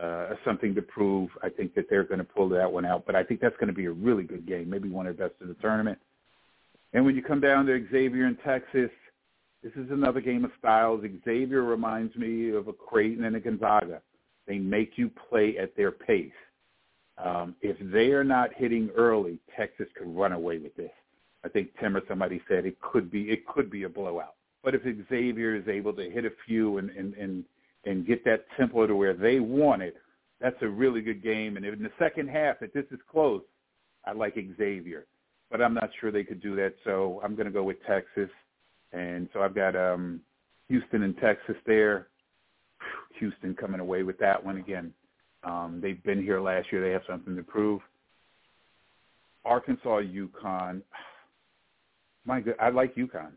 uh, 0.00 0.34
something 0.44 0.74
to 0.74 0.82
prove. 0.82 1.30
I 1.42 1.48
think 1.48 1.74
that 1.74 1.86
they're 1.88 2.04
going 2.04 2.18
to 2.18 2.24
pull 2.24 2.48
that 2.50 2.70
one 2.70 2.84
out. 2.84 3.04
But 3.06 3.16
I 3.16 3.24
think 3.24 3.40
that's 3.40 3.56
going 3.56 3.68
to 3.68 3.74
be 3.74 3.86
a 3.86 3.92
really 3.92 4.24
good 4.24 4.46
game, 4.46 4.70
maybe 4.70 4.88
one 4.88 5.06
of 5.06 5.16
the 5.16 5.24
best 5.24 5.34
of 5.40 5.48
the 5.48 5.54
tournament. 5.54 5.98
And 6.92 7.04
when 7.04 7.16
you 7.16 7.22
come 7.22 7.40
down 7.40 7.66
to 7.66 7.86
Xavier 7.90 8.26
in 8.26 8.36
Texas, 8.44 8.90
this 9.66 9.84
is 9.84 9.90
another 9.90 10.20
game 10.20 10.44
of 10.44 10.52
styles. 10.60 11.02
Xavier 11.24 11.62
reminds 11.62 12.14
me 12.14 12.50
of 12.50 12.68
a 12.68 12.72
Creighton 12.72 13.24
and 13.24 13.34
a 13.34 13.40
Gonzaga. 13.40 14.00
They 14.46 14.58
make 14.58 14.92
you 14.94 15.10
play 15.28 15.58
at 15.58 15.76
their 15.76 15.90
pace. 15.90 16.30
Um, 17.18 17.56
if 17.62 17.76
they 17.92 18.12
are 18.12 18.22
not 18.22 18.50
hitting 18.54 18.90
early, 18.96 19.40
Texas 19.56 19.88
could 19.98 20.06
run 20.14 20.30
away 20.30 20.58
with 20.58 20.76
this. 20.76 20.92
I 21.44 21.48
think 21.48 21.70
Tim 21.80 21.96
or 21.96 22.02
somebody 22.06 22.40
said 22.48 22.64
it 22.64 22.80
could 22.80 23.10
be 23.10 23.22
it 23.22 23.44
could 23.44 23.68
be 23.68 23.82
a 23.82 23.88
blowout. 23.88 24.34
But 24.62 24.76
if 24.76 24.82
Xavier 25.08 25.56
is 25.56 25.66
able 25.66 25.92
to 25.94 26.10
hit 26.10 26.24
a 26.24 26.30
few 26.46 26.78
and 26.78 26.90
and 26.90 27.14
and, 27.14 27.44
and 27.84 28.06
get 28.06 28.24
that 28.24 28.44
tempo 28.56 28.86
to 28.86 28.94
where 28.94 29.14
they 29.14 29.40
want 29.40 29.82
it, 29.82 29.96
that's 30.40 30.62
a 30.62 30.68
really 30.68 31.00
good 31.00 31.24
game. 31.24 31.56
And 31.56 31.66
in 31.66 31.82
the 31.82 31.90
second 31.98 32.28
half, 32.28 32.62
if 32.62 32.72
this 32.72 32.86
is 32.92 33.00
close, 33.10 33.42
I 34.04 34.12
like 34.12 34.36
Xavier, 34.56 35.06
but 35.50 35.60
I'm 35.60 35.74
not 35.74 35.90
sure 36.00 36.12
they 36.12 36.22
could 36.22 36.40
do 36.40 36.54
that. 36.54 36.74
So 36.84 37.20
I'm 37.24 37.34
going 37.34 37.46
to 37.46 37.52
go 37.52 37.64
with 37.64 37.78
Texas, 37.84 38.30
and 38.92 39.28
so 39.32 39.42
I've 39.42 39.54
got 39.54 39.76
um, 39.76 40.20
Houston 40.68 41.02
and 41.02 41.16
Texas 41.18 41.56
there. 41.66 42.08
Houston 43.18 43.54
coming 43.54 43.80
away 43.80 44.02
with 44.02 44.18
that 44.18 44.42
one 44.42 44.56
again. 44.56 44.92
Um, 45.44 45.80
they've 45.82 46.02
been 46.02 46.22
here 46.22 46.40
last 46.40 46.72
year. 46.72 46.82
They 46.82 46.92
have 46.92 47.02
something 47.08 47.36
to 47.36 47.42
prove. 47.42 47.80
Arkansas, 49.44 50.00
UConn 50.00 50.82
my 52.26 52.40
good, 52.40 52.56
I 52.60 52.68
like 52.70 52.94
UConn. 52.94 53.32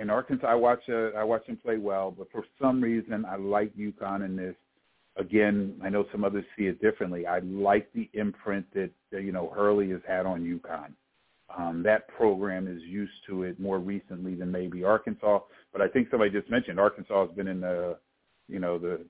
In 0.00 0.10
Arkansas, 0.10 0.46
I 0.46 0.54
watch 0.54 0.82
uh, 0.88 1.10
I 1.16 1.24
watch 1.24 1.46
them 1.46 1.56
play 1.56 1.78
well, 1.78 2.10
but 2.10 2.30
for 2.30 2.44
some 2.60 2.82
reason, 2.82 3.24
I 3.24 3.36
like 3.36 3.74
UConn 3.76 4.24
in 4.24 4.36
this. 4.36 4.54
Again, 5.16 5.78
I 5.82 5.88
know 5.88 6.04
some 6.12 6.24
others 6.24 6.44
see 6.56 6.64
it 6.64 6.80
differently. 6.80 7.26
I 7.26 7.40
like 7.40 7.90
the 7.94 8.08
imprint 8.12 8.66
that 8.74 8.90
you 9.10 9.32
know 9.32 9.52
Hurley 9.54 9.90
has 9.90 10.00
had 10.06 10.26
on 10.26 10.42
UConn. 10.42 10.92
Um, 11.56 11.82
that 11.82 12.08
program 12.08 12.68
is 12.68 12.82
used 12.82 13.12
to 13.28 13.42
it 13.42 13.58
more 13.58 13.78
recently 13.78 14.34
than 14.34 14.50
maybe 14.50 14.84
Arkansas. 14.84 15.40
But 15.72 15.82
I 15.82 15.88
think 15.88 16.08
somebody 16.10 16.30
just 16.30 16.50
mentioned 16.50 16.78
Arkansas 16.78 17.26
has 17.26 17.36
been 17.36 17.48
in 17.48 17.60
the, 17.60 17.98
you 18.48 18.60
know, 18.60 18.78
the 18.78 19.00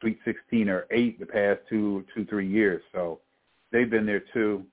Sweet 0.00 0.18
16 0.24 0.68
or 0.68 0.86
eight 0.90 1.20
the 1.20 1.26
past 1.26 1.60
two, 1.68 2.04
two, 2.14 2.24
three 2.24 2.48
years. 2.48 2.82
So 2.92 3.20
they've 3.72 3.90
been 3.90 4.06
there 4.06 4.22
too. 4.32 4.64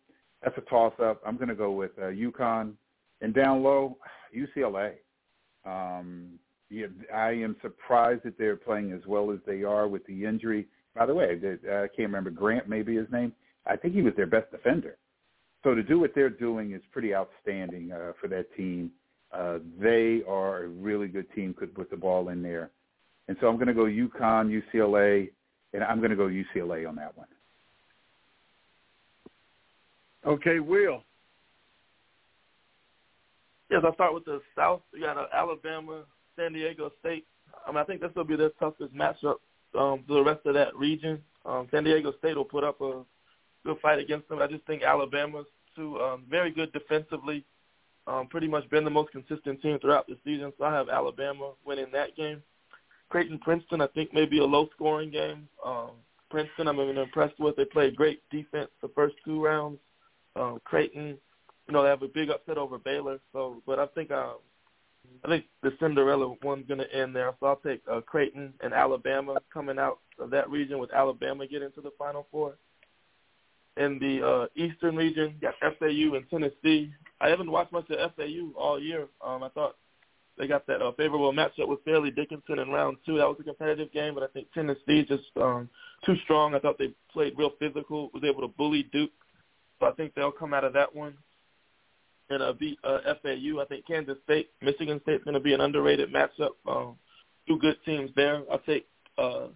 That's 0.44 0.58
a 0.58 0.62
toss-up. 0.62 1.22
I'm 1.26 1.36
going 1.36 1.50
to 1.50 1.56
go 1.56 1.72
with 1.72 1.92
uh, 1.98 2.06
UConn. 2.06 2.74
And 3.22 3.34
down 3.34 3.64
low, 3.64 3.98
UCLA. 4.36 4.94
Um, 5.66 6.40
yeah, 6.70 6.88
I 7.14 7.32
am 7.32 7.56
surprised 7.62 8.24
that 8.24 8.38
they're 8.38 8.56
playing 8.56 8.92
as 8.92 9.02
well 9.08 9.32
as 9.32 9.40
they 9.46 9.64
are 9.64 9.88
with 9.88 10.06
the 10.06 10.26
injury. 10.26 10.68
By 10.96 11.06
the 11.06 11.14
way, 11.14 11.40
uh, 11.44 11.72
I 11.72 11.88
can't 11.88 12.10
remember 12.10 12.30
Grant, 12.30 12.70
maybe 12.70 12.96
his 12.96 13.08
name. 13.12 13.34
I 13.66 13.76
think 13.76 13.94
he 13.94 14.02
was 14.02 14.14
their 14.16 14.28
best 14.28 14.52
defender. 14.52 14.98
So 15.68 15.76
to 15.76 15.84
do 15.84 16.00
what 16.00 16.16
they're 16.16 16.30
doing 16.30 16.72
is 16.72 16.82
pretty 16.94 17.14
outstanding 17.14 17.92
uh, 17.92 18.14
for 18.22 18.30
that 18.30 18.46
team. 18.56 18.90
Uh, 19.34 19.58
they 19.78 20.22
are 20.26 20.64
a 20.64 20.68
really 20.70 21.10
good 21.10 21.26
team. 21.36 21.54
Could 21.54 21.76
put 21.76 21.90
the 21.90 21.98
ball 21.98 22.30
in 22.30 22.42
there, 22.42 22.72
and 23.28 23.36
so 23.42 23.50
I'm 23.50 23.56
going 23.56 23.68
to 23.68 23.74
go 23.74 23.84
UConn, 23.84 24.62
UCLA, 24.74 25.30
and 25.74 25.84
I'm 25.84 25.98
going 25.98 26.12
to 26.12 26.16
go 26.16 26.30
UCLA 26.30 26.88
on 26.88 26.96
that 26.96 27.18
one. 27.18 27.28
Okay, 30.26 30.62
Will. 30.62 31.04
Yes, 33.70 33.82
I'll 33.84 33.94
start 33.96 34.14
with 34.14 34.24
the 34.24 34.40
South. 34.56 34.84
You 34.94 35.02
got 35.02 35.18
uh, 35.18 35.26
Alabama, 35.34 36.04
San 36.38 36.54
Diego 36.54 36.92
State. 37.02 37.28
I 37.68 37.72
mean, 37.72 37.80
I 37.80 37.84
think 37.84 38.00
this 38.00 38.12
will 38.16 38.24
be 38.24 38.38
their 38.38 38.52
toughest 38.52 38.96
matchup 38.96 39.40
um, 39.78 40.06
for 40.08 40.14
the 40.14 40.24
rest 40.24 40.46
of 40.46 40.54
that 40.54 40.74
region. 40.78 41.22
Um, 41.46 41.68
San 41.72 41.84
Diego 41.84 42.14
State 42.20 42.38
will 42.38 42.46
put 42.46 42.64
up 42.64 42.80
a 42.80 43.04
good 43.66 43.78
fight 43.82 44.00
against 44.00 44.30
them. 44.30 44.40
I 44.42 44.48
just 44.48 44.66
think 44.66 44.84
Alabama's 44.84 45.46
too 45.78 45.98
um, 46.02 46.26
very 46.30 46.52
good 46.52 46.74
defensively. 46.74 47.46
Um, 48.06 48.28
pretty 48.28 48.48
much 48.48 48.70
been 48.70 48.84
the 48.84 48.90
most 48.90 49.12
consistent 49.12 49.62
team 49.62 49.80
throughout 49.80 50.08
the 50.08 50.18
season, 50.26 50.52
so 50.58 50.66
I 50.66 50.74
have 50.74 50.90
Alabama 50.90 51.52
winning 51.66 51.92
that 51.94 52.16
game. 52.16 52.42
Creighton 53.10 53.40
Princeton, 53.40 53.82
I 53.82 53.88
think 53.88 54.14
maybe 54.14 54.40
a 54.40 54.46
low 54.46 54.68
scoring 54.76 55.12
game. 55.12 55.48
Um, 55.66 55.92
Princeton, 56.30 56.68
I'm 56.68 56.80
even 56.80 56.98
impressed 56.98 57.40
with. 57.40 57.56
They 57.56 57.66
played 57.66 57.96
great 57.96 58.22
defense 58.30 58.70
the 58.82 58.90
first 58.96 59.16
two 59.24 59.44
rounds. 59.44 59.80
Um, 60.36 60.60
Creighton, 60.66 61.18
you 61.68 61.74
know, 61.74 61.84
they 61.84 61.90
have 61.90 62.04
a 62.04 62.08
big 62.08 62.30
upset 62.30 62.58
over 62.58 62.78
Baylor. 62.78 63.20
So, 63.34 63.62
but 63.66 63.80
I 63.80 63.88
think 63.88 64.12
um, 64.12 64.38
I 65.24 65.30
think 65.30 65.46
the 65.64 65.74
Cinderella 65.80 66.36
one's 66.44 66.68
going 66.68 66.80
to 66.80 66.94
end 66.94 67.16
there. 67.16 67.34
So 67.40 67.48
I'll 67.48 67.56
take 67.58 67.82
uh, 67.92 68.02
Creighton 68.02 68.54
and 68.62 68.74
Alabama 68.74 69.38
coming 69.54 69.80
out 69.80 70.00
of 70.20 70.30
that 70.32 70.50
region 70.50 70.80
with 70.80 70.94
Alabama 70.94 71.48
getting 71.48 71.72
to 71.74 71.82
the 71.82 71.92
Final 71.98 72.28
Four. 72.32 72.58
In 73.78 74.00
the 74.00 74.26
uh, 74.26 74.48
Eastern 74.56 74.96
region, 74.96 75.36
got 75.42 75.54
FAU 75.60 76.16
and 76.16 76.30
Tennessee. 76.30 76.92
I 77.22 77.30
haven't 77.30 77.52
watched 77.52 77.72
much 77.72 77.90
of 77.90 78.12
FAU 78.16 78.52
all 78.58 78.80
year. 78.82 79.08
Um, 79.26 79.44
I 79.44 79.50
thought 79.50 79.76
they 80.38 80.48
got 80.48 80.68
that 80.68 80.82
uh, 80.82 80.92
favorable 80.94 81.34
matchup 81.34 81.68
with 81.68 81.84
Fairleigh 81.84 82.12
Dickinson 82.12 82.60
in 82.60 82.70
round 82.70 82.98
two. 83.06 83.18
That 83.18 83.28
was 83.28 83.38
a 83.40 83.44
competitive 83.44 83.92
game, 83.92 84.14
but 84.14 84.24
I 84.24 84.28
think 84.28 84.52
Tennessee 84.54 85.04
just 85.08 85.24
um, 85.38 85.70
too 86.06 86.16
strong. 86.24 86.54
I 86.54 86.60
thought 86.60 86.78
they 86.78 86.94
played 87.12 87.38
real 87.38 87.52
physical, 87.60 88.10
was 88.14 88.24
able 88.24 88.42
to 88.42 88.48
bully 88.48 88.84
Duke. 88.92 89.12
So 89.80 89.88
I 89.88 89.92
think 89.92 90.14
they'll 90.16 90.32
come 90.32 90.54
out 90.54 90.64
of 90.64 90.74
that 90.74 90.94
one 90.94 91.16
and 92.30 92.44
uh, 92.44 92.54
beat 92.54 92.78
uh, 92.84 93.00
FAU. 93.22 93.62
I 93.62 93.66
think 93.68 93.88
Kansas 93.88 94.18
State, 94.24 94.50
Michigan 94.62 95.00
State's 95.04 95.24
going 95.24 95.34
to 95.34 95.40
be 95.40 95.54
an 95.54 95.62
underrated 95.62 96.14
matchup. 96.14 96.52
Um, 96.68 96.98
two 97.48 97.58
good 97.60 97.78
teams 97.86 98.12
there. 98.16 98.44
I'll 98.52 98.60
take 98.60 98.88
uh, 99.18 99.48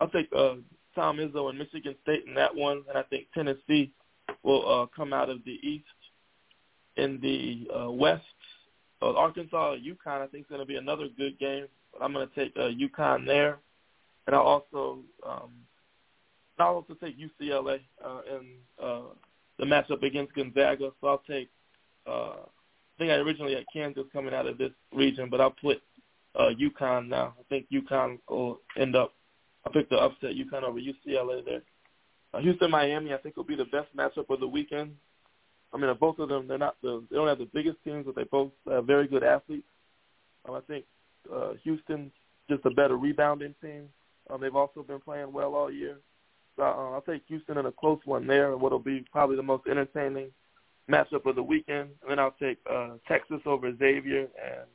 I'll 0.00 0.08
take 0.08 0.28
uh, 0.36 0.54
Tom 0.94 1.18
Izzo 1.18 1.48
and 1.50 1.58
Michigan 1.58 1.94
State 2.02 2.24
in 2.26 2.34
that 2.34 2.54
one, 2.54 2.82
and 2.88 2.98
I 2.98 3.02
think 3.02 3.26
Tennessee 3.34 3.92
will 4.42 4.68
uh, 4.68 4.86
come 4.94 5.12
out 5.12 5.30
of 5.30 5.44
the 5.44 5.58
East. 5.62 5.84
In 6.96 7.20
the 7.22 7.68
uh, 7.74 7.90
West, 7.90 8.24
uh, 9.00 9.14
Arkansas, 9.14 9.76
UConn, 9.76 10.20
I 10.20 10.26
think 10.26 10.44
is 10.44 10.48
going 10.50 10.60
to 10.60 10.66
be 10.66 10.76
another 10.76 11.06
good 11.16 11.38
game. 11.38 11.66
But 11.92 12.04
I'm 12.04 12.12
going 12.12 12.28
to 12.28 12.34
take 12.34 12.52
uh, 12.56 12.68
UConn 12.68 13.24
there, 13.26 13.58
and 14.26 14.36
I'll 14.36 14.42
also 14.42 14.98
um, 15.26 15.50
I'll 16.58 16.74
also 16.74 16.94
take 16.94 17.16
UCLA 17.18 17.80
uh, 18.04 18.20
in 18.28 18.46
uh, 18.82 19.00
the 19.58 19.64
matchup 19.64 20.02
against 20.02 20.34
Gonzaga. 20.34 20.90
So 21.00 21.06
I'll 21.06 21.22
take 21.26 21.48
uh, 22.06 22.34
I 22.42 22.98
think 22.98 23.12
I 23.12 23.16
originally 23.16 23.54
had 23.54 23.64
Kansas 23.72 24.04
coming 24.12 24.34
out 24.34 24.46
of 24.46 24.58
this 24.58 24.72
region, 24.92 25.30
but 25.30 25.40
I'll 25.40 25.52
put 25.52 25.80
uh, 26.34 26.50
UConn 26.50 27.08
now. 27.08 27.34
I 27.38 27.42
think 27.48 27.66
UConn 27.72 28.18
will 28.28 28.60
end 28.76 28.94
up. 28.94 29.14
I 29.66 29.70
picked 29.70 29.90
the 29.90 29.96
upset 29.96 30.30
UConn 30.30 30.62
over 30.62 30.78
UCLA 30.78 31.44
there. 31.44 31.62
Uh, 32.32 32.38
Houston, 32.38 32.70
Miami, 32.70 33.12
I 33.12 33.18
think 33.18 33.36
will 33.36 33.44
be 33.44 33.56
the 33.56 33.64
best 33.64 33.94
matchup 33.96 34.30
of 34.30 34.40
the 34.40 34.48
weekend. 34.48 34.92
I 35.72 35.76
mean, 35.76 35.92
both 36.00 36.18
of 36.18 36.28
them, 36.28 36.48
they're 36.48 36.58
not 36.58 36.76
the, 36.82 37.04
they 37.10 37.16
don't 37.16 37.28
have 37.28 37.38
the 37.38 37.48
biggest 37.52 37.76
teams, 37.84 38.06
but 38.06 38.16
they 38.16 38.24
both 38.24 38.50
have 38.68 38.86
very 38.86 39.06
good 39.06 39.22
athletes. 39.22 39.66
Um, 40.48 40.54
I 40.54 40.60
think 40.60 40.84
uh, 41.32 41.52
Houston's 41.62 42.12
just 42.48 42.64
a 42.64 42.70
better 42.70 42.96
rebounding 42.96 43.54
team. 43.62 43.88
Um, 44.28 44.40
they've 44.40 44.54
also 44.56 44.82
been 44.82 45.00
playing 45.00 45.32
well 45.32 45.54
all 45.54 45.70
year. 45.70 45.96
So 46.56 46.62
uh, 46.62 46.90
I'll 46.92 47.02
take 47.02 47.22
Houston 47.28 47.58
in 47.58 47.66
a 47.66 47.72
close 47.72 48.00
one 48.04 48.26
there, 48.26 48.52
and 48.52 48.60
what'll 48.60 48.78
be 48.78 49.04
probably 49.12 49.36
the 49.36 49.42
most 49.42 49.66
entertaining 49.68 50.30
matchup 50.90 51.26
of 51.26 51.36
the 51.36 51.42
weekend. 51.42 51.90
And 52.02 52.10
then 52.10 52.18
I'll 52.18 52.34
take 52.40 52.58
uh, 52.70 52.94
Texas 53.08 53.40
over 53.46 53.74
Xavier 53.76 54.22
and 54.22 54.66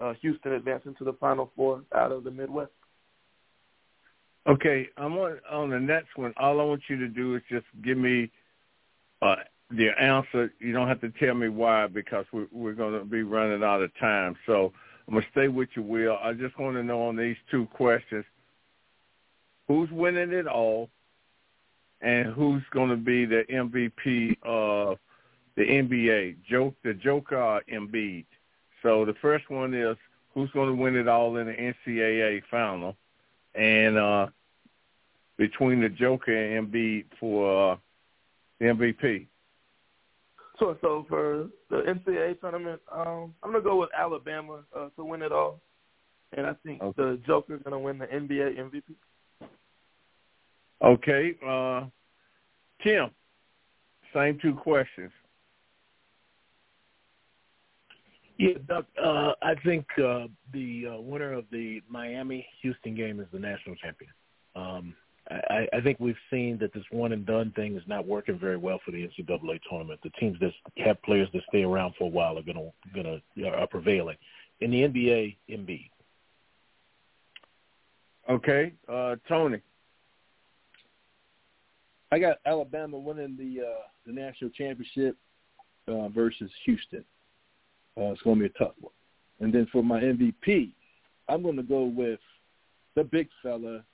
uh, 0.00 0.14
Houston 0.20 0.52
advancing 0.52 0.94
to 0.96 1.04
the 1.04 1.14
Final 1.14 1.50
Four 1.56 1.82
out 1.94 2.12
of 2.12 2.24
the 2.24 2.30
Midwest. 2.30 2.70
Okay, 4.46 4.88
I'm 4.98 5.16
on 5.16 5.38
on 5.50 5.70
the 5.70 5.80
next 5.80 6.16
one. 6.16 6.34
All 6.36 6.60
I 6.60 6.64
want 6.64 6.82
you 6.88 6.96
to 6.98 7.08
do 7.08 7.34
is 7.34 7.42
just 7.50 7.64
give 7.82 7.96
me 7.96 8.30
uh, 9.22 9.36
the 9.70 9.88
answer. 9.98 10.52
You 10.58 10.72
don't 10.72 10.88
have 10.88 11.00
to 11.00 11.10
tell 11.10 11.34
me 11.34 11.48
why 11.48 11.86
because 11.86 12.26
we're, 12.32 12.48
we're 12.52 12.74
going 12.74 12.98
to 12.98 13.04
be 13.06 13.22
running 13.22 13.62
out 13.62 13.80
of 13.80 13.90
time. 13.98 14.36
So 14.44 14.72
I'm 15.08 15.14
going 15.14 15.24
to 15.24 15.30
stay 15.30 15.48
with 15.48 15.70
you, 15.74 15.82
Will. 15.82 16.18
I 16.22 16.34
just 16.34 16.58
want 16.58 16.76
to 16.76 16.82
know 16.82 17.02
on 17.02 17.16
these 17.16 17.36
two 17.50 17.66
questions, 17.66 18.24
who's 19.66 19.90
winning 19.90 20.32
it 20.32 20.46
all 20.46 20.90
and 22.02 22.26
who's 22.26 22.62
going 22.70 22.90
to 22.90 22.96
be 22.96 23.24
the 23.24 23.44
MVP 23.50 24.36
of 24.42 24.98
the 25.56 25.62
NBA, 25.62 26.36
joke 26.48 26.74
the 26.84 26.92
Joker 26.92 27.62
Embiid. 27.72 28.26
So 28.82 29.06
the 29.06 29.14
first 29.22 29.48
one 29.48 29.72
is 29.72 29.96
who's 30.34 30.50
going 30.50 30.68
to 30.68 30.74
win 30.74 30.96
it 30.96 31.08
all 31.08 31.36
in 31.38 31.46
the 31.46 31.52
NCAA 31.54 32.42
final, 32.50 32.96
and 33.54 33.96
uh, 33.96 34.26
between 35.36 35.80
the 35.80 35.88
Joker 35.88 36.34
and 36.34 36.72
Embiid 36.72 37.04
for 37.18 37.72
uh, 37.72 37.76
the 38.60 38.66
MVP. 38.66 39.26
So, 40.58 40.76
so 40.80 41.04
for 41.08 41.48
the 41.68 41.82
NCAA 41.82 42.40
tournament, 42.40 42.80
um, 42.92 43.34
I'm 43.42 43.50
gonna 43.50 43.60
go 43.60 43.76
with 43.76 43.90
Alabama 43.96 44.60
uh, 44.76 44.88
to 44.96 45.04
win 45.04 45.22
it 45.22 45.32
all, 45.32 45.60
and 46.36 46.46
I 46.46 46.54
think 46.64 46.80
okay. 46.80 47.02
the 47.02 47.20
Joker's 47.26 47.60
gonna 47.64 47.78
win 47.78 47.98
the 47.98 48.06
NBA 48.06 48.58
MVP. 48.58 49.48
Okay, 50.82 51.34
uh, 51.46 51.86
Tim. 52.82 53.10
Same 54.14 54.38
two 54.40 54.54
questions. 54.54 55.10
Yeah, 58.38 58.54
Doug, 58.68 58.86
uh, 59.02 59.32
I 59.42 59.54
think 59.64 59.86
uh, 59.98 60.26
the 60.52 60.86
uh, 60.94 61.00
winner 61.00 61.32
of 61.32 61.44
the 61.52 61.80
Miami 61.88 62.46
Houston 62.62 62.94
game 62.94 63.20
is 63.20 63.26
the 63.32 63.38
national 63.38 63.76
champion. 63.76 64.10
Um, 64.56 64.94
I, 65.30 65.66
I 65.72 65.80
think 65.80 66.00
we've 66.00 66.16
seen 66.30 66.58
that 66.58 66.74
this 66.74 66.84
one 66.90 67.12
and 67.12 67.24
done 67.24 67.52
thing 67.52 67.76
is 67.76 67.82
not 67.86 68.06
working 68.06 68.38
very 68.38 68.56
well 68.56 68.80
for 68.84 68.90
the 68.90 69.08
NCAA 69.08 69.60
tournament. 69.68 70.00
The 70.02 70.10
teams 70.10 70.38
that 70.40 70.52
have 70.84 71.00
players 71.02 71.28
that 71.32 71.42
stay 71.48 71.62
around 71.62 71.94
for 71.96 72.04
a 72.04 72.08
while 72.08 72.38
are 72.38 72.42
going 72.42 72.56
to 72.56 72.70
going 72.92 73.22
to 73.36 73.48
are 73.48 73.66
prevailing. 73.66 74.16
In 74.60 74.70
the 74.70 74.82
NBA, 74.82 75.36
Embiid. 75.48 75.90
Okay, 78.28 78.72
uh, 78.88 79.16
Tony. 79.28 79.60
I 82.12 82.18
got 82.18 82.38
Alabama 82.46 82.98
winning 82.98 83.36
the 83.36 83.64
uh, 83.64 83.82
the 84.06 84.12
national 84.12 84.50
championship 84.50 85.16
uh, 85.88 86.08
versus 86.08 86.50
Houston. 86.64 87.04
Uh, 87.96 88.12
it's 88.12 88.22
going 88.22 88.38
to 88.38 88.48
be 88.48 88.54
a 88.54 88.58
tough 88.58 88.74
one. 88.80 88.92
And 89.40 89.52
then 89.52 89.66
for 89.72 89.82
my 89.82 90.00
MVP, 90.00 90.72
I'm 91.28 91.42
going 91.42 91.56
to 91.56 91.62
go 91.62 91.84
with 91.84 92.20
the 92.94 93.04
big 93.04 93.28
fella, 93.42 93.84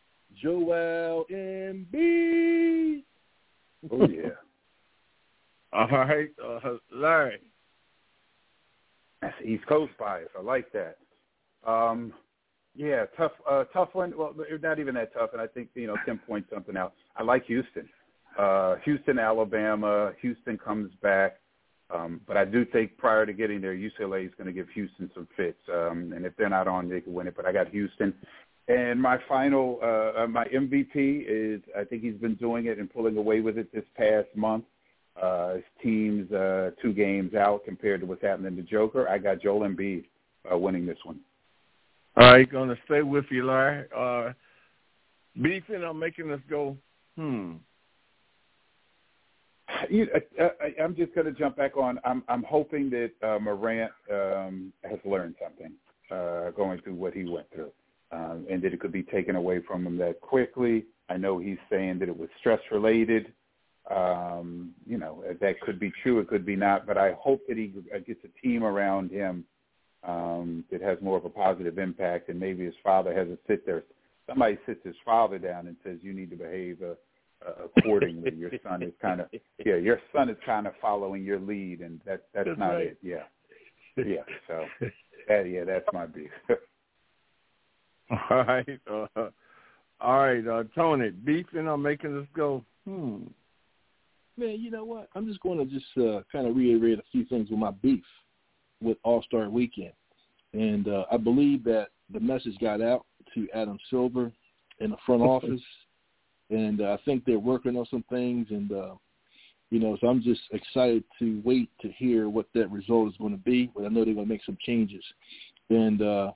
Joel 0.42 1.24
Embiid. 1.30 3.02
Oh 3.90 4.06
yeah. 4.08 4.30
All 5.72 5.86
right, 5.86 6.30
uh, 6.44 6.76
Larry. 6.92 7.40
That's 9.22 9.34
East 9.44 9.66
Coast 9.66 9.92
bias. 9.98 10.28
I 10.36 10.42
like 10.42 10.66
that. 10.72 10.96
Um, 11.66 12.12
yeah, 12.74 13.04
tough, 13.16 13.32
uh, 13.48 13.64
tough 13.72 13.90
one. 13.92 14.12
Well, 14.16 14.34
not 14.62 14.78
even 14.78 14.94
that 14.94 15.12
tough. 15.12 15.30
And 15.32 15.40
I 15.40 15.46
think 15.46 15.68
you 15.74 15.86
know 15.86 15.96
Tim 16.04 16.20
points 16.26 16.48
something 16.52 16.76
out. 16.76 16.94
I 17.16 17.22
like 17.22 17.46
Houston. 17.46 17.88
Uh, 18.38 18.76
Houston, 18.84 19.18
Alabama. 19.18 20.12
Houston 20.22 20.56
comes 20.58 20.92
back. 21.02 21.36
Um, 21.92 22.20
but 22.26 22.36
I 22.36 22.44
do 22.44 22.64
think 22.64 22.96
prior 22.96 23.26
to 23.26 23.32
getting 23.32 23.60
there, 23.60 23.74
UCLA 23.74 24.26
is 24.26 24.32
going 24.36 24.46
to 24.46 24.52
give 24.52 24.68
Houston 24.74 25.10
some 25.14 25.26
fits. 25.36 25.58
Um, 25.72 26.12
and 26.14 26.24
if 26.24 26.36
they're 26.36 26.48
not 26.48 26.68
on, 26.68 26.88
they 26.88 27.00
can 27.00 27.12
win 27.12 27.26
it. 27.26 27.36
But 27.36 27.46
I 27.46 27.52
got 27.52 27.68
Houston. 27.68 28.14
And 28.68 29.00
my 29.00 29.18
final, 29.28 29.80
uh, 29.82 30.22
uh 30.22 30.26
my 30.26 30.44
MVP 30.46 31.24
is 31.26 31.60
I 31.76 31.84
think 31.84 32.02
he's 32.02 32.14
been 32.14 32.36
doing 32.36 32.66
it 32.66 32.78
and 32.78 32.92
pulling 32.92 33.16
away 33.16 33.40
with 33.40 33.58
it 33.58 33.72
this 33.72 33.84
past 33.96 34.28
month. 34.36 34.64
Uh, 35.20 35.54
his 35.54 35.64
team's 35.82 36.30
uh, 36.32 36.70
two 36.80 36.92
games 36.92 37.34
out 37.34 37.64
compared 37.64 38.00
to 38.00 38.06
what's 38.06 38.22
happening 38.22 38.56
to 38.56 38.62
Joker. 38.62 39.08
I 39.08 39.18
got 39.18 39.42
Joel 39.42 39.68
Embiid 39.68 40.04
uh, 40.50 40.56
winning 40.56 40.86
this 40.86 40.98
one. 41.04 41.20
All 42.16 42.32
right, 42.32 42.50
going 42.50 42.68
to 42.68 42.78
stay 42.84 43.02
with 43.02 43.24
you, 43.30 43.46
Larry. 43.46 43.86
Uh, 43.96 44.32
beefing 45.40 45.82
on 45.84 45.98
making 45.98 46.30
us 46.30 46.40
go, 46.48 46.76
hmm. 47.16 47.54
You, 49.88 50.08
uh, 50.40 50.48
I, 50.60 50.82
I'm 50.82 50.94
just 50.94 51.14
going 51.14 51.26
to 51.26 51.32
jump 51.32 51.56
back 51.56 51.76
on. 51.76 51.98
I'm, 52.04 52.22
I'm 52.28 52.42
hoping 52.42 52.90
that 52.90 53.12
uh, 53.22 53.38
Morant 53.38 53.90
um, 54.12 54.72
has 54.84 54.98
learned 55.04 55.36
something 55.42 55.72
uh, 56.10 56.50
going 56.50 56.80
through 56.80 56.94
what 56.94 57.14
he 57.14 57.24
went 57.24 57.46
through, 57.54 57.70
um, 58.12 58.46
and 58.50 58.62
that 58.62 58.72
it 58.72 58.80
could 58.80 58.92
be 58.92 59.02
taken 59.02 59.36
away 59.36 59.60
from 59.66 59.86
him 59.86 59.96
that 59.98 60.20
quickly. 60.20 60.84
I 61.08 61.16
know 61.16 61.38
he's 61.38 61.58
saying 61.70 61.98
that 62.00 62.08
it 62.08 62.16
was 62.16 62.28
stress 62.38 62.60
related. 62.70 63.32
Um, 63.90 64.72
you 64.86 64.98
know, 64.98 65.24
that 65.40 65.60
could 65.60 65.80
be 65.80 65.92
true. 66.02 66.20
It 66.20 66.28
could 66.28 66.46
be 66.46 66.56
not. 66.56 66.86
But 66.86 66.98
I 66.98 67.12
hope 67.18 67.42
that 67.48 67.56
he 67.56 67.68
gets 68.06 68.20
a 68.24 68.46
team 68.46 68.62
around 68.62 69.10
him 69.10 69.44
um, 70.06 70.64
that 70.70 70.80
has 70.82 70.98
more 71.00 71.16
of 71.16 71.24
a 71.24 71.30
positive 71.30 71.78
impact, 71.78 72.28
and 72.28 72.38
maybe 72.38 72.64
his 72.64 72.74
father 72.82 73.14
has 73.14 73.26
to 73.28 73.38
sit 73.48 73.66
there. 73.66 73.82
Somebody 74.28 74.58
sits 74.66 74.80
his 74.84 74.94
father 75.04 75.38
down 75.38 75.66
and 75.66 75.76
says, 75.84 75.98
"You 76.02 76.12
need 76.12 76.30
to 76.30 76.36
behave." 76.36 76.80
Uh, 76.82 76.86
uh, 76.90 76.94
accordingly. 77.76 78.34
your 78.34 78.50
son 78.62 78.82
is 78.82 78.92
kind 79.00 79.20
of 79.20 79.28
yeah, 79.64 79.76
your 79.76 80.00
son 80.14 80.28
is 80.28 80.36
kind 80.44 80.66
of 80.66 80.74
following 80.80 81.22
your 81.24 81.40
lead, 81.40 81.80
and 81.80 82.00
that 82.06 82.22
that's, 82.34 82.46
that's 82.46 82.58
not 82.58 82.70
right. 82.70 82.86
it. 82.88 82.98
Yeah, 83.02 83.24
yeah. 83.96 84.22
So 84.46 84.64
that, 85.28 85.48
yeah, 85.48 85.64
that's 85.64 85.86
my 85.92 86.06
beef. 86.06 86.30
all 88.10 88.44
right, 88.44 88.80
uh, 88.90 89.06
all 90.00 90.18
right, 90.18 90.46
uh, 90.46 90.64
Tony, 90.74 91.10
beefing 91.10 91.68
on 91.68 91.82
making 91.82 92.16
us 92.18 92.26
go. 92.34 92.64
Hmm. 92.86 93.24
Man, 94.36 94.60
you 94.60 94.70
know 94.70 94.84
what? 94.84 95.08
I'm 95.14 95.26
just 95.26 95.40
going 95.40 95.58
to 95.58 95.66
just 95.66 95.86
uh, 95.98 96.22
kind 96.32 96.46
of 96.46 96.56
reiterate 96.56 96.98
a 96.98 97.02
few 97.12 97.24
things 97.26 97.50
with 97.50 97.58
my 97.58 97.72
beef 97.72 98.04
with 98.82 98.96
All 99.02 99.22
Star 99.22 99.50
Weekend, 99.50 99.92
and 100.52 100.88
uh, 100.88 101.04
I 101.10 101.16
believe 101.16 101.64
that 101.64 101.88
the 102.12 102.20
message 102.20 102.56
got 102.60 102.80
out 102.80 103.06
to 103.34 103.48
Adam 103.54 103.78
Silver 103.90 104.32
in 104.80 104.90
the 104.90 104.96
front 105.04 105.22
office 105.22 105.60
and 106.50 106.80
uh, 106.80 106.96
I 106.98 106.98
think 107.04 107.24
they're 107.24 107.38
working 107.38 107.76
on 107.76 107.86
some 107.90 108.04
things, 108.10 108.48
and 108.50 108.72
uh, 108.72 108.94
you 109.70 109.78
know, 109.78 109.96
so 110.00 110.08
I'm 110.08 110.22
just 110.22 110.40
excited 110.52 111.04
to 111.18 111.40
wait 111.44 111.70
to 111.80 111.88
hear 111.92 112.28
what 112.28 112.46
that 112.54 112.70
result 112.70 113.08
is 113.08 113.16
going 113.18 113.32
to 113.32 113.42
be. 113.42 113.70
But 113.74 113.84
I 113.84 113.88
know 113.88 114.04
they're 114.04 114.14
going 114.14 114.26
to 114.26 114.32
make 114.32 114.44
some 114.44 114.58
changes, 114.64 115.04
and 115.70 116.02
uh, 116.02 116.32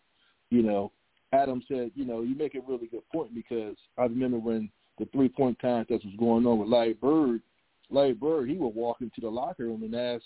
you 0.51 0.63
know, 0.63 0.93
Adam 1.33 1.63
said, 1.69 1.91
you 1.95 2.05
know, 2.05 2.23
you 2.23 2.37
make 2.37 2.55
a 2.55 2.61
really 2.61 2.87
good 2.87 3.09
point 3.13 3.35
because 3.35 3.77
I 3.99 4.03
remember 4.03 4.39
when 4.39 4.71
the 4.99 5.07
three 5.07 5.29
point 5.29 5.61
contest 5.61 6.05
was 6.05 6.15
going 6.19 6.47
on 6.47 6.59
with 6.59 6.69
Larry 6.69 6.95
Bird. 6.95 7.43
Larry 7.91 8.15
Bird, 8.15 8.49
he 8.49 8.57
would 8.57 8.75
walk 8.75 8.99
into 9.01 9.21
the 9.21 9.29
locker 9.29 9.65
room 9.65 9.83
and 9.83 9.95
ask 9.95 10.25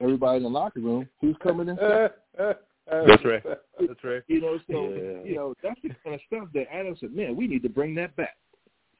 everybody 0.00 0.38
in 0.38 0.42
the 0.42 0.48
locker 0.48 0.80
room 0.80 1.08
who's 1.20 1.36
coming 1.42 1.68
in. 1.68 1.76
That's 2.88 3.24
right. 3.24 3.42
That's 3.80 4.04
right. 4.04 4.22
You 4.28 4.40
know, 4.40 4.58
so 4.70 4.88
yeah. 4.88 5.28
you 5.28 5.34
know 5.34 5.54
that's 5.62 5.80
the 5.82 5.90
kind 6.04 6.14
of 6.14 6.20
stuff 6.26 6.48
that 6.54 6.72
Adam 6.72 6.96
said. 7.00 7.14
Man, 7.14 7.36
we 7.36 7.46
need 7.46 7.62
to 7.64 7.68
bring 7.68 7.94
that 7.96 8.14
back. 8.16 8.36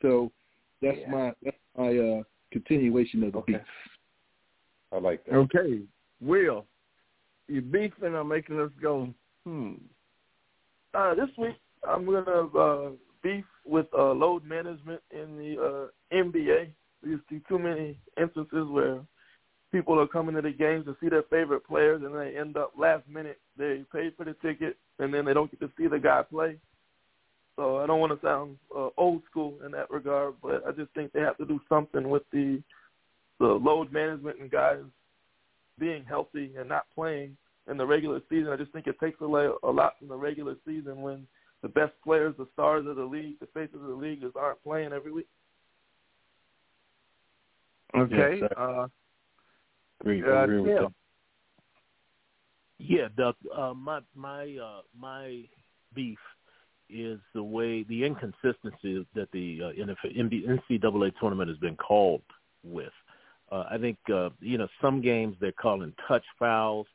So 0.03 0.31
that's 0.83 0.99
yeah. 1.01 1.11
my 1.11 1.33
that's 1.43 1.57
my 1.77 1.97
uh, 1.97 2.23
continuation 2.53 3.23
of 3.25 3.33
the 3.33 3.39
okay. 3.39 3.53
beef. 3.55 3.63
I 4.93 4.99
like 4.99 5.25
that. 5.27 5.35
Okay, 5.35 5.83
Will, 6.21 6.65
you 7.49 7.61
beefing 7.61 8.15
or 8.15 8.25
making 8.25 8.61
us 8.61 8.71
go? 8.81 9.13
Hmm. 9.45 9.75
Uh, 10.95 11.15
this 11.15 11.29
week 11.39 11.57
I'm 11.87 12.05
gonna 12.05 12.47
uh, 12.57 12.91
beef 13.23 13.45
with 13.65 13.87
uh, 13.97 14.13
load 14.13 14.45
management 14.45 15.01
in 15.11 15.37
the 15.37 15.61
uh, 15.61 16.17
NBA. 16.17 16.71
You 17.05 17.21
see 17.29 17.41
too 17.49 17.59
many 17.59 17.99
instances 18.21 18.67
where 18.69 19.01
people 19.73 19.99
are 20.01 20.07
coming 20.07 20.35
to 20.35 20.43
the 20.43 20.53
games 20.53 20.87
to 20.87 20.97
see 21.01 21.09
their 21.09 21.25
favorite 21.25 21.67
players, 21.67 22.03
and 22.03 22.15
they 22.15 22.37
end 22.37 22.57
up 22.57 22.73
last 22.79 23.07
minute 23.09 23.39
they 23.59 23.85
paid 23.93 24.15
for 24.17 24.25
the 24.25 24.35
ticket, 24.43 24.77
and 24.99 25.13
then 25.13 25.25
they 25.25 25.35
don't 25.35 25.51
get 25.51 25.61
to 25.61 25.71
see 25.79 25.87
the 25.87 25.99
guy 25.99 26.23
play. 26.23 26.57
So 27.57 27.79
I 27.79 27.87
don't 27.87 28.01
want 28.01 28.19
to 28.19 28.27
sound 28.27 28.59
uh, 28.77 28.89
old 28.99 29.23
school 29.31 29.55
in 29.65 29.73
that 29.73 29.91
regard, 29.91 30.35
but 30.43 30.63
I 30.67 30.73
just 30.73 30.93
think 30.93 31.13
they 31.13 31.21
have 31.21 31.39
to 31.39 31.47
do 31.47 31.61
something 31.69 32.09
with 32.09 32.23
the 32.33 32.63
the 33.39 33.47
load 33.47 33.93
management 33.93 34.41
and 34.41 34.51
guys 34.51 34.81
being 35.79 36.05
healthy 36.05 36.53
and 36.59 36.69
not 36.69 36.87
playing 36.95 37.37
in 37.71 37.77
the 37.77 37.87
regular 37.87 38.21
season. 38.31 38.49
I 38.49 38.57
just 38.57 38.73
think 38.73 38.87
it 38.87 38.99
takes 38.99 39.21
away 39.21 39.49
a 39.63 39.71
lot 39.71 39.95
from 39.99 40.09
the 40.09 40.17
regular 40.17 40.55
season 40.67 41.03
when 41.03 41.27
the 41.63 41.69
best 41.69 41.93
players, 42.03 42.35
the 42.39 42.47
stars 42.53 42.87
of 42.87 42.97
the 42.97 43.05
league, 43.05 43.39
the 43.41 43.47
faces 43.53 43.75
of 43.75 43.89
the 43.89 43.95
league, 43.95 44.21
just 44.21 44.37
aren't 44.37 44.63
playing 44.63 44.93
every 44.93 45.13
week. 45.13 45.29
Okay. 47.97 48.41
Yes, 48.41 48.51
uh, 48.57 48.87
agree, 50.01 50.23
uh, 50.23 50.43
agree 50.45 50.61
with 50.61 50.71
yeah. 50.71 50.87
Yeah, 52.79 53.09
Doug. 53.17 53.37
Uh, 53.57 53.73
my 53.75 54.01
my 54.15 54.57
uh, 54.63 54.83
my 54.99 55.43
beef 55.95 56.19
is 56.89 57.19
the 57.35 57.43
way 57.43 57.83
the 57.85 58.05
inconsistency 58.05 59.07
that 59.15 59.31
the 59.33 59.61
uh, 59.63 59.73
NCAA 59.73 61.13
tournament 61.21 61.49
has 61.49 61.59
been 61.59 61.77
called 61.77 62.23
with. 62.63 62.93
Uh, 63.51 63.65
I 63.71 63.79
think 63.79 63.99
uh, 64.13 64.31
you 64.41 64.59
know 64.59 64.69
some 64.81 65.01
games 65.01 65.37
they're 65.41 65.53
calling 65.53 65.93
touch 66.09 66.25
fouls, 66.39 66.87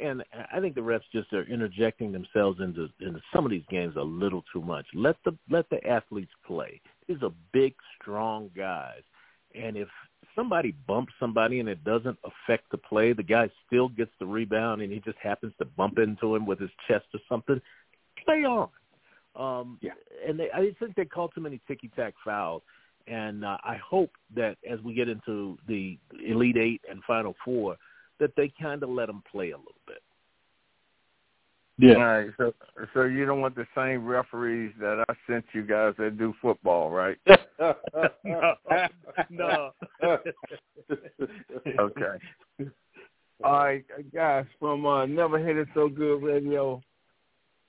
and 0.00 0.22
I 0.52 0.60
think 0.60 0.74
the 0.74 0.80
refs 0.80 1.02
just 1.12 1.32
are 1.32 1.44
interjecting 1.44 2.12
themselves 2.12 2.60
into 2.60 2.88
into 3.00 3.20
some 3.34 3.44
of 3.44 3.50
these 3.50 3.64
games 3.70 3.96
a 3.96 4.02
little 4.02 4.44
too 4.52 4.62
much. 4.62 4.86
Let 4.94 5.16
the 5.24 5.36
let 5.50 5.68
the 5.70 5.86
athletes 5.86 6.32
play. 6.46 6.80
These 7.06 7.22
are 7.22 7.32
big, 7.52 7.74
strong 8.00 8.50
guys, 8.56 9.02
and 9.54 9.76
if 9.76 9.88
somebody 10.34 10.72
bumps 10.86 11.12
somebody 11.18 11.60
and 11.60 11.68
it 11.68 11.82
doesn't 11.84 12.16
affect 12.24 12.70
the 12.70 12.78
play, 12.78 13.12
the 13.12 13.22
guy 13.22 13.50
still 13.66 13.88
gets 13.88 14.12
the 14.20 14.26
rebound 14.26 14.80
and 14.80 14.92
he 14.92 15.00
just 15.00 15.18
happens 15.18 15.52
to 15.58 15.64
bump 15.64 15.98
into 15.98 16.34
him 16.34 16.46
with 16.46 16.60
his 16.60 16.70
chest 16.86 17.06
or 17.12 17.20
something. 17.28 17.60
Play 18.24 18.44
on. 18.44 18.68
Um, 19.36 19.78
yeah. 19.80 19.92
And 20.26 20.38
they, 20.38 20.50
I 20.52 20.70
think 20.78 20.94
they 20.96 21.04
called 21.04 21.32
too 21.34 21.40
many 21.40 21.60
ticky 21.68 21.90
tack 21.94 22.14
fouls. 22.24 22.62
And 23.06 23.44
uh, 23.44 23.56
I 23.64 23.76
hope 23.76 24.10
that 24.36 24.56
as 24.70 24.80
we 24.80 24.94
get 24.94 25.08
into 25.08 25.56
the 25.66 25.98
Elite 26.26 26.58
Eight 26.58 26.82
and 26.90 27.02
Final 27.04 27.34
Four, 27.44 27.76
that 28.20 28.34
they 28.36 28.52
kind 28.60 28.82
of 28.82 28.90
let 28.90 29.06
them 29.06 29.22
play 29.30 29.50
a 29.50 29.56
little 29.56 29.72
bit. 29.86 30.02
Yeah. 31.78 31.94
All 31.94 32.02
right. 32.02 32.30
So, 32.36 32.52
so 32.92 33.04
you 33.04 33.24
don't 33.24 33.40
want 33.40 33.54
the 33.54 33.66
same 33.74 34.04
referees 34.04 34.72
that 34.80 35.04
I 35.08 35.14
sent 35.26 35.44
you 35.52 35.62
guys 35.62 35.94
that 35.98 36.18
do 36.18 36.34
football, 36.42 36.90
right? 36.90 37.16
no. 38.24 38.54
no. 39.30 39.70
okay. 41.78 42.18
All 43.44 43.52
right, 43.52 43.84
guys, 44.12 44.46
from 44.58 44.84
uh, 44.84 45.06
Never 45.06 45.38
Hit 45.38 45.56
It 45.56 45.68
So 45.72 45.88
Good 45.88 46.22
Radio, 46.24 46.82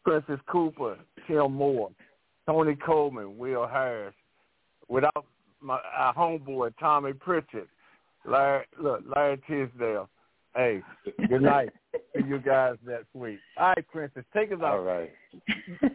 Precious 0.10 0.42
Cooper, 0.48 0.98
Tim 1.28 1.54
Moore, 1.54 1.92
Tony 2.48 2.76
Coleman, 2.84 3.38
Will 3.38 3.68
Harris, 3.68 4.16
without 4.88 5.26
my 5.62 5.80
our 5.96 6.16
homeboy 6.16 6.74
Tommy 6.80 7.14
Pritchett, 7.14 7.68
Larry 8.26 8.66
look, 8.82 9.04
Larry 9.16 9.40
Tisdale. 9.48 10.10
Hey, 10.56 10.82
good 11.28 11.44
night 11.44 11.70
to 12.18 12.26
you 12.26 12.40
guys 12.40 12.74
next 12.88 13.14
week. 13.14 13.38
All 13.60 13.68
right, 13.68 13.88
Princess, 13.92 14.24
take 14.34 14.52
us 14.52 14.58
out. 14.64 14.64
All 14.64 14.80
right. 14.80 15.12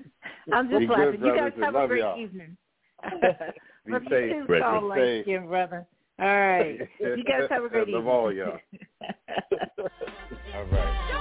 I'm 0.53 0.69
just 0.71 0.79
Be 0.79 0.87
laughing. 0.87 1.21
Good, 1.21 1.21
you 1.21 1.37
guys 1.37 1.53
have 1.61 1.75
Love 1.75 1.85
a 1.85 1.89
great 1.89 2.01
y'all. 2.01 2.21
evening. 2.21 2.57
Be 3.85 3.93
Love 3.93 4.03
safe, 4.09 4.31
you 4.31 4.41
too, 4.43 4.47
Brethren. 4.47 4.81
Saul 4.81 4.91
Safe. 4.95 5.27
Langston, 5.27 5.49
brother. 5.49 5.87
All 6.21 6.27
right. 6.27 6.79
You 7.01 7.25
guys 7.25 7.49
have 7.51 7.65
a 7.65 7.69
great 7.69 7.89
Love 7.89 8.05
evening. 8.05 8.07
all 8.15 8.33
y'all. 8.33 8.59
All 10.55 10.65
right. 10.71 11.21